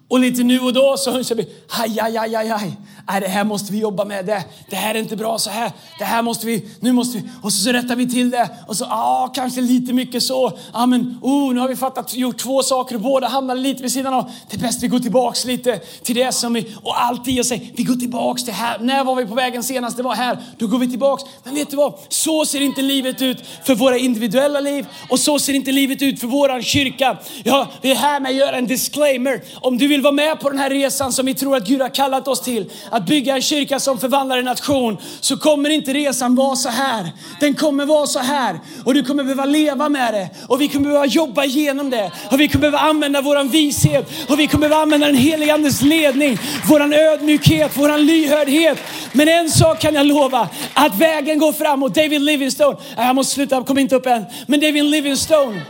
Och 0.08 0.20
lite 0.20 0.42
nu 0.42 0.60
och 0.60 0.72
då 0.72 0.96
så 0.96 1.10
hörs 1.10 1.30
vi, 1.30 1.46
aj, 1.68 2.00
aj, 2.00 2.16
aj, 2.16 2.36
aj, 2.36 2.50
aj. 2.50 2.76
Nej, 3.08 3.20
det 3.20 3.28
här 3.28 3.44
måste 3.44 3.72
vi 3.72 3.78
jobba 3.78 4.04
med. 4.04 4.26
Det, 4.26 4.44
det 4.70 4.76
här 4.76 4.94
är 4.94 4.98
inte 4.98 5.16
bra 5.16 5.38
så 5.38 5.50
här. 5.50 5.72
Det 5.98 6.04
här 6.04 6.22
måste 6.22 6.46
vi, 6.46 6.68
nu 6.80 6.92
måste 6.92 7.18
vi. 7.18 7.24
Och 7.42 7.52
så, 7.52 7.64
så 7.64 7.72
rättar 7.72 7.96
vi 7.96 8.10
till 8.10 8.30
det. 8.30 8.48
Och 8.68 8.76
så, 8.76 8.84
ja, 8.84 9.32
kanske 9.34 9.60
lite 9.60 9.92
mycket 9.92 10.22
så. 10.22 10.58
Ja, 10.72 10.86
men 10.86 11.18
oh, 11.22 11.54
nu 11.54 11.60
har 11.60 11.68
vi 11.68 11.76
fattat, 11.76 12.14
gjort 12.14 12.38
två 12.38 12.62
saker 12.62 12.94
och 12.94 13.00
båda 13.00 13.28
hamnar 13.28 13.54
lite 13.54 13.82
vid 13.82 13.92
sidan 13.92 14.14
av. 14.14 14.30
Det 14.50 14.56
är 14.56 14.60
bäst 14.60 14.82
vi 14.82 14.88
går 14.88 14.98
tillbaks 14.98 15.44
lite 15.44 15.78
till 16.02 16.14
det 16.14 16.32
som 16.32 16.52
vi, 16.52 16.74
och 16.82 17.02
alltid 17.02 17.40
och 17.40 17.46
säger, 17.46 17.66
vi 17.76 17.82
går 17.82 17.94
tillbaks 17.94 18.44
till 18.44 18.54
här. 18.54 18.78
När 18.78 19.04
var 19.04 19.14
vi 19.14 19.26
på 19.26 19.34
vägen 19.34 19.62
senast? 19.62 19.96
Det 19.96 20.02
var 20.02 20.14
här. 20.14 20.38
Då 20.58 20.66
går 20.66 20.78
vi 20.78 20.90
tillbaks. 20.90 21.22
Men 21.44 21.54
vet 21.54 21.70
du 21.70 21.76
vad? 21.76 21.94
Så 22.08 22.46
ser 22.46 22.60
inte 22.60 22.82
livet 22.82 23.22
ut 23.22 23.38
för 23.64 23.74
våra 23.74 23.98
individuella 23.98 24.60
liv. 24.60 24.86
Och 25.10 25.20
så 25.20 25.38
ser 25.38 25.54
inte 25.54 25.72
livet 25.72 26.02
ut 26.02 26.20
för 26.20 26.26
våran 26.26 26.62
kyrka. 26.62 27.18
Ja, 27.42 27.68
vi 27.80 27.90
är 27.90 27.96
här 27.96 28.20
med 28.20 28.30
att 28.30 28.36
göra 28.36 28.56
en 28.56 28.66
disclaimer. 28.66 29.42
Om 29.60 29.78
du 29.78 29.88
vill 29.88 30.02
vara 30.02 30.12
med 30.12 30.40
på 30.40 30.50
den 30.50 30.58
här 30.58 30.70
resan 30.70 31.12
som 31.12 31.26
vi 31.26 31.34
tror 31.34 31.56
att 31.56 31.66
Gud 31.66 31.80
har 31.80 31.88
kallat 31.88 32.28
oss 32.28 32.40
till, 32.40 32.70
att 32.94 33.06
bygga 33.06 33.36
en 33.36 33.42
kyrka 33.42 33.80
som 33.80 34.00
förvandlar 34.00 34.38
en 34.38 34.44
nation, 34.44 34.98
så 35.20 35.36
kommer 35.36 35.70
inte 35.70 35.92
resan 35.92 36.34
vara 36.34 36.56
så 36.56 36.68
här. 36.68 37.10
Den 37.40 37.54
kommer 37.54 37.86
vara 37.86 38.06
så 38.06 38.18
här. 38.18 38.60
Och 38.84 38.94
du 38.94 39.04
kommer 39.04 39.22
behöva 39.24 39.44
leva 39.44 39.88
med 39.88 40.14
det. 40.14 40.30
Och 40.48 40.60
vi 40.60 40.68
kommer 40.68 40.86
behöva 40.86 41.06
jobba 41.06 41.44
igenom 41.44 41.90
det. 41.90 42.12
Och 42.30 42.40
vi 42.40 42.48
kommer 42.48 42.60
behöva 42.60 42.78
använda 42.78 43.20
våran 43.20 43.48
vishet. 43.48 44.10
Och 44.28 44.38
vi 44.38 44.46
kommer 44.46 44.68
behöva 44.68 44.82
använda 44.82 45.06
den 45.06 45.16
helige 45.16 45.54
Andes 45.54 45.82
ledning. 45.82 46.38
Våran 46.68 46.92
ödmjukhet, 46.92 47.76
våran 47.76 48.06
lyhördhet. 48.06 48.78
Men 49.12 49.28
en 49.28 49.50
sak 49.50 49.80
kan 49.80 49.94
jag 49.94 50.06
lova, 50.06 50.48
att 50.74 50.98
vägen 50.98 51.38
går 51.38 51.52
framåt. 51.52 51.94
David 51.94 52.20
Livingstone, 52.20 52.76
jag 52.96 53.14
måste 53.14 53.34
sluta, 53.34 53.54
jag 53.54 53.66
kommer 53.66 53.80
inte 53.80 53.96
upp 53.96 54.06
än. 54.06 54.24
Men 54.46 54.60
David 54.60 54.84
Livingstone, 54.84 55.62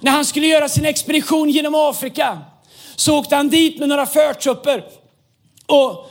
när 0.00 0.12
han 0.12 0.24
skulle 0.24 0.46
göra 0.46 0.68
sin 0.68 0.84
expedition 0.84 1.50
genom 1.50 1.74
Afrika, 1.74 2.38
så 2.96 3.18
åkte 3.18 3.36
han 3.36 3.48
dit 3.48 3.78
med 3.78 3.88
några 3.88 4.06
förtrupper. 4.06 4.84
Och 5.66 6.08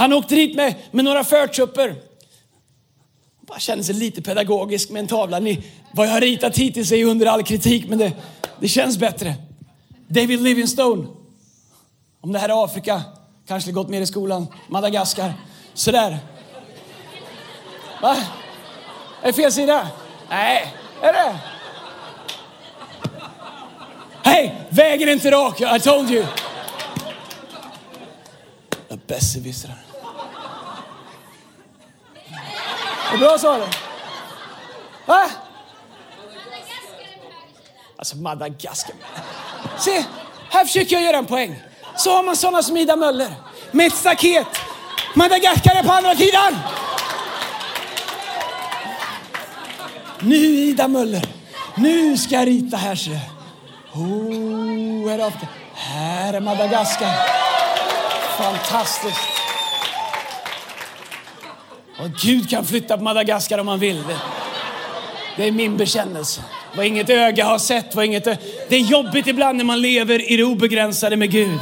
han 0.00 0.12
åkte 0.12 0.34
dit 0.34 0.56
med, 0.56 0.74
med 0.90 1.04
några 1.04 1.24
förtrupper. 1.24 1.94
Bara 3.40 3.58
kände 3.58 3.84
sig 3.84 3.94
lite 3.94 4.22
pedagogisk 4.22 4.90
med 4.90 5.00
en 5.00 5.06
tavla. 5.06 5.38
Ni, 5.38 5.62
vad 5.92 6.06
jag 6.06 6.12
har 6.12 6.20
ritat 6.20 6.58
hittills 6.58 6.92
är 6.92 7.04
under 7.04 7.26
all 7.26 7.42
kritik, 7.42 7.88
men 7.88 7.98
det, 7.98 8.12
det 8.60 8.68
känns 8.68 8.98
bättre. 8.98 9.34
David 10.08 10.42
Livingstone. 10.42 11.06
Om 12.20 12.32
det 12.32 12.38
här 12.38 12.48
är 12.48 12.64
Afrika, 12.64 13.02
kanske 13.48 13.72
gått 13.72 13.88
mer 13.88 14.00
i 14.00 14.06
skolan. 14.06 14.46
Madagaskar. 14.68 15.32
Sådär. 15.74 16.18
Va? 18.02 18.16
Är 19.22 19.26
det 19.26 19.32
fel 19.32 19.52
sida? 19.52 19.88
Nej, 20.30 20.74
är 21.02 21.12
det? 21.12 21.38
Hej, 24.22 24.66
vägen 24.68 25.08
är 25.08 25.12
inte 25.12 25.30
rak. 25.30 25.60
I 25.60 25.80
told 25.80 26.10
you. 26.10 26.26
Jag 28.88 29.89
Det 33.10 33.16
är 33.16 33.18
bra 33.18 33.38
sa. 33.38 33.58
Va? 35.06 35.26
Alltså 37.96 38.16
Madagaskar. 38.16 38.96
Se, 39.78 40.04
här 40.50 40.64
försöker 40.64 40.96
jag 40.96 41.02
göra 41.02 41.16
en 41.16 41.26
poäng. 41.26 41.62
Så 41.96 42.16
har 42.16 42.22
man 42.22 42.36
sådana 42.36 42.62
som 42.62 42.76
Ida 42.76 42.96
Möller 42.96 43.34
med 43.70 43.86
ett 43.86 43.94
staket. 43.94 44.46
Madagaskar 45.14 45.74
är 45.76 45.82
på 45.82 45.92
andra 45.92 46.14
sidan. 46.16 46.58
Nu 50.20 50.36
Ida 50.36 50.88
Möller, 50.88 51.28
nu 51.74 52.16
ska 52.16 52.34
jag 52.34 52.48
rita 52.48 52.76
här 52.76 52.94
ser. 52.94 53.20
Oh, 53.92 55.30
här 55.74 56.34
är 56.34 56.40
Madagaskar. 56.40 57.14
Fantastiskt. 58.38 59.29
Och 62.02 62.10
Gud 62.22 62.50
kan 62.50 62.64
flytta 62.64 62.96
på 62.98 63.02
Madagaskar 63.04 63.58
om 63.58 63.68
han 63.68 63.78
vill. 63.78 63.96
Det, 63.96 64.16
det 65.36 65.48
är 65.48 65.52
min 65.52 65.76
bekännelse. 65.76 66.44
Vad 66.76 66.86
inget 66.86 67.10
öga 67.10 67.44
har 67.44 67.58
sett, 67.58 67.94
vad 67.94 68.04
inget 68.04 68.26
ö- 68.26 68.36
Det 68.68 68.76
är 68.76 68.80
jobbigt 68.80 69.26
ibland 69.26 69.58
när 69.58 69.64
man 69.64 69.80
lever 69.80 70.32
i 70.32 70.36
det 70.36 70.44
obegränsade 70.44 71.16
med 71.16 71.30
Gud. 71.30 71.58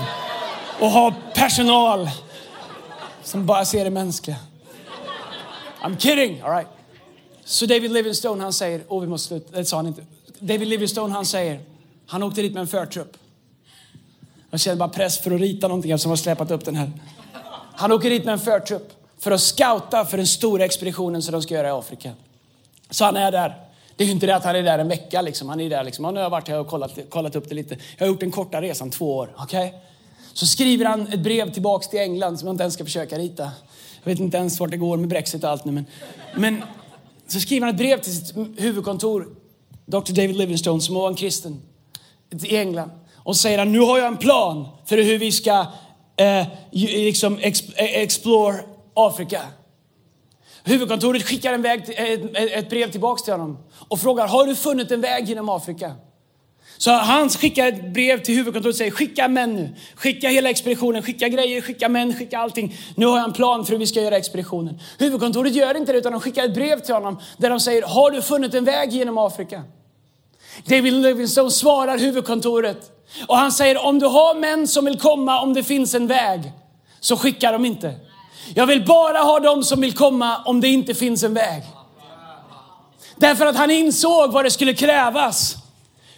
Och 0.80 0.90
har 0.90 1.14
personal 1.34 2.10
som 3.22 3.46
bara 3.46 3.64
ser 3.64 3.84
det 3.84 3.90
mänskliga. 3.90 4.36
I'm 5.82 5.96
kidding, 5.98 6.40
all 6.40 6.50
right. 6.50 6.68
Så 7.44 7.66
David 7.66 7.92
Livingstone 7.92 8.42
han 8.42 8.52
säger, 8.52 8.82
åh 8.88 9.00
vi 9.00 9.06
måste 9.06 9.28
sluta, 9.28 9.56
det 9.58 9.64
sa 9.64 9.76
han 9.76 9.86
inte. 9.86 10.02
David 10.38 10.68
Livingstone 10.68 11.14
han 11.14 11.26
säger, 11.26 11.60
han 12.06 12.22
åkte 12.22 12.42
dit 12.42 12.52
med 12.52 12.60
en 12.60 12.66
förtrupp. 12.66 13.16
Jag 14.50 14.60
kände 14.60 14.76
bara 14.78 14.88
press 14.88 15.18
för 15.18 15.30
att 15.30 15.40
rita 15.40 15.68
någonting 15.68 15.90
eftersom 15.90 16.10
jag 16.10 16.16
har 16.16 16.22
släpat 16.22 16.50
upp 16.50 16.64
den 16.64 16.76
här. 16.76 16.92
Han 17.76 17.92
åker 17.92 18.10
dit 18.10 18.24
med 18.24 18.32
en 18.32 18.40
förtrupp 18.40 18.92
för 19.18 19.30
att 19.30 19.40
scouta 19.40 20.04
för 20.04 20.16
den 20.16 20.26
stora 20.26 20.64
expeditionen 20.64 21.22
som 21.22 21.32
de 21.32 21.42
ska 21.42 21.54
göra 21.54 21.68
i 21.68 21.70
Afrika. 21.70 22.12
Så 22.90 23.04
han 23.04 23.16
är 23.16 23.32
där. 23.32 23.54
Det 23.96 24.04
är 24.04 24.06
ju 24.06 24.12
inte 24.12 24.26
det 24.26 24.36
att 24.36 24.44
han 24.44 24.56
är 24.56 24.62
där 24.62 24.78
en 24.78 24.88
vecka 24.88 25.22
liksom. 25.22 25.48
Han 25.48 25.60
är 25.60 25.70
där 25.70 25.84
liksom. 25.84 26.04
ja, 26.04 26.10
Nu 26.10 26.16
har 26.16 26.22
jag 26.22 26.30
varit 26.30 26.48
här 26.48 26.60
och 26.60 26.66
kollat, 26.66 26.98
kollat 27.08 27.36
upp 27.36 27.48
det 27.48 27.54
lite. 27.54 27.76
Jag 27.96 28.06
har 28.06 28.12
gjort 28.12 28.20
den 28.20 28.30
korta 28.30 28.62
resan, 28.62 28.90
två 28.90 29.16
år. 29.16 29.34
Okej? 29.38 29.68
Okay? 29.68 29.80
Så 30.32 30.46
skriver 30.46 30.84
han 30.84 31.06
ett 31.06 31.20
brev 31.20 31.52
tillbaks 31.52 31.88
till 31.88 32.00
England 32.00 32.38
som 32.38 32.46
jag 32.46 32.54
inte 32.54 32.62
ens 32.62 32.74
ska 32.74 32.84
försöka 32.84 33.18
rita. 33.18 33.50
Jag 34.02 34.10
vet 34.10 34.20
inte 34.20 34.36
ens 34.36 34.60
vart 34.60 34.70
det 34.70 34.76
går 34.76 34.96
med 34.96 35.08
Brexit 35.08 35.44
och 35.44 35.50
allt 35.50 35.64
nu 35.64 35.72
men. 35.72 35.86
Men 36.34 36.62
så 37.26 37.40
skriver 37.40 37.66
han 37.66 37.74
ett 37.74 37.78
brev 37.78 38.00
till 38.00 38.16
sitt 38.16 38.36
huvudkontor 38.56 39.28
Dr. 39.86 40.12
David 40.12 40.36
Livingstone 40.36 40.80
som 40.80 40.94
var 40.94 41.08
en 41.08 41.14
kristen 41.14 41.62
i 42.30 42.56
England. 42.56 42.90
Och 43.14 43.36
säger 43.36 43.58
han, 43.58 43.72
nu 43.72 43.80
har 43.80 43.98
jag 43.98 44.06
en 44.06 44.16
plan 44.16 44.68
för 44.86 44.96
hur 44.96 45.18
vi 45.18 45.32
ska 45.32 45.66
eh, 46.16 46.46
liksom 46.70 47.38
exp 47.38 47.68
eh, 47.76 47.84
explore 47.84 48.60
Afrika. 49.06 49.40
Huvudkontoret 50.64 51.22
skickar 51.22 51.52
en 51.52 51.62
väg, 51.62 51.80
ett, 51.88 52.20
ett 52.34 52.70
brev 52.70 52.90
tillbaks 52.90 53.22
till 53.22 53.32
honom 53.32 53.58
och 53.88 54.00
frågar, 54.00 54.28
har 54.28 54.46
du 54.46 54.54
funnit 54.54 54.90
en 54.90 55.00
väg 55.00 55.28
genom 55.28 55.48
Afrika? 55.48 55.92
Så 56.78 56.90
han 56.90 57.28
skickar 57.28 57.68
ett 57.68 57.92
brev 57.92 58.22
till 58.22 58.34
huvudkontoret 58.34 58.74
och 58.74 58.78
säger, 58.78 58.90
skicka 58.90 59.28
män 59.28 59.54
nu. 59.54 59.74
Skicka 59.94 60.28
hela 60.28 60.50
expeditionen, 60.50 61.02
skicka 61.02 61.28
grejer, 61.28 61.60
skicka 61.60 61.88
män, 61.88 62.14
skicka 62.14 62.38
allting. 62.38 62.76
Nu 62.94 63.06
har 63.06 63.16
jag 63.16 63.24
en 63.24 63.32
plan 63.32 63.64
för 63.64 63.72
hur 63.72 63.78
vi 63.78 63.86
ska 63.86 64.02
göra 64.02 64.16
expeditionen. 64.16 64.80
Huvudkontoret 64.98 65.54
gör 65.54 65.76
inte 65.76 65.92
det 65.92 65.98
utan 65.98 66.12
de 66.12 66.20
skickar 66.20 66.44
ett 66.44 66.54
brev 66.54 66.80
till 66.80 66.94
honom 66.94 67.20
där 67.36 67.50
de 67.50 67.60
säger, 67.60 67.82
har 67.82 68.10
du 68.10 68.22
funnit 68.22 68.54
en 68.54 68.64
väg 68.64 68.92
genom 68.92 69.18
Afrika? 69.18 69.62
David 70.64 70.92
Livingstone 70.92 71.50
svarar 71.50 71.98
huvudkontoret 71.98 72.90
och 73.26 73.36
han 73.36 73.52
säger, 73.52 73.84
om 73.84 73.98
du 73.98 74.06
har 74.06 74.34
män 74.34 74.68
som 74.68 74.84
vill 74.84 74.98
komma 74.98 75.40
om 75.40 75.54
det 75.54 75.62
finns 75.62 75.94
en 75.94 76.06
väg, 76.06 76.52
så 77.00 77.16
skicka 77.16 77.52
dem 77.52 77.64
inte. 77.64 77.94
Jag 78.54 78.66
vill 78.66 78.84
bara 78.84 79.18
ha 79.18 79.40
dem 79.40 79.64
som 79.64 79.80
vill 79.80 79.92
komma 79.92 80.42
om 80.44 80.60
det 80.60 80.68
inte 80.68 80.94
finns 80.94 81.22
en 81.22 81.34
väg. 81.34 81.62
Därför 83.16 83.46
att 83.46 83.56
han 83.56 83.70
insåg 83.70 84.32
vad 84.32 84.44
det 84.44 84.50
skulle 84.50 84.74
krävas 84.74 85.56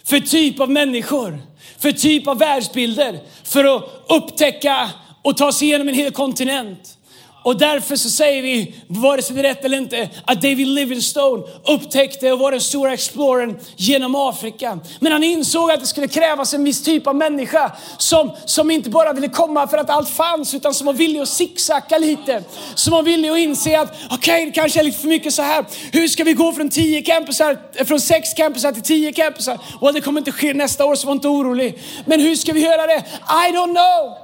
för 0.03 0.19
typ 0.19 0.59
av 0.59 0.69
människor, 0.69 1.41
för 1.79 1.91
typ 1.91 2.27
av 2.27 2.37
världsbilder, 2.37 3.19
för 3.43 3.75
att 3.75 3.83
upptäcka 4.07 4.89
och 5.21 5.37
ta 5.37 5.51
sig 5.51 5.67
igenom 5.67 5.87
en 5.87 5.95
hel 5.95 6.11
kontinent. 6.11 6.97
Och 7.43 7.57
därför 7.57 7.95
så 7.95 8.09
säger 8.09 8.41
vi, 8.41 8.75
vare 8.87 9.21
sig 9.21 9.35
det 9.35 9.41
är 9.41 9.43
rätt 9.43 9.65
eller 9.65 9.77
inte, 9.77 10.09
att 10.25 10.41
David 10.41 10.67
Livingstone 10.67 11.43
upptäckte 11.67 12.31
och 12.31 12.39
var 12.39 12.51
den 12.51 12.61
stora 12.61 12.93
explorern 12.93 13.59
genom 13.75 14.15
Afrika. 14.15 14.79
Men 14.99 15.11
han 15.11 15.23
insåg 15.23 15.71
att 15.71 15.79
det 15.79 15.87
skulle 15.87 16.07
krävas 16.07 16.53
en 16.53 16.63
viss 16.63 16.83
typ 16.83 17.07
av 17.07 17.15
människa 17.15 17.71
som, 17.97 18.31
som 18.45 18.71
inte 18.71 18.89
bara 18.89 19.13
ville 19.13 19.27
komma 19.27 19.67
för 19.67 19.77
att 19.77 19.89
allt 19.89 20.09
fanns, 20.09 20.53
utan 20.53 20.73
som 20.73 20.85
var 20.85 20.93
villig 20.93 21.19
att 21.19 21.29
zigzacka 21.29 21.97
lite. 21.97 22.43
Som 22.75 22.91
var 22.91 23.03
villig 23.03 23.29
att 23.29 23.37
inse 23.37 23.79
att, 23.79 23.93
okej, 24.05 24.15
okay, 24.15 24.45
det 24.45 24.51
kanske 24.51 24.79
är 24.79 24.83
lite 24.83 24.97
för 24.97 25.07
mycket 25.07 25.33
så 25.33 25.41
här. 25.41 25.65
Hur 25.91 26.07
ska 26.07 26.23
vi 26.23 26.33
gå 26.33 26.53
från 26.53 26.69
tio 26.69 27.01
campusar, 27.01 27.57
eh, 27.75 27.85
från 27.85 28.01
sex 28.01 28.33
campusar 28.33 28.71
till 28.71 28.83
tio 28.83 29.13
campusar? 29.13 29.59
Och 29.79 29.93
det 29.93 30.01
kommer 30.01 30.21
inte 30.21 30.31
ske 30.31 30.53
nästa 30.53 30.85
år, 30.85 30.95
så 30.95 31.07
var 31.07 31.13
inte 31.13 31.27
orolig. 31.27 31.79
Men 32.05 32.19
hur 32.19 32.35
ska 32.35 32.53
vi 32.53 32.61
göra 32.61 32.87
det? 32.87 33.03
I 33.47 33.51
don't 33.51 33.73
know. 33.73 34.17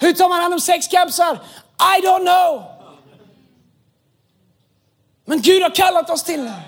Hur 0.00 0.12
tar 0.12 0.28
man 0.28 0.40
hand 0.40 0.54
om 0.54 0.60
sex 0.60 0.86
campusar? 0.86 1.38
I 1.78 2.00
don't 2.00 2.24
know. 2.24 2.64
Men 5.24 5.42
Gud 5.42 5.62
har 5.62 5.70
kallat 5.70 6.10
oss 6.10 6.22
till 6.22 6.44
det. 6.44 6.62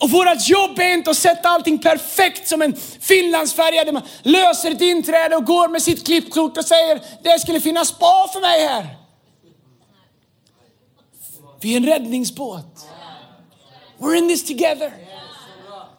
Och 0.00 0.10
vårt 0.10 0.48
jobb 0.48 0.78
är 0.78 0.92
inte 0.92 1.10
att 1.10 1.16
sätta 1.16 1.48
allting 1.48 1.78
perfekt 1.78 2.48
som 2.48 2.62
en 2.62 2.76
finlandsfärja 3.00 3.84
där 3.84 3.92
man 3.92 4.02
löser 4.22 4.70
ett 4.70 4.80
inträde 4.80 5.36
och 5.36 5.44
går 5.44 5.68
med 5.68 5.82
sitt 5.82 6.06
klippkort 6.06 6.56
och 6.56 6.64
säger 6.64 7.00
det 7.22 7.40
skulle 7.40 7.60
finnas 7.60 7.88
spa 7.88 8.28
för 8.32 8.40
mig 8.40 8.66
här. 8.66 8.86
Vi 11.60 11.72
är 11.72 11.76
en 11.76 11.86
räddningsbåt. 11.86 12.86
We're 13.98 14.14
in 14.14 14.28
this 14.28 14.44
together. 14.44 14.92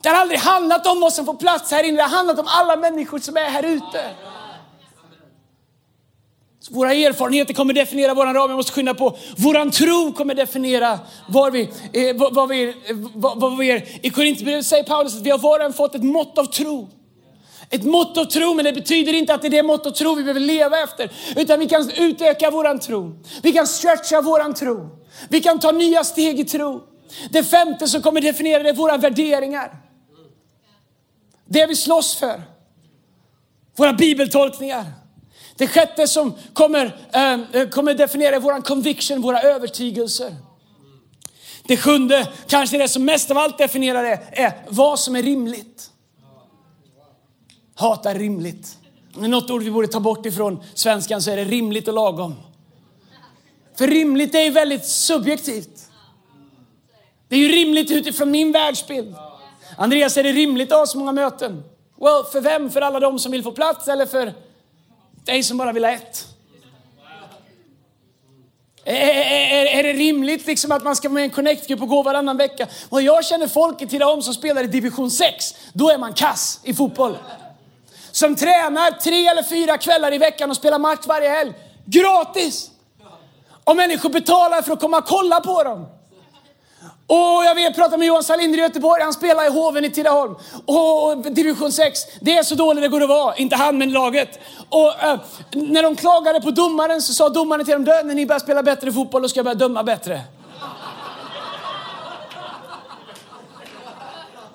Det 0.02 0.10
har 0.10 0.16
aldrig 0.16 0.40
handlat 0.40 0.88
om 0.88 1.00
vad 1.00 1.14
som 1.14 1.26
får 1.26 1.34
plats 1.34 1.72
här 1.72 1.84
inne, 1.84 1.98
det 1.98 2.04
har 2.04 2.10
handlat 2.10 2.40
om 2.40 2.48
alla 2.48 2.76
människor 2.76 3.20
som 3.20 3.38
är 3.38 3.50
här 3.50 3.64
ute. 3.64 4.10
Våra 6.70 6.94
erfarenheter 6.94 7.54
kommer 7.54 7.74
definiera 7.74 8.14
vår 8.14 8.26
ram. 8.26 8.36
Jag 8.36 8.58
måste 8.58 8.72
skynda 8.72 8.94
på. 8.94 9.18
Våran 9.38 9.72
tro 9.72 10.14
kommer 10.14 10.36
definiera 10.36 11.00
var 11.28 11.52
vi, 11.52 11.62
eh, 11.94 12.16
vad, 12.16 12.34
vad, 12.34 12.50
vi, 12.50 12.68
eh, 12.68 12.74
vad, 13.14 13.40
vad 13.40 13.58
vi 13.58 13.72
är. 13.72 14.06
I 14.06 14.10
Korintierbrevet 14.10 14.66
säger 14.66 14.84
Paulus 14.84 15.16
att 15.16 15.22
vi 15.22 15.30
har 15.30 15.38
var 15.38 15.60
och 15.60 15.66
en 15.66 15.74
fått 15.74 15.96
ett 15.96 16.04
mått 16.04 16.38
av 16.38 16.46
tro. 16.46 16.90
Ett 17.70 17.84
mått 17.84 18.18
av 18.18 18.26
tro, 18.26 18.54
men 18.54 18.66
det 18.66 18.74
betyder 18.74 19.14
inte 19.14 19.34
att 19.34 19.42
det 19.42 19.48
är 19.48 19.52
det 19.52 19.64
mått 19.64 19.86
av 19.86 19.92
tro 19.92 20.16
vi 20.16 20.24
behöver 20.24 20.40
leva 20.40 20.84
efter. 20.84 21.12
Utan 21.36 21.60
vi 21.60 21.70
kan 21.70 21.90
utöka 21.90 22.52
våran 22.52 22.80
tro. 22.80 23.16
Vi 23.44 23.52
kan 23.52 23.68
stretcha 23.68 24.22
våran 24.22 24.54
tro. 24.54 24.90
Vi 25.30 25.42
kan 25.42 25.60
ta 25.60 25.72
nya 25.72 26.04
steg 26.04 26.40
i 26.40 26.44
tro. 26.44 26.84
Det 27.30 27.44
femte 27.44 27.88
som 27.88 28.02
kommer 28.02 28.22
definiera 28.22 28.64
det 28.64 28.70
är 28.70 28.74
våra 28.74 28.98
värderingar. 28.98 29.76
Det 31.46 31.66
vi 31.66 31.76
slåss 31.76 32.16
för. 32.16 32.42
Våra 33.76 33.94
bibeltolkningar. 33.94 34.86
Det 35.60 35.68
sjätte 35.68 36.08
som 36.08 36.34
kommer, 36.54 36.86
äh, 37.54 37.70
kommer 37.70 37.94
definiera 37.94 38.40
vår 38.40 38.62
conviction, 38.62 39.22
våra 39.22 39.42
övertygelser. 39.42 40.36
Det 41.64 41.78
sjunde, 41.78 42.28
kanske 42.48 42.78
det 42.78 42.88
som 42.88 43.06
mest 43.06 43.32
av 43.32 43.38
allt 43.38 43.58
definierar 43.58 44.04
det, 44.04 44.20
är 44.32 44.66
vad 44.70 45.00
som 45.00 45.16
är 45.16 45.24
rimligt. 45.24 45.90
Hata 47.76 48.14
rimligt. 48.14 48.78
Om 49.16 49.22
det 49.22 49.28
är 49.28 49.30
något 49.30 49.50
ord 49.50 49.64
vi 49.64 49.72
borde 49.72 49.88
ta 49.88 50.00
bort 50.00 50.26
ifrån 50.26 50.64
svenskan 50.74 51.22
så 51.22 51.32
är 51.32 51.36
det 51.36 51.44
rimligt 51.44 51.88
och 51.88 51.94
lagom. 51.94 52.36
För 53.78 53.88
rimligt 53.88 54.36
är 54.36 54.42
ju 54.42 54.50
väldigt 54.50 54.86
subjektivt. 54.86 55.90
Det 57.28 57.36
är 57.36 57.40
ju 57.40 57.48
rimligt 57.48 57.92
utifrån 57.92 58.32
min 58.32 58.52
världsbild. 58.52 59.16
Andreas, 59.78 60.18
är 60.18 60.24
det 60.24 60.32
rimligt 60.32 60.72
att 60.72 60.78
ha 60.78 60.86
så 60.86 60.98
många 60.98 61.12
möten? 61.12 61.64
Well, 62.02 62.24
för 62.32 62.42
vem? 62.42 62.70
För 62.70 62.82
alla 62.82 63.00
de 63.00 63.20
som 63.20 63.32
vill 63.32 63.44
få 63.44 63.52
plats 63.52 63.88
eller 63.88 64.06
för 64.06 64.34
dig 65.26 65.44
som 65.44 65.58
bara 65.58 65.72
vill 65.72 65.86
ha 65.86 65.92
ett. 65.92 66.26
Är, 68.84 68.96
är, 68.96 69.66
är, 69.66 69.84
det 69.84 69.94
rimligt 69.94 70.48
liksom 70.48 70.72
att 70.72 70.84
man 70.84 70.96
ska 70.96 71.10
vara 71.10 71.14
med 71.14 71.22
i 71.22 71.24
en 71.24 71.30
connect-grupp 71.30 71.82
och 71.82 71.88
gå 71.88 72.04
varannan 72.04 72.38
vecka? 72.38 72.68
Och 72.90 73.02
jag 73.02 73.26
känner 73.26 73.48
folk 73.48 73.82
i 73.82 73.88
Tidaholm 73.88 74.22
som 74.22 74.34
spelar 74.34 74.64
i 74.64 74.68
division 74.68 75.12
6, 75.12 75.56
då 75.74 75.90
är 75.90 75.98
man 75.98 76.14
kass 76.14 76.60
i 76.64 76.74
fotboll. 76.74 77.18
Som 78.12 78.36
tränar 78.36 78.92
tre 78.92 79.28
eller 79.28 79.44
fyra 79.44 79.78
kvällar 79.78 80.14
i 80.14 80.18
veckan 80.18 80.50
och 80.50 80.56
spelar 80.56 80.80
match 80.80 81.06
varje 81.06 81.30
helg. 81.30 81.54
Gratis! 81.86 82.72
Och 83.64 83.76
människor 83.76 84.10
betalar 84.10 84.62
för 84.62 84.74
att 84.74 84.80
komma 84.80 84.98
och 84.98 85.06
kolla 85.06 85.42
på 85.42 85.64
dem. 85.64 85.86
Och 87.10 87.46
jag 87.46 87.56
vet, 87.56 87.76
prata 87.76 87.98
med 87.98 88.08
Johan 88.08 88.24
Salinder 88.24 88.60
i 88.60 88.62
Göteborg, 88.62 89.04
han 89.04 89.14
spelar 89.14 89.46
i 89.46 89.50
Hoven 89.50 89.86
i 89.86 89.90
Tidaholm. 89.90 90.36
Och 90.66 91.32
division 91.32 91.72
6, 91.72 92.00
det 92.22 92.38
är 92.38 92.44
så 92.44 92.56
dåligt 92.56 92.84
det 92.84 92.88
går 92.88 93.04
att 93.04 93.10
vara. 93.10 93.36
Inte 93.36 93.56
han, 93.56 93.78
men 93.78 93.92
laget. 93.92 94.40
Och 94.70 95.04
äh, 95.04 95.20
när 95.52 95.84
de 95.84 95.96
klagade 95.96 96.42
på 96.42 96.52
domaren 96.52 97.02
så 97.02 97.14
sa 97.14 97.30
domaren 97.30 97.66
till 97.66 97.74
dem, 97.74 97.84
när 97.84 98.16
ni 98.16 98.26
börjar 98.26 98.40
spela 98.40 98.64
bättre 98.64 98.92
fotboll, 98.92 99.22
då 99.22 99.30
ska 99.30 99.38
jag 99.38 99.46
börja 99.46 99.56
döma 99.56 99.84
bättre. 99.84 100.22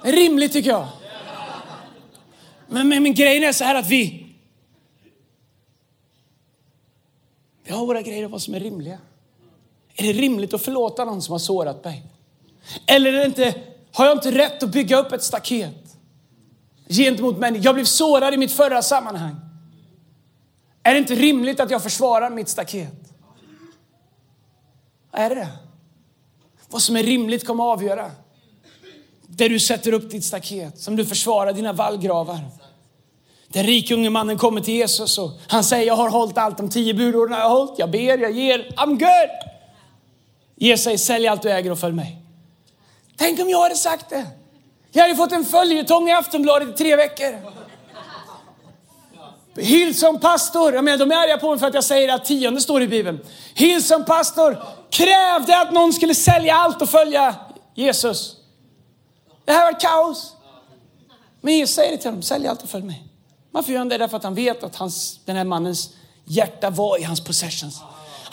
Rimligt 0.03 0.53
tycker 0.53 0.71
jag. 0.71 0.87
Men, 2.67 2.89
men, 2.89 3.03
men 3.03 3.15
grejen 3.15 3.45
är 3.45 3.53
så 3.53 3.65
här 3.65 3.75
att 3.75 3.89
vi... 3.89 4.27
Vi 7.65 7.73
har 7.73 7.87
våra 7.87 8.03
grejer 8.03 8.25
och 8.25 8.31
vad 8.31 8.43
som 8.43 8.55
är 8.55 8.61
rimliga. 8.61 8.99
Är 9.97 10.03
det 10.03 10.13
rimligt 10.13 10.55
att 10.55 10.63
förlåta 10.63 11.05
någon 11.05 11.23
som 11.23 11.33
har 11.33 11.39
sårat 11.39 11.85
mig? 11.85 12.14
Eller 12.87 13.13
är 13.13 13.19
det 13.19 13.25
inte, 13.25 13.55
har 13.93 14.07
jag 14.07 14.17
inte 14.17 14.31
rätt 14.31 14.63
att 14.63 14.69
bygga 14.69 14.97
upp 14.97 15.13
ett 15.13 15.23
staket 15.23 15.97
gentemot 16.89 17.39
människor? 17.39 17.65
Jag 17.65 17.75
blev 17.75 17.85
sårad 17.85 18.35
i 18.35 18.37
mitt 18.37 18.53
förra 18.53 18.83
sammanhang. 18.83 19.37
Är 20.83 20.93
det 20.93 20.99
inte 20.99 21.15
rimligt 21.15 21.61
att 21.61 21.71
jag 21.71 21.83
försvarar 21.83 22.31
mitt 22.31 22.49
staket? 22.49 22.93
Är 25.13 25.29
det 25.29 25.35
det? 25.35 25.49
Vad 26.69 26.83
som 26.83 26.97
är 26.97 27.03
rimligt 27.03 27.47
kommer 27.47 27.65
att 27.65 27.79
avgöra. 27.79 28.11
Där 29.27 29.49
du 29.49 29.61
sätter 29.61 29.93
upp 29.93 30.11
ditt 30.11 30.25
staket, 30.25 30.79
som 30.79 30.97
du 30.97 31.05
försvarar 31.05 31.53
dina 31.53 31.73
vallgravar. 31.73 32.41
Den 33.49 33.67
rike 33.67 33.95
unge 33.95 34.11
mannen 34.11 34.39
kommer 34.39 34.61
till 34.61 34.75
Jesus 34.75 35.19
och 35.19 35.31
han 35.49 35.65
säger, 35.65 35.87
jag 35.87 35.97
har 35.97 36.11
hållit 36.11 36.39
allt, 36.39 36.59
de 36.59 36.71
tio 36.71 36.95
budorden 36.95 37.33
har 37.33 37.41
jag 37.41 37.51
hållit, 37.51 37.79
jag 37.79 37.91
ber, 37.91 38.19
jag 38.19 38.33
ger, 38.33 38.59
I'm 38.77 38.91
good. 38.91 39.51
Jesus 40.57 40.85
säger, 40.85 40.99
sälj 40.99 41.29
allt 41.29 41.43
du 41.43 41.51
äger 41.51 41.71
och 41.71 41.79
följ 41.79 41.95
mig. 41.95 42.24
Tänk 43.17 43.41
om 43.41 43.51
jag 43.51 43.63
hade 43.63 43.77
sagt 43.77 44.11
det. 44.11 44.27
Jag 44.93 45.03
hade 45.03 45.17
fått 45.17 45.33
en 45.33 45.45
följetong 45.45 46.09
i 46.09 46.13
Aftonbladet 46.13 46.69
i 46.69 46.73
tre 46.73 46.97
veckor. 46.97 47.53
Hillsong 49.57 50.21
pastor, 50.21 50.75
jag 50.75 50.85
menar 50.85 50.99
de 50.99 51.13
är 51.13 51.17
arga 51.17 51.39
på 51.39 51.51
mig 51.51 51.59
för 51.59 51.67
att 51.67 51.75
jag 51.75 51.85
säger 51.85 52.15
att 52.15 52.25
tionde 52.25 52.61
står 52.61 52.83
i 52.83 52.89
Bibeln. 52.89 53.21
Hillsong 53.55 54.05
pastor 54.05 54.63
krävde 54.91 55.61
att 55.61 55.73
någon 55.73 55.93
skulle 55.93 56.15
sälja 56.15 56.55
allt 56.55 56.83
och 56.83 56.89
följa 56.89 57.35
Jesus. 57.75 58.37
Det 59.45 59.53
här 59.53 59.73
var 59.73 59.81
kaos. 59.81 60.33
Men 61.41 61.55
Jesus 61.55 61.75
säger 61.77 61.91
det 61.91 61.99
till 61.99 62.11
honom, 62.11 62.23
sälj 62.23 62.47
allt 62.47 62.63
och 62.63 62.69
följ 62.69 62.85
mig. 62.85 63.05
Varför 63.51 63.73
gör 63.73 63.79
han 63.79 63.89
det? 63.89 63.99
Därför 63.99 64.17
att 64.17 64.25
han 64.25 64.35
vet 64.35 64.65
att 64.65 64.77
hans, 64.77 65.21
den 65.25 65.37
här 65.37 65.45
mannens 65.45 65.91
hjärta 66.25 66.71
var 66.71 67.01
i 67.01 67.03
hans 67.03 67.25
possessions. 67.25 67.83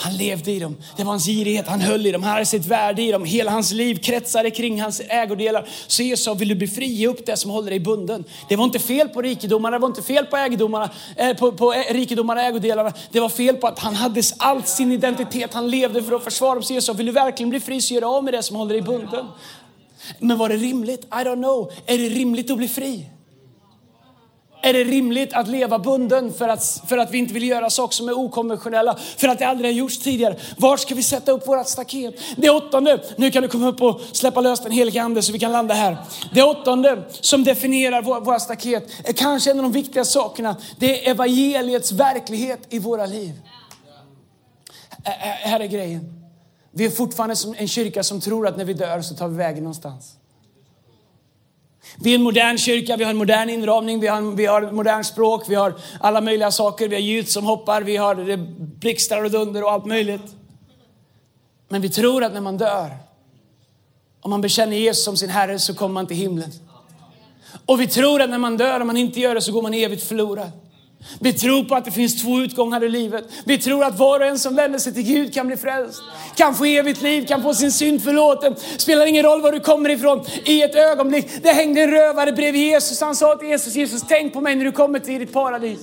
Han 0.02 0.18
levde 0.18 0.52
i 0.52 0.60
dem. 0.60 0.78
Det 0.98 1.04
var 1.04 1.12
hans 1.12 1.26
girighet. 1.26 1.68
Han 1.68 1.82
höll 1.82 2.06
i 2.06 2.12
dem. 2.12 2.24
Han 2.24 2.32
hade 2.32 2.46
sitt 2.46 2.66
värde 2.66 3.02
i 3.02 3.12
dem. 3.12 3.26
Hela 3.26 3.52
hans 3.52 3.72
liv 3.72 3.96
kretsade 3.96 4.52
kring 4.52 4.82
hans 4.82 5.02
ägodelar. 5.10 5.70
Så 5.88 6.04
Jesus 6.04 6.26
sa, 6.26 6.34
vill 6.34 6.48
du 6.48 6.56
bli 6.56 6.68
fri, 6.68 6.86
ge 6.86 7.08
upp 7.08 7.26
det 7.26 7.38
som 7.38 7.52
håller 7.52 7.70
dig 7.70 7.80
bunden. 7.80 8.24
Det 8.50 8.56
var 8.56 8.64
inte 8.64 8.80
fel 8.80 9.10
på 9.10 9.22
rikedomarna, 9.22 9.78
det 9.78 9.82
var 9.82 9.88
inte 9.88 10.02
fel 10.02 10.26
på, 10.26 10.38
ägodomarna, 10.38 10.90
eh, 11.16 11.38
på, 11.38 11.52
på 11.52 11.74
eh, 11.74 11.94
rikedomarna 11.94 12.42
och 12.42 12.48
ägodelarna. 12.48 12.94
Det 13.12 13.20
var 13.20 13.30
fel 13.30 13.56
på 13.56 13.68
att 13.68 13.80
han 13.80 13.96
hade 13.96 14.22
allt 14.38 14.68
sin 14.68 14.92
identitet. 14.92 15.54
Han 15.54 15.70
levde 15.70 16.04
för 16.04 16.16
att 16.16 16.24
försvara 16.24 16.54
dem. 16.54 16.64
Så 16.64 16.74
Jesus 16.74 16.88
sa, 16.88 16.94
vill 16.94 17.06
du 17.06 17.12
verkligen 17.12 17.50
bli 17.50 17.60
fri 17.60 17.82
så 17.82 17.94
gör 17.94 18.18
av 18.18 18.24
med 18.24 18.34
det 18.34 18.44
som 18.44 18.56
håller 18.56 18.74
dig 18.74 18.82
bunden. 18.82 19.26
Men 20.20 20.38
var 20.38 20.50
det 20.50 20.56
rimligt? 20.58 21.06
I 21.06 21.08
don't 21.08 21.36
know. 21.36 21.72
Är 21.86 21.98
det 21.98 22.10
rimligt 22.10 22.52
att 22.52 22.58
bli 22.58 22.68
fri? 22.68 23.06
Är 24.64 24.74
det 24.74 24.84
rimligt 24.84 25.34
att 25.34 25.48
leva 25.48 25.80
bunden 25.80 26.34
för 26.34 26.50
att, 26.50 26.82
för 26.88 26.98
att 26.98 27.12
vi 27.12 27.18
inte 27.18 27.34
vill 27.34 27.44
göra 27.44 27.70
saker 27.70 27.96
som 27.96 28.10
är 28.10 28.18
okonventionella, 28.18 28.98
för 29.18 29.28
att 29.28 29.40
det 29.40 29.46
aldrig 29.46 29.72
har 29.72 29.78
gjorts 29.78 30.00
tidigare? 30.00 30.36
Var 30.58 30.78
ska 30.78 30.96
vi 30.96 31.04
sätta 31.04 31.32
upp 31.32 31.48
vårt 31.48 31.68
staket? 31.68 32.16
Det 32.38 32.50
åttonde, 32.50 33.04
nu 33.18 33.32
kan 33.32 33.44
du 33.44 33.50
komma 33.50 33.68
upp 33.68 33.82
och 33.82 34.02
släppa 34.12 34.42
lös 34.42 34.60
den 34.60 34.72
helige 34.72 35.02
ande 35.02 35.22
så 35.22 35.32
vi 35.32 35.40
kan 35.40 35.52
landa 35.52 35.74
här. 35.74 35.98
Det 36.34 36.44
åttonde 36.44 37.04
som 37.12 37.44
definierar 37.44 38.02
vår, 38.02 38.22
våra 38.22 38.40
staket 38.40 38.88
är 39.04 39.14
kanske 39.14 39.52
en 39.52 39.58
av 39.58 39.64
de 39.64 39.72
viktiga 39.72 40.06
sakerna. 40.06 40.56
Det 40.80 41.08
är 41.08 41.12
evangeliets 41.12 41.92
verklighet 41.92 42.60
i 42.70 42.80
våra 42.80 43.06
liv. 43.06 43.34
Ä 45.04 45.12
här 45.44 45.60
är 45.60 45.68
grejen. 45.68 46.14
Vi 46.72 46.86
är 46.86 46.90
fortfarande 46.90 47.36
som 47.36 47.56
en 47.58 47.68
kyrka 47.68 48.04
som 48.04 48.22
tror 48.22 48.48
att 48.48 48.58
när 48.58 48.66
vi 48.66 48.74
dör 48.74 49.02
så 49.02 49.16
tar 49.16 49.28
vi 49.28 49.38
vägen 49.38 49.64
någonstans. 49.64 50.18
Vi 51.98 52.12
är 52.12 52.16
en 52.16 52.22
modern 52.22 52.58
kyrka, 52.58 52.98
vi 52.98 53.04
har 53.04 53.12
en 53.12 53.18
modern 53.18 53.50
inramning, 53.50 54.00
vi 54.00 54.08
har, 54.08 54.22
vi 54.22 54.46
har 54.46 54.72
modern 54.72 55.04
språk, 55.04 55.44
vi 55.48 55.56
har 55.56 55.74
alla 56.00 56.22
möjliga 56.22 56.52
saker. 56.52 56.88
Vi 56.88 56.96
har 56.96 57.02
ljud 57.02 57.30
som 57.30 57.46
hoppar, 57.46 57.82
vi 57.82 57.98
har 57.98 58.30
eh, 58.30 58.38
blixtar 58.80 59.24
och 59.24 59.32
dunder 59.32 59.64
och 59.64 59.72
allt 59.72 59.86
möjligt. 59.86 60.36
Men 61.70 61.82
vi 61.82 61.90
tror 61.90 62.24
att 62.24 62.34
när 62.34 62.42
man 62.42 62.58
dör, 62.58 62.98
om 64.22 64.30
man 64.30 64.42
bekänner 64.42 64.78
Jesus 64.78 65.06
som 65.06 65.18
sin 65.18 65.30
Herre 65.30 65.60
så 65.60 65.74
kommer 65.74 65.94
man 65.94 66.08
till 66.08 66.18
himlen. 66.18 66.52
Och 67.66 67.82
vi 67.82 67.88
tror 67.88 68.22
att 68.22 68.30
när 68.30 68.38
man 68.38 68.58
dör, 68.58 68.80
om 68.80 68.88
man 68.88 68.98
inte 68.98 69.20
gör 69.20 69.36
det 69.36 69.42
så 69.42 69.52
går 69.52 69.62
man 69.62 69.74
evigt 69.74 70.04
förlorad. 70.04 70.52
Vi 71.20 71.34
tror 71.34 71.64
på 71.64 71.76
att 71.76 71.86
det 71.86 71.92
finns 71.92 72.22
två 72.22 72.40
utgångar 72.40 72.84
i 72.84 72.90
livet. 72.90 73.26
Vi 73.46 73.58
tror 73.58 73.84
att 73.84 74.00
var 74.00 74.20
och 74.20 74.26
en 74.26 74.40
som 74.40 74.56
vänder 74.56 74.80
sig 74.80 74.94
till 74.94 75.04
Gud 75.04 75.34
kan 75.34 75.48
bli 75.48 75.58
frälst. 75.58 76.02
Kan 76.36 76.56
få 76.56 76.66
evigt 76.66 77.02
liv, 77.02 77.28
kan 77.28 77.44
få 77.44 77.54
sin 77.54 77.72
synd 77.72 78.04
förlåten. 78.04 78.56
Spelar 78.78 79.06
ingen 79.06 79.24
roll 79.24 79.42
var 79.42 79.52
du 79.52 79.60
kommer 79.60 79.90
ifrån. 79.90 80.26
I 80.46 80.62
ett 80.62 80.76
ögonblick, 80.76 81.28
det 81.42 81.50
hängde 81.50 81.82
en 81.82 81.92
rövare 81.92 82.32
bredvid 82.32 82.62
Jesus. 82.62 83.02
Han 83.02 83.16
sa 83.16 83.36
till 83.36 83.48
Jesus, 83.48 83.76
Jesus 83.76 84.04
tänk 84.08 84.34
på 84.34 84.42
mig 84.42 84.56
när 84.56 84.66
du 84.66 84.72
kommer 84.72 85.00
till 85.00 85.20
ditt 85.20 85.34
paradis. 85.34 85.80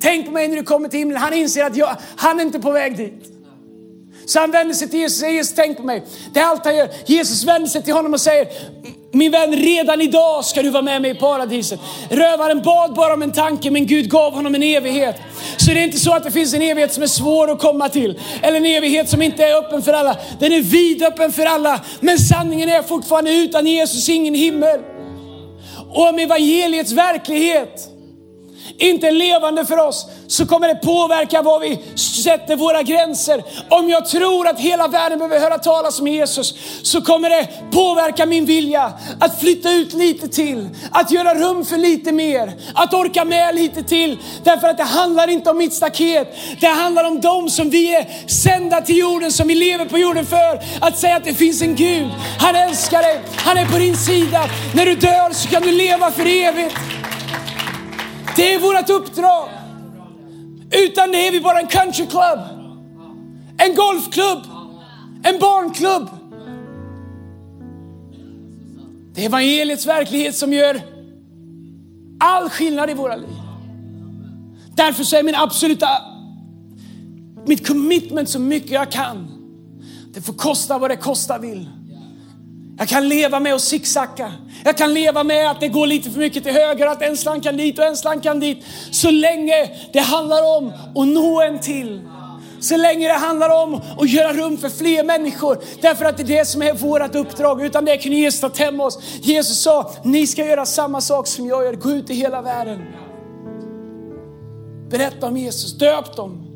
Tänk 0.00 0.26
på 0.26 0.32
mig 0.32 0.48
när 0.48 0.56
du 0.56 0.62
kommer 0.62 0.88
till 0.88 0.98
himlen. 0.98 1.18
Han 1.18 1.34
inser 1.34 1.64
att 1.64 1.76
jag, 1.76 1.96
han 2.16 2.40
är 2.40 2.44
inte 2.44 2.60
på 2.60 2.70
väg 2.70 2.96
dit. 2.96 3.33
Så 4.26 4.40
han 4.40 4.50
vänder 4.50 4.74
sig 4.74 4.88
till 4.88 5.00
Jesus 5.00 5.16
och 5.16 5.20
säger, 5.20 5.34
Jesus 5.34 5.54
tänk 5.54 5.76
på 5.76 5.82
mig. 5.82 6.02
Det 6.32 6.40
är 6.40 6.44
allt 6.44 6.64
han 6.64 6.76
gör. 6.76 6.88
Jesus 7.06 7.44
vänder 7.44 7.68
sig 7.68 7.82
till 7.82 7.94
honom 7.94 8.14
och 8.14 8.20
säger, 8.20 8.48
min 9.14 9.30
vän, 9.30 9.52
redan 9.52 10.00
idag 10.00 10.44
ska 10.44 10.62
du 10.62 10.70
vara 10.70 10.82
med 10.82 11.02
mig 11.02 11.10
i 11.10 11.14
paradiset. 11.14 11.80
Rövaren 12.10 12.62
bad 12.62 12.94
bara 12.94 13.14
om 13.14 13.22
en 13.22 13.32
tanke, 13.32 13.70
men 13.70 13.86
Gud 13.86 14.10
gav 14.10 14.32
honom 14.32 14.54
en 14.54 14.62
evighet. 14.62 15.16
Så 15.56 15.70
det 15.70 15.80
är 15.80 15.84
inte 15.84 15.98
så 15.98 16.12
att 16.12 16.24
det 16.24 16.30
finns 16.30 16.54
en 16.54 16.62
evighet 16.62 16.92
som 16.92 17.02
är 17.02 17.06
svår 17.06 17.50
att 17.50 17.60
komma 17.60 17.88
till, 17.88 18.20
eller 18.42 18.56
en 18.56 18.66
evighet 18.66 19.08
som 19.08 19.22
inte 19.22 19.44
är 19.44 19.56
öppen 19.56 19.82
för 19.82 19.92
alla. 19.92 20.16
Den 20.40 20.52
är 20.52 20.60
vidöppen 20.60 21.32
för 21.32 21.46
alla, 21.46 21.80
men 22.00 22.18
sanningen 22.18 22.68
är 22.68 22.82
fortfarande 22.82 23.34
utan 23.34 23.66
Jesus 23.66 24.08
ingen 24.08 24.34
himmel. 24.34 24.80
Och 25.92 26.08
om 26.08 26.18
evangeliets 26.18 26.92
verklighet 26.92 27.93
inte 28.78 29.08
är 29.08 29.12
levande 29.12 29.64
för 29.64 29.78
oss, 29.78 30.06
så 30.26 30.46
kommer 30.46 30.68
det 30.68 30.74
påverka 30.74 31.42
var 31.42 31.60
vi 31.60 31.78
sätter 31.98 32.56
våra 32.56 32.82
gränser. 32.82 33.42
Om 33.68 33.88
jag 33.88 34.08
tror 34.08 34.48
att 34.48 34.60
hela 34.60 34.88
världen 34.88 35.18
behöver 35.18 35.40
höra 35.40 35.58
talas 35.58 36.00
om 36.00 36.06
Jesus, 36.06 36.54
så 36.82 37.02
kommer 37.02 37.30
det 37.30 37.48
påverka 37.70 38.26
min 38.26 38.44
vilja 38.44 38.92
att 39.20 39.40
flytta 39.40 39.70
ut 39.70 39.92
lite 39.92 40.28
till, 40.28 40.68
att 40.92 41.10
göra 41.10 41.34
rum 41.34 41.64
för 41.64 41.76
lite 41.76 42.12
mer, 42.12 42.52
att 42.74 42.94
orka 42.94 43.24
med 43.24 43.54
lite 43.54 43.82
till. 43.82 44.18
Därför 44.44 44.68
att 44.68 44.76
det 44.76 44.84
handlar 44.84 45.28
inte 45.28 45.50
om 45.50 45.58
mitt 45.58 45.72
staket, 45.72 46.36
det 46.60 46.66
handlar 46.66 47.04
om 47.04 47.20
dem 47.20 47.50
som 47.50 47.70
vi 47.70 47.94
är 47.94 48.06
sända 48.26 48.80
till 48.80 48.98
jorden, 48.98 49.32
som 49.32 49.48
vi 49.48 49.54
lever 49.54 49.84
på 49.84 49.98
jorden 49.98 50.26
för. 50.26 50.60
Att 50.80 50.98
säga 50.98 51.16
att 51.16 51.24
det 51.24 51.34
finns 51.34 51.62
en 51.62 51.74
Gud, 51.74 52.08
han 52.38 52.56
älskar 52.56 53.02
dig, 53.02 53.20
han 53.36 53.56
är 53.56 53.66
på 53.66 53.78
din 53.78 53.96
sida. 53.96 54.44
När 54.74 54.86
du 54.86 54.94
dör 54.94 55.32
så 55.32 55.48
kan 55.48 55.62
du 55.62 55.70
leva 55.70 56.10
för 56.10 56.26
evigt. 56.26 56.76
Det 58.36 58.54
är 58.54 58.58
vårt 58.58 58.90
uppdrag. 58.90 59.48
Utan 60.70 61.12
det 61.12 61.28
är 61.28 61.32
vi 61.32 61.40
bara 61.40 61.60
en 61.60 61.66
countryclub, 61.66 62.40
en 63.56 63.74
golfklubb, 63.74 64.42
en 65.22 65.38
barnklubb. 65.38 66.08
Det 69.14 69.22
är 69.22 69.26
evangeliets 69.26 69.86
verklighet 69.86 70.36
som 70.36 70.52
gör 70.52 70.82
all 72.20 72.50
skillnad 72.50 72.90
i 72.90 72.94
våra 72.94 73.16
liv. 73.16 73.40
Därför 74.74 75.04
så 75.04 75.16
är 75.16 75.22
min 75.22 75.34
absoluta, 75.34 75.88
mitt 77.46 77.66
commitment 77.66 78.28
så 78.28 78.38
mycket 78.38 78.70
jag 78.70 78.92
kan. 78.92 79.28
Det 80.14 80.20
får 80.20 80.32
kosta 80.32 80.78
vad 80.78 80.90
det 80.90 80.96
kosta 80.96 81.38
vill. 81.38 81.68
Jag 82.78 82.88
kan 82.88 83.08
leva 83.08 83.40
med 83.40 83.54
att 83.54 83.60
zigzacka. 83.60 84.32
Jag 84.64 84.76
kan 84.76 84.94
leva 84.94 85.24
med 85.24 85.50
att 85.50 85.60
det 85.60 85.68
går 85.68 85.86
lite 85.86 86.10
för 86.10 86.18
mycket 86.18 86.44
till 86.44 86.52
höger, 86.52 86.86
att 86.86 87.02
en 87.02 87.16
slank 87.16 87.44
kan 87.44 87.56
dit 87.56 87.78
och 87.78 87.84
en 87.84 87.96
slank 87.96 88.22
kan 88.22 88.40
dit. 88.40 88.64
Så 88.90 89.10
länge 89.10 89.70
det 89.92 90.00
handlar 90.00 90.56
om 90.56 90.72
att 90.94 91.08
nå 91.08 91.42
en 91.42 91.60
till. 91.60 92.00
Så 92.60 92.76
länge 92.76 93.08
det 93.08 93.14
handlar 93.14 93.62
om 93.62 93.80
att 93.98 94.10
göra 94.10 94.32
rum 94.32 94.56
för 94.56 94.68
fler 94.68 95.04
människor. 95.04 95.58
Därför 95.80 96.04
att 96.04 96.16
det 96.16 96.22
är 96.22 96.38
det 96.38 96.44
som 96.44 96.62
är 96.62 96.74
vårt 96.74 97.14
uppdrag. 97.14 97.64
Utan 97.64 97.84
det 97.84 97.96
kunde 97.96 98.16
Jesus 98.16 98.40
ta 98.40 98.64
hem 98.64 98.80
oss. 98.80 98.98
Jesus 99.22 99.62
sa, 99.62 99.90
ni 100.04 100.26
ska 100.26 100.46
göra 100.46 100.66
samma 100.66 101.00
sak 101.00 101.26
som 101.26 101.46
jag 101.46 101.64
gör. 101.64 101.72
Gå 101.74 101.90
ut 101.90 102.10
i 102.10 102.14
hela 102.14 102.42
världen. 102.42 102.84
Berätta 104.90 105.26
om 105.26 105.36
Jesus, 105.36 105.78
döp 105.78 106.16
dem. 106.16 106.46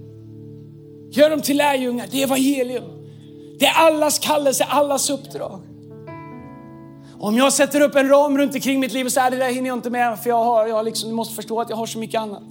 Gör 1.11 1.31
dem 1.31 1.41
till 1.41 1.57
lärjungar. 1.57 2.07
Det 2.11 2.19
är 2.19 2.25
evangelium. 2.25 2.85
Det 3.59 3.66
är 3.66 3.75
allas 3.75 4.19
kallelse, 4.19 4.64
allas 4.64 5.11
uppdrag. 5.11 5.68
Om 7.21 7.37
jag 7.37 7.53
sätter 7.53 7.81
upp 7.81 7.95
en 7.95 8.09
ram 8.09 8.39
runt 8.39 8.55
omkring 8.55 8.81
mitt 8.81 8.93
liv 8.93 9.07
och 9.07 9.12
säger 9.12 9.31
det 9.31 9.37
där 9.37 9.53
hinner 9.53 9.69
jag 9.69 9.79
inte 9.79 9.91
med 9.91 10.19
för 10.19 10.31
jag 10.31 10.45
har, 10.45 10.66
jag 10.66 10.85
liksom, 10.85 11.09
du 11.09 11.14
måste 11.14 11.35
förstå 11.35 11.61
att 11.61 11.71
jag 11.71 11.77
har 11.77 11.87
så 11.87 11.99
mycket 11.99 12.21
annat. 12.21 12.43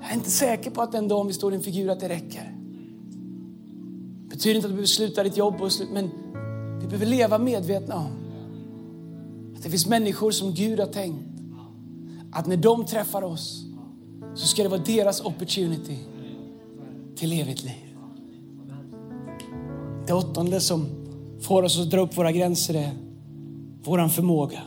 Jag 0.00 0.10
är 0.10 0.14
inte 0.14 0.30
säker 0.30 0.70
på 0.70 0.82
att 0.82 0.92
den 0.92 1.08
dagen 1.08 1.26
vi 1.26 1.32
står 1.32 1.54
inför 1.54 1.70
Gud 1.70 1.90
att 1.90 2.00
det 2.00 2.08
räcker. 2.08 2.54
Det 4.22 4.28
betyder 4.28 4.56
inte 4.56 4.66
att 4.66 4.70
du 4.70 4.74
behöver 4.74 4.86
sluta 4.86 5.22
ditt 5.22 5.36
jobb, 5.36 5.60
och 5.60 5.72
slut, 5.72 5.88
men 5.92 6.10
vi 6.80 6.86
behöver 6.86 7.06
leva 7.06 7.38
medvetna 7.38 7.94
om 7.94 8.10
att 9.56 9.62
det 9.62 9.70
finns 9.70 9.86
människor 9.86 10.30
som 10.30 10.54
Gud 10.54 10.80
har 10.80 10.86
tänkt 10.86 11.24
att 12.32 12.46
när 12.46 12.56
de 12.56 12.86
träffar 12.86 13.22
oss 13.22 13.64
så 14.34 14.46
ska 14.46 14.62
det 14.62 14.68
vara 14.68 14.80
deras 14.80 15.24
opportunity 15.24 15.98
till 17.16 17.40
evigt 17.40 17.62
liv. 17.62 17.96
Det 20.06 20.12
åttonde 20.12 20.60
som 20.60 20.86
får 21.40 21.62
oss 21.62 21.80
att 21.80 21.90
dra 21.90 22.00
upp 22.00 22.16
våra 22.16 22.32
gränser 22.32 22.74
är 22.74 23.03
våran 23.84 24.10
förmåga. 24.10 24.62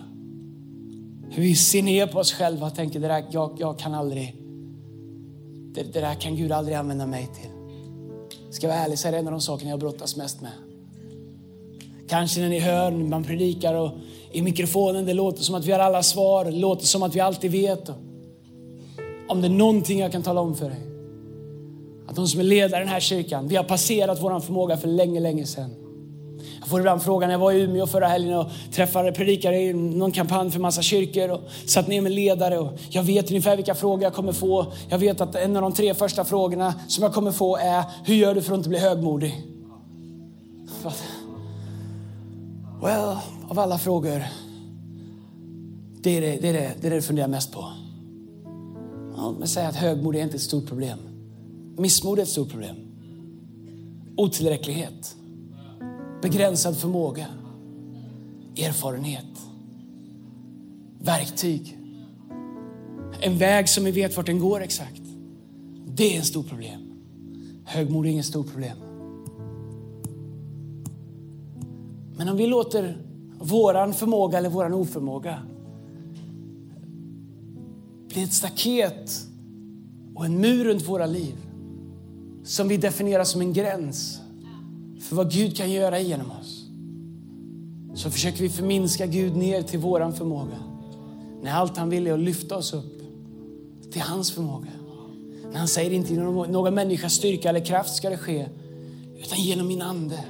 Hur 1.30 1.44
vi 1.44 1.56
ser 1.56 1.84
ner 1.84 2.08
på 2.08 2.20
oss 2.20 2.34
själva 2.34 2.68
och 2.68 2.76
tänker, 2.76 3.00
det 3.00 3.08
där, 3.08 3.26
jag, 3.32 3.52
jag 3.60 3.80
kan 3.80 3.94
aldrig, 3.94 4.36
det, 5.74 5.84
det, 5.84 6.00
där 6.00 6.14
kan 6.14 6.36
Gud 6.36 6.52
aldrig 6.52 6.78
använda 6.78 7.06
mig 7.06 7.30
till. 7.36 7.50
Ska 8.50 8.68
jag 8.68 8.74
vara 8.74 8.84
ärlig 8.84 9.00
så 9.00 9.08
är 9.08 9.12
det 9.12 9.18
en 9.18 9.28
av 9.28 9.32
de 9.32 9.42
sakerna 9.42 9.70
jag 9.70 9.80
brottas 9.80 10.16
mest 10.16 10.42
med. 10.42 10.52
Kanske 12.08 12.40
när 12.40 12.50
ni 12.50 12.60
hör 12.60 12.92
man 12.92 13.24
predikar 13.24 13.74
och 13.74 13.92
i 14.32 14.42
mikrofonen, 14.42 15.06
det 15.06 15.14
låter 15.14 15.44
som 15.44 15.56
att 15.56 15.66
vi 15.66 15.72
har 15.72 15.80
alla 15.80 16.04
svar, 16.04 16.46
det 16.46 16.52
låter 16.52 16.86
som 16.86 17.04
att 17.04 17.16
vi 17.16 17.20
alltid 17.20 17.52
vet. 17.52 17.90
Om 19.30 19.42
det 19.42 19.48
är 19.48 19.50
någonting 19.50 20.00
jag 20.00 20.12
kan 20.12 20.24
tala 20.24 20.42
om 20.42 20.56
för 20.56 20.70
dig, 20.70 20.82
att 22.08 22.16
de 22.16 22.28
som 22.28 22.40
är 22.40 22.44
ledare 22.44 22.82
i 22.82 22.84
den 22.84 22.94
här 22.94 23.00
kyrkan, 23.00 23.48
vi 23.48 23.56
har 23.56 23.64
passerat 23.64 24.22
vår 24.22 24.40
förmåga 24.40 24.78
för 24.78 24.88
länge, 24.88 25.20
länge 25.20 25.46
sedan. 25.46 25.87
Jag 26.68 26.72
får 26.72 26.80
ibland 26.80 27.04
frågan, 27.04 27.30
jag 27.30 27.40
var 27.40 27.52
i 27.52 27.62
Umeå 27.62 27.88
förra 27.88 28.08
helgen 28.08 28.38
och 28.38 28.48
träffade 28.72 29.12
predikare 29.12 29.62
i 29.62 29.74
någon 29.74 30.12
kampanj 30.12 30.52
för 30.52 30.60
massa 30.60 30.82
kyrkor 30.82 31.30
och 31.30 31.42
satt 31.66 31.88
ner 31.88 32.02
med 32.02 32.12
ledare 32.12 32.60
och 32.60 32.80
jag 32.90 33.04
vet 33.04 33.30
ungefär 33.30 33.56
vilka 33.56 33.76
frågor 33.76 34.04
jag 34.04 34.14
kommer 34.14 34.34
få. 34.34 34.66
Jag 34.90 34.98
vet 34.98 35.22
att 35.22 35.36
en 35.36 35.56
av 35.56 35.62
de 35.62 35.74
tre 35.74 35.94
första 35.94 36.26
frågorna 36.26 36.74
som 36.88 37.04
jag 37.04 37.14
kommer 37.14 37.32
få 37.32 37.58
är, 37.58 37.84
hur 38.06 38.16
gör 38.16 38.36
du 38.36 38.42
för 38.42 38.54
att 38.54 38.58
inte 38.58 38.70
bli 38.70 38.80
högmodig? 38.80 39.44
Well, 42.82 43.18
av 43.50 43.60
alla 43.60 43.78
frågor, 43.78 44.24
det 46.02 46.18
är 46.18 46.22
det, 46.22 46.38
det, 46.42 46.50
är 46.50 46.54
det, 46.54 46.74
det, 46.82 46.88
är 46.88 46.90
det 46.90 46.96
du 46.96 47.02
funderar 47.02 47.28
mest 47.28 47.54
på. 47.54 47.72
Ja, 49.16 49.36
men 49.40 49.48
säg 49.48 49.66
att 49.66 49.76
högmod 49.76 50.16
är 50.16 50.22
inte 50.22 50.36
ett 50.36 50.42
stort 50.42 50.68
problem. 50.68 51.00
Missmod 51.78 52.20
är 52.20 52.24
ett 52.24 52.30
stort 52.30 52.50
problem. 52.50 52.76
Otillräcklighet 54.18 55.18
begränsad 56.22 56.78
förmåga, 56.78 57.28
erfarenhet, 58.58 59.26
verktyg. 61.00 61.78
En 63.22 63.38
väg 63.38 63.70
som 63.70 63.84
vi 63.84 63.92
vet 63.92 64.18
vart 64.18 64.26
den 64.26 64.40
går 64.40 64.62
exakt. 64.62 65.02
Det 65.86 66.16
är 66.16 66.20
ett 66.20 66.26
stort 66.26 66.50
problem. 66.50 66.82
Högmod 67.66 68.06
är 68.06 68.10
inget 68.10 68.26
stort 68.26 68.52
problem. 68.52 68.78
Men 72.18 72.30
om 72.30 72.38
vi 72.38 72.48
låter 72.48 72.98
våran 73.40 73.94
förmåga 73.94 74.38
eller 74.38 74.50
våran 74.50 74.74
oförmåga 74.74 75.40
bli 78.08 78.24
ett 78.24 78.34
staket 78.34 79.12
och 80.16 80.26
en 80.26 80.42
mur 80.42 80.66
runt 80.66 80.88
våra 80.88 81.06
liv 81.06 81.36
som 82.44 82.68
vi 82.68 82.78
definierar 82.78 83.24
som 83.24 83.42
en 83.42 83.54
gräns 83.54 84.22
för 85.00 85.16
vad 85.16 85.32
Gud 85.32 85.58
kan 85.58 85.72
göra 85.72 86.00
genom 86.00 86.32
oss 86.32 86.68
så 87.98 88.12
försöker 88.12 88.42
vi 88.42 88.50
förminska 88.50 89.06
Gud 89.06 89.36
ner 89.36 89.62
till 89.62 89.80
våran 89.80 90.14
förmåga. 90.14 90.58
När 91.42 91.52
allt 91.52 91.78
han 91.78 91.90
vill 91.90 92.08
är 92.08 92.14
att 92.14 92.20
lyfta 92.20 92.58
oss 92.58 92.74
upp 92.74 93.02
till 93.92 94.02
hans 94.02 94.32
förmåga. 94.32 94.68
När 95.52 95.60
han 95.60 95.68
säger 95.68 95.92
inte 95.92 96.14
genom 96.14 96.36
någon 96.36 96.74
människas 96.74 97.14
styrka 97.14 97.50
eller 97.50 97.66
kraft 97.66 97.96
ska 97.96 98.10
det 98.10 98.18
ske, 98.18 98.48
utan 99.20 99.40
genom 99.40 99.68
min 99.68 99.82
ande. 99.82 100.26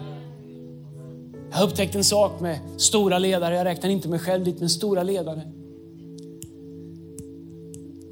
Jag 1.50 1.58
har 1.58 1.68
upptäckt 1.68 1.96
en 1.96 2.04
sak 2.04 2.40
med 2.40 2.60
stora 2.78 3.20
ledare, 3.20 3.56
jag 3.56 3.66
räknar 3.66 3.90
inte 3.90 4.10
mig 4.10 4.20
själv 4.20 4.44
dit, 4.44 4.60
men 4.60 4.70
stora 4.70 5.04
ledare. 5.04 5.42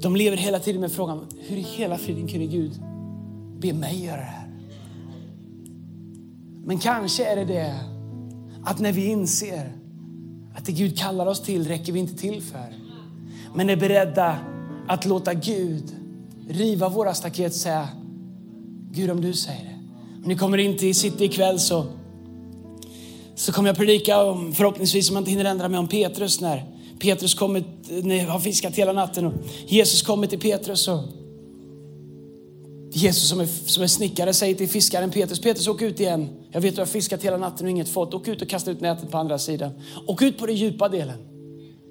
De 0.00 0.16
lever 0.16 0.36
hela 0.36 0.58
tiden 0.58 0.80
med 0.80 0.92
frågan, 0.92 1.26
hur 1.38 1.56
i 1.56 1.60
hela 1.60 1.98
friden 1.98 2.28
kunde 2.28 2.46
Gud 2.46 2.72
be 3.58 3.72
mig 3.72 4.04
göra 4.04 4.16
det 4.16 4.22
här? 4.22 4.45
Men 6.66 6.78
kanske 6.78 7.24
är 7.24 7.36
det 7.36 7.44
det 7.44 7.80
att 8.64 8.78
när 8.78 8.92
vi 8.92 9.06
inser 9.06 9.72
att 10.54 10.64
det 10.66 10.72
Gud 10.72 10.98
kallar 10.98 11.26
oss 11.26 11.42
till 11.42 11.68
räcker 11.68 11.92
vi 11.92 12.00
inte 12.00 12.16
till 12.16 12.42
för. 12.42 12.74
Men 13.54 13.70
är 13.70 13.76
beredda 13.76 14.38
att 14.88 15.06
låta 15.06 15.34
Gud 15.34 15.84
riva 16.48 16.88
våra 16.88 17.14
staket 17.14 17.52
och 17.52 17.58
säga 17.58 17.88
Gud 18.90 19.10
om 19.10 19.20
du 19.20 19.32
säger 19.32 19.64
det. 19.64 19.74
Om 20.22 20.28
ni 20.28 20.36
kommer 20.36 20.58
in 20.58 20.78
till 20.78 20.94
City 20.94 21.24
ikväll 21.24 21.60
så, 21.60 21.86
så 23.34 23.52
kommer 23.52 23.68
jag 23.68 23.76
predika 23.76 24.22
om, 24.22 24.52
förhoppningsvis 24.52 25.10
om 25.10 25.16
jag 25.16 25.20
inte 25.20 25.30
hinner 25.30 25.44
ändra 25.44 25.68
mig, 25.68 25.78
om 25.80 25.88
Petrus 25.88 26.40
när 26.40 26.64
Petrus 26.98 27.34
kommit, 27.34 27.66
har 28.28 28.40
fiskat 28.40 28.74
hela 28.74 28.92
natten 28.92 29.26
och 29.26 29.34
Jesus 29.66 30.02
kommer 30.02 30.26
till 30.26 30.40
Petrus 30.40 30.88
och 30.88 31.02
Jesus 32.92 33.28
som 33.28 33.40
är, 33.40 33.46
som 33.46 33.82
är 33.82 33.86
snickare 33.86 34.32
säger 34.32 34.54
till 34.54 34.68
fiskaren 34.68 35.10
Petrus, 35.10 35.40
Petrus 35.40 35.68
åk 35.68 35.82
ut 35.82 36.00
igen. 36.00 36.28
Jag 36.56 36.60
vet 36.60 36.70
att 36.70 36.76
du 36.76 36.80
har 36.80 36.86
fiskat 36.86 37.22
hela 37.22 37.36
natten 37.36 37.66
och 37.66 37.70
inget 37.70 37.88
fått. 37.88 38.14
Åk 38.14 38.28
ut 38.28 38.42
och 38.42 38.48
kasta 38.48 38.70
ut 38.70 38.80
nätet 38.80 39.10
på 39.10 39.18
andra 39.18 39.38
sidan. 39.38 39.70
Åk 40.06 40.22
ut 40.22 40.38
på 40.38 40.46
den 40.46 40.56
djupa 40.56 40.88
delen. 40.88 41.18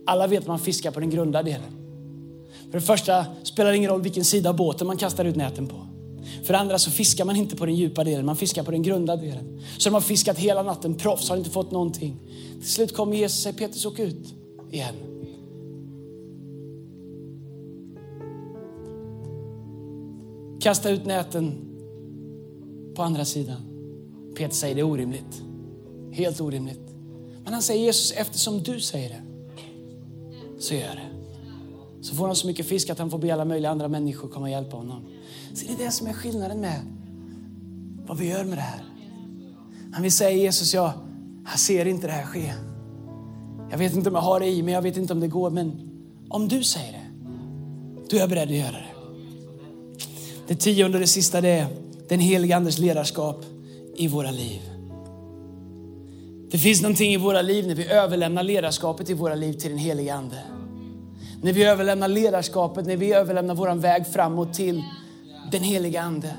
Alla 0.05 0.28
vet 0.28 0.39
att 0.39 0.47
man 0.47 0.59
fiskar 0.59 0.91
på 0.91 0.99
den 0.99 1.09
grunda 1.09 1.43
delen. 1.43 1.72
För 2.72 2.80
det 2.80 2.86
första 2.86 3.26
spelar 3.43 3.72
det 3.72 3.78
ingen 3.78 3.91
roll 3.91 4.01
vilken 4.01 4.26
sida 4.26 4.49
av 4.49 4.55
båten 4.55 4.88
man 4.88 4.97
kastar 4.97 5.26
ut 5.26 5.36
näten 5.36 5.68
på. 5.68 5.76
För 6.43 6.53
det 6.53 6.59
andra 6.59 6.80
så 6.80 6.91
fiskar 6.91 7.26
man 7.26 7.36
inte 7.36 7.55
på 7.55 7.66
den 7.66 7.76
djupa 7.76 8.03
delen, 8.03 8.26
man 8.26 8.36
fiskar 8.36 8.63
på 8.63 8.72
den 8.72 8.82
grunda 8.82 9.16
delen. 9.16 9.61
Så 9.78 9.89
de 9.89 9.93
har 9.93 10.01
fiskat 10.01 10.38
hela 10.38 10.63
natten, 10.63 10.95
proffs, 10.95 11.30
har 11.30 11.38
inte 11.38 11.49
fått 11.49 11.72
någonting. 11.72 12.20
Till 12.59 12.70
slut 12.70 12.95
kommer 12.95 13.16
Jesus 13.16 13.38
och 13.38 13.43
säger 13.43 13.57
Petrus 13.57 13.86
åk 13.86 13.99
ut 13.99 14.34
igen. 14.72 14.95
Kasta 20.61 20.89
ut 20.89 21.05
näten 21.05 21.55
på 22.95 23.03
andra 23.03 23.26
sidan. 23.26 23.74
Peter 24.36 24.55
säger 24.55 24.75
det 24.75 24.81
är 24.81 24.86
orimligt. 24.86 25.41
Helt 26.11 26.41
orimligt. 26.41 26.81
Men 27.43 27.53
han 27.53 27.61
säger 27.61 27.86
Jesus, 27.86 28.11
eftersom 28.11 28.63
du 28.63 28.79
säger 28.79 29.09
det, 29.09 29.21
så 30.59 30.73
gör 30.73 30.81
jag 30.81 30.95
det. 30.95 31.15
Så 32.01 32.15
får 32.15 32.25
han 32.25 32.36
så 32.36 32.47
mycket 32.47 32.65
fisk 32.65 32.89
att 32.89 32.99
han 32.99 33.11
får 33.11 33.17
be 33.17 33.33
alla 33.33 33.45
möjliga 33.45 33.71
andra 33.71 33.88
människor 33.88 34.29
komma 34.29 34.45
och 34.45 34.51
hjälpa 34.51 34.77
honom. 34.77 35.05
Så 35.53 35.65
det 35.65 35.73
är 35.73 35.86
det 35.86 35.91
som 35.91 36.07
är 36.07 36.13
skillnaden 36.13 36.59
med 36.59 36.79
vad 38.07 38.17
vi 38.17 38.29
gör 38.29 38.43
med 38.43 38.57
det 38.57 38.61
här. 38.61 38.83
Han 39.93 40.03
vill 40.03 40.11
säga 40.11 40.31
Jesus, 40.31 40.73
jag, 40.73 40.91
jag 41.49 41.59
ser 41.59 41.86
inte 41.86 42.07
det 42.07 42.13
här 42.13 42.25
ske. 42.25 42.53
Jag 43.71 43.77
vet 43.77 43.95
inte 43.95 44.09
om 44.09 44.15
jag 44.15 44.21
har 44.21 44.39
det 44.39 44.47
i 44.47 44.63
mig, 44.63 44.73
jag 44.73 44.81
vet 44.81 44.97
inte 44.97 45.13
om 45.13 45.19
det 45.19 45.27
går, 45.27 45.49
men 45.49 45.89
om 46.29 46.47
du 46.47 46.63
säger 46.63 46.91
det, 46.91 47.29
då 48.09 48.15
är 48.15 48.19
jag 48.19 48.29
beredd 48.29 48.49
att 48.49 48.55
göra 48.55 48.71
det. 48.71 48.95
Det 50.47 50.55
tionde 50.55 50.97
och 50.97 51.01
det 51.01 51.07
sista 51.07 51.41
det 51.41 51.49
är 51.49 51.67
den 52.09 52.19
heliga 52.19 52.57
Andes 52.57 52.79
ledarskap 52.79 53.45
i 53.95 54.07
våra 54.07 54.31
liv. 54.31 54.61
Det 56.51 56.57
finns 56.57 56.81
någonting 56.81 57.13
i 57.13 57.17
våra 57.17 57.41
liv 57.41 57.67
när 57.67 57.75
vi 57.75 57.87
överlämnar 57.87 58.43
ledarskapet 58.43 59.09
i 59.09 59.13
våra 59.13 59.35
liv 59.35 59.53
till 59.53 59.69
den 59.69 59.79
helige 59.79 60.13
Ande. 60.13 60.39
När 61.41 61.53
vi 61.53 61.63
överlämnar 61.63 62.07
ledarskapet, 62.07 62.85
när 62.85 62.97
vi 62.97 63.13
överlämnar 63.13 63.55
vår 63.55 63.75
väg 63.75 64.07
framåt 64.07 64.53
till 64.53 64.83
den 65.51 65.63
helige 65.63 66.01
Ande. 66.01 66.35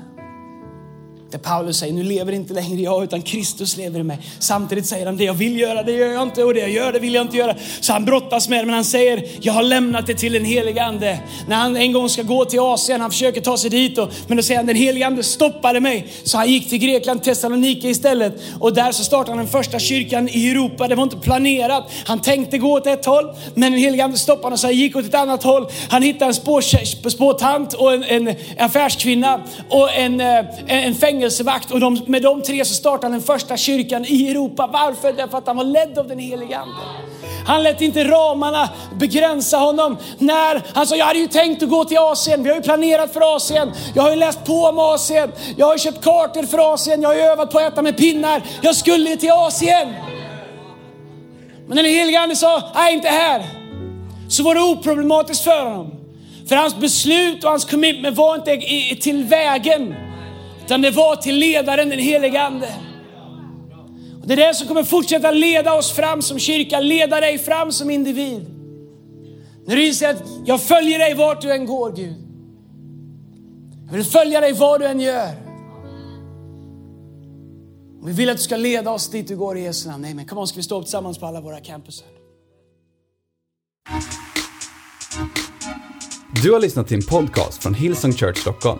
Där 1.31 1.37
Paulus 1.37 1.77
säger, 1.77 1.93
nu 1.93 2.03
lever 2.03 2.31
inte 2.31 2.53
längre 2.53 2.81
jag 2.81 3.03
utan 3.03 3.21
Kristus 3.21 3.77
lever 3.77 3.99
i 3.99 4.03
mig. 4.03 4.19
Samtidigt 4.39 4.85
säger 4.85 5.05
han, 5.05 5.17
det 5.17 5.23
jag 5.23 5.33
vill 5.33 5.59
göra 5.59 5.83
det 5.83 5.91
gör 5.91 6.13
jag 6.13 6.23
inte 6.23 6.43
och 6.43 6.53
det 6.53 6.59
jag 6.59 6.69
gör 6.69 6.93
det 6.93 6.99
vill 6.99 7.13
jag 7.13 7.25
inte 7.25 7.37
göra. 7.37 7.55
Så 7.79 7.93
han 7.93 8.05
brottas 8.05 8.49
med 8.49 8.59
det 8.59 8.65
men 8.65 8.75
han 8.75 8.85
säger, 8.85 9.29
jag 9.41 9.53
har 9.53 9.63
lämnat 9.63 10.07
det 10.07 10.13
till 10.13 10.33
den 10.33 10.45
Helige 10.45 10.83
Ande. 10.83 11.19
När 11.47 11.55
han 11.55 11.77
en 11.77 11.93
gång 11.93 12.09
ska 12.09 12.21
gå 12.21 12.45
till 12.45 12.59
Asien, 12.59 13.01
han 13.01 13.11
försöker 13.11 13.41
ta 13.41 13.57
sig 13.57 13.69
dit 13.69 13.97
och, 13.97 14.09
men 14.27 14.37
då 14.37 14.43
säger 14.43 14.57
han, 14.57 14.67
den 14.67 14.75
Helige 14.75 15.07
Ande 15.07 15.23
stoppade 15.23 15.79
mig. 15.79 16.07
Så 16.23 16.37
han 16.37 16.49
gick 16.49 16.69
till 16.69 16.79
Grekland, 16.79 17.23
Thessaloniki 17.23 17.89
istället 17.89 18.33
och 18.59 18.73
där 18.73 18.91
så 18.91 19.03
startade 19.03 19.31
han 19.31 19.37
den 19.37 19.47
första 19.47 19.79
kyrkan 19.79 20.29
i 20.29 20.51
Europa. 20.51 20.87
Det 20.87 20.95
var 20.95 21.03
inte 21.03 21.17
planerat. 21.17 21.91
Han 22.05 22.21
tänkte 22.21 22.57
gå 22.57 22.73
åt 22.77 22.87
ett 22.87 23.05
håll 23.05 23.35
men 23.53 23.71
den 23.71 23.81
Helige 23.81 24.03
Ande 24.03 24.17
stoppade 24.17 24.45
honom 24.45 24.57
så 24.57 24.67
han 24.67 24.75
gick 24.75 24.95
åt 24.95 25.05
ett 25.05 25.15
annat 25.15 25.43
håll. 25.43 25.67
Han 25.89 26.01
hittade 26.01 26.25
en 26.25 26.33
spår, 26.33 27.09
spåtant 27.09 27.73
och 27.73 27.93
en, 27.93 28.03
en 28.03 28.35
affärskvinna 28.57 29.41
och 29.69 29.93
en, 29.93 30.21
eh, 30.21 30.37
en, 30.37 30.47
en 30.67 30.95
fängelse 30.95 31.16
fängelsevakt 31.17 31.71
och 31.71 31.79
de, 31.79 32.01
med 32.07 32.21
de 32.21 32.41
tre 32.41 32.65
så 32.65 32.73
startade 32.73 33.05
han 33.05 33.11
den 33.11 33.21
första 33.21 33.57
kyrkan 33.57 34.05
i 34.05 34.29
Europa. 34.31 34.69
Varför? 34.73 35.13
Därför 35.13 35.37
att 35.37 35.47
han 35.47 35.57
var 35.57 35.63
ledd 35.63 35.99
av 35.99 36.07
den 36.07 36.19
helige 36.19 36.57
Ande. 36.57 36.75
Han 37.45 37.63
lät 37.63 37.81
inte 37.81 38.03
ramarna 38.03 38.69
begränsa 38.99 39.57
honom. 39.57 39.97
När 40.17 40.61
han 40.73 40.87
sa, 40.87 40.95
jag 40.95 41.05
hade 41.05 41.19
ju 41.19 41.27
tänkt 41.27 41.63
att 41.63 41.69
gå 41.69 41.85
till 41.85 41.97
Asien, 41.97 42.43
vi 42.43 42.49
har 42.49 42.55
ju 42.55 42.61
planerat 42.61 43.13
för 43.13 43.35
Asien. 43.35 43.71
Jag 43.95 44.03
har 44.03 44.09
ju 44.09 44.15
läst 44.15 44.45
på 44.45 44.53
om 44.53 44.79
Asien, 44.79 45.31
jag 45.57 45.65
har 45.65 45.73
ju 45.73 45.79
köpt 45.79 46.03
kartor 46.03 46.43
för 46.43 46.73
Asien, 46.73 47.01
jag 47.01 47.09
har 47.09 47.15
ju 47.15 47.21
övat 47.21 47.51
på 47.51 47.57
att 47.57 47.73
äta 47.73 47.81
med 47.81 47.97
pinnar. 47.97 48.41
Jag 48.61 48.75
skulle 48.75 49.09
ju 49.09 49.15
till 49.15 49.31
Asien. 49.31 49.93
Men 51.67 51.75
när 51.75 51.83
den 51.83 51.91
helige 51.91 52.19
Ande 52.19 52.35
sa, 52.35 52.63
nej 52.75 52.93
inte 52.93 53.09
här. 53.09 53.45
Så 54.29 54.43
var 54.43 54.55
det 54.55 54.61
oproblematiskt 54.61 55.43
för 55.43 55.63
honom. 55.63 55.91
För 56.49 56.55
hans 56.55 56.75
beslut 56.75 57.43
och 57.43 57.49
hans 57.49 57.65
commitment 57.65 58.17
var 58.17 58.35
inte 58.35 58.57
till 59.01 59.23
vägen. 59.23 60.06
Utan 60.67 60.81
det 60.81 60.91
var 60.91 61.15
till 61.15 61.35
ledaren, 61.35 61.89
den 61.89 61.99
helige 61.99 62.41
Ande. 62.41 62.75
Och 64.21 64.27
det 64.27 64.33
är 64.33 64.47
det 64.47 64.53
som 64.53 64.67
kommer 64.67 64.83
fortsätta 64.83 65.31
leda 65.31 65.73
oss 65.73 65.91
fram 65.91 66.21
som 66.21 66.39
kyrka, 66.39 66.79
leda 66.79 67.19
dig 67.19 67.39
fram 67.39 67.71
som 67.71 67.89
individ. 67.89 68.45
När 69.65 69.75
du 69.75 69.87
inser 69.87 70.09
att 70.09 70.23
jag 70.45 70.61
följer 70.61 70.99
dig 70.99 71.13
vart 71.13 71.41
du 71.41 71.51
än 71.51 71.65
går 71.65 71.91
Gud. 71.91 72.15
Jag 73.85 73.93
vill 73.93 74.05
följa 74.05 74.41
dig 74.41 74.53
vad 74.53 74.79
du 74.79 74.85
än 74.85 74.99
gör. 74.99 75.29
Och 78.01 78.09
vi 78.09 78.13
vill 78.13 78.29
att 78.29 78.37
du 78.37 78.43
ska 78.43 78.57
leda 78.57 78.91
oss 78.91 79.09
dit 79.09 79.27
du 79.27 79.37
går 79.37 79.57
i 79.57 79.63
Jesu 79.63 79.89
namn. 79.89 80.05
Amen. 80.05 80.25
kom 80.25 80.37
on, 80.37 80.47
ska 80.47 80.57
vi 80.57 80.63
stå 80.63 80.79
upp 80.79 80.85
tillsammans 80.85 81.17
på 81.17 81.25
alla 81.25 81.41
våra 81.41 81.59
campus? 81.59 82.03
Du 86.43 86.51
har 86.51 86.59
lyssnat 86.59 86.87
till 86.87 86.97
en 86.97 87.03
podcast 87.03 87.63
från 87.63 87.73
Hillsong 87.73 88.13
Church 88.13 88.37
Stockholm. 88.37 88.79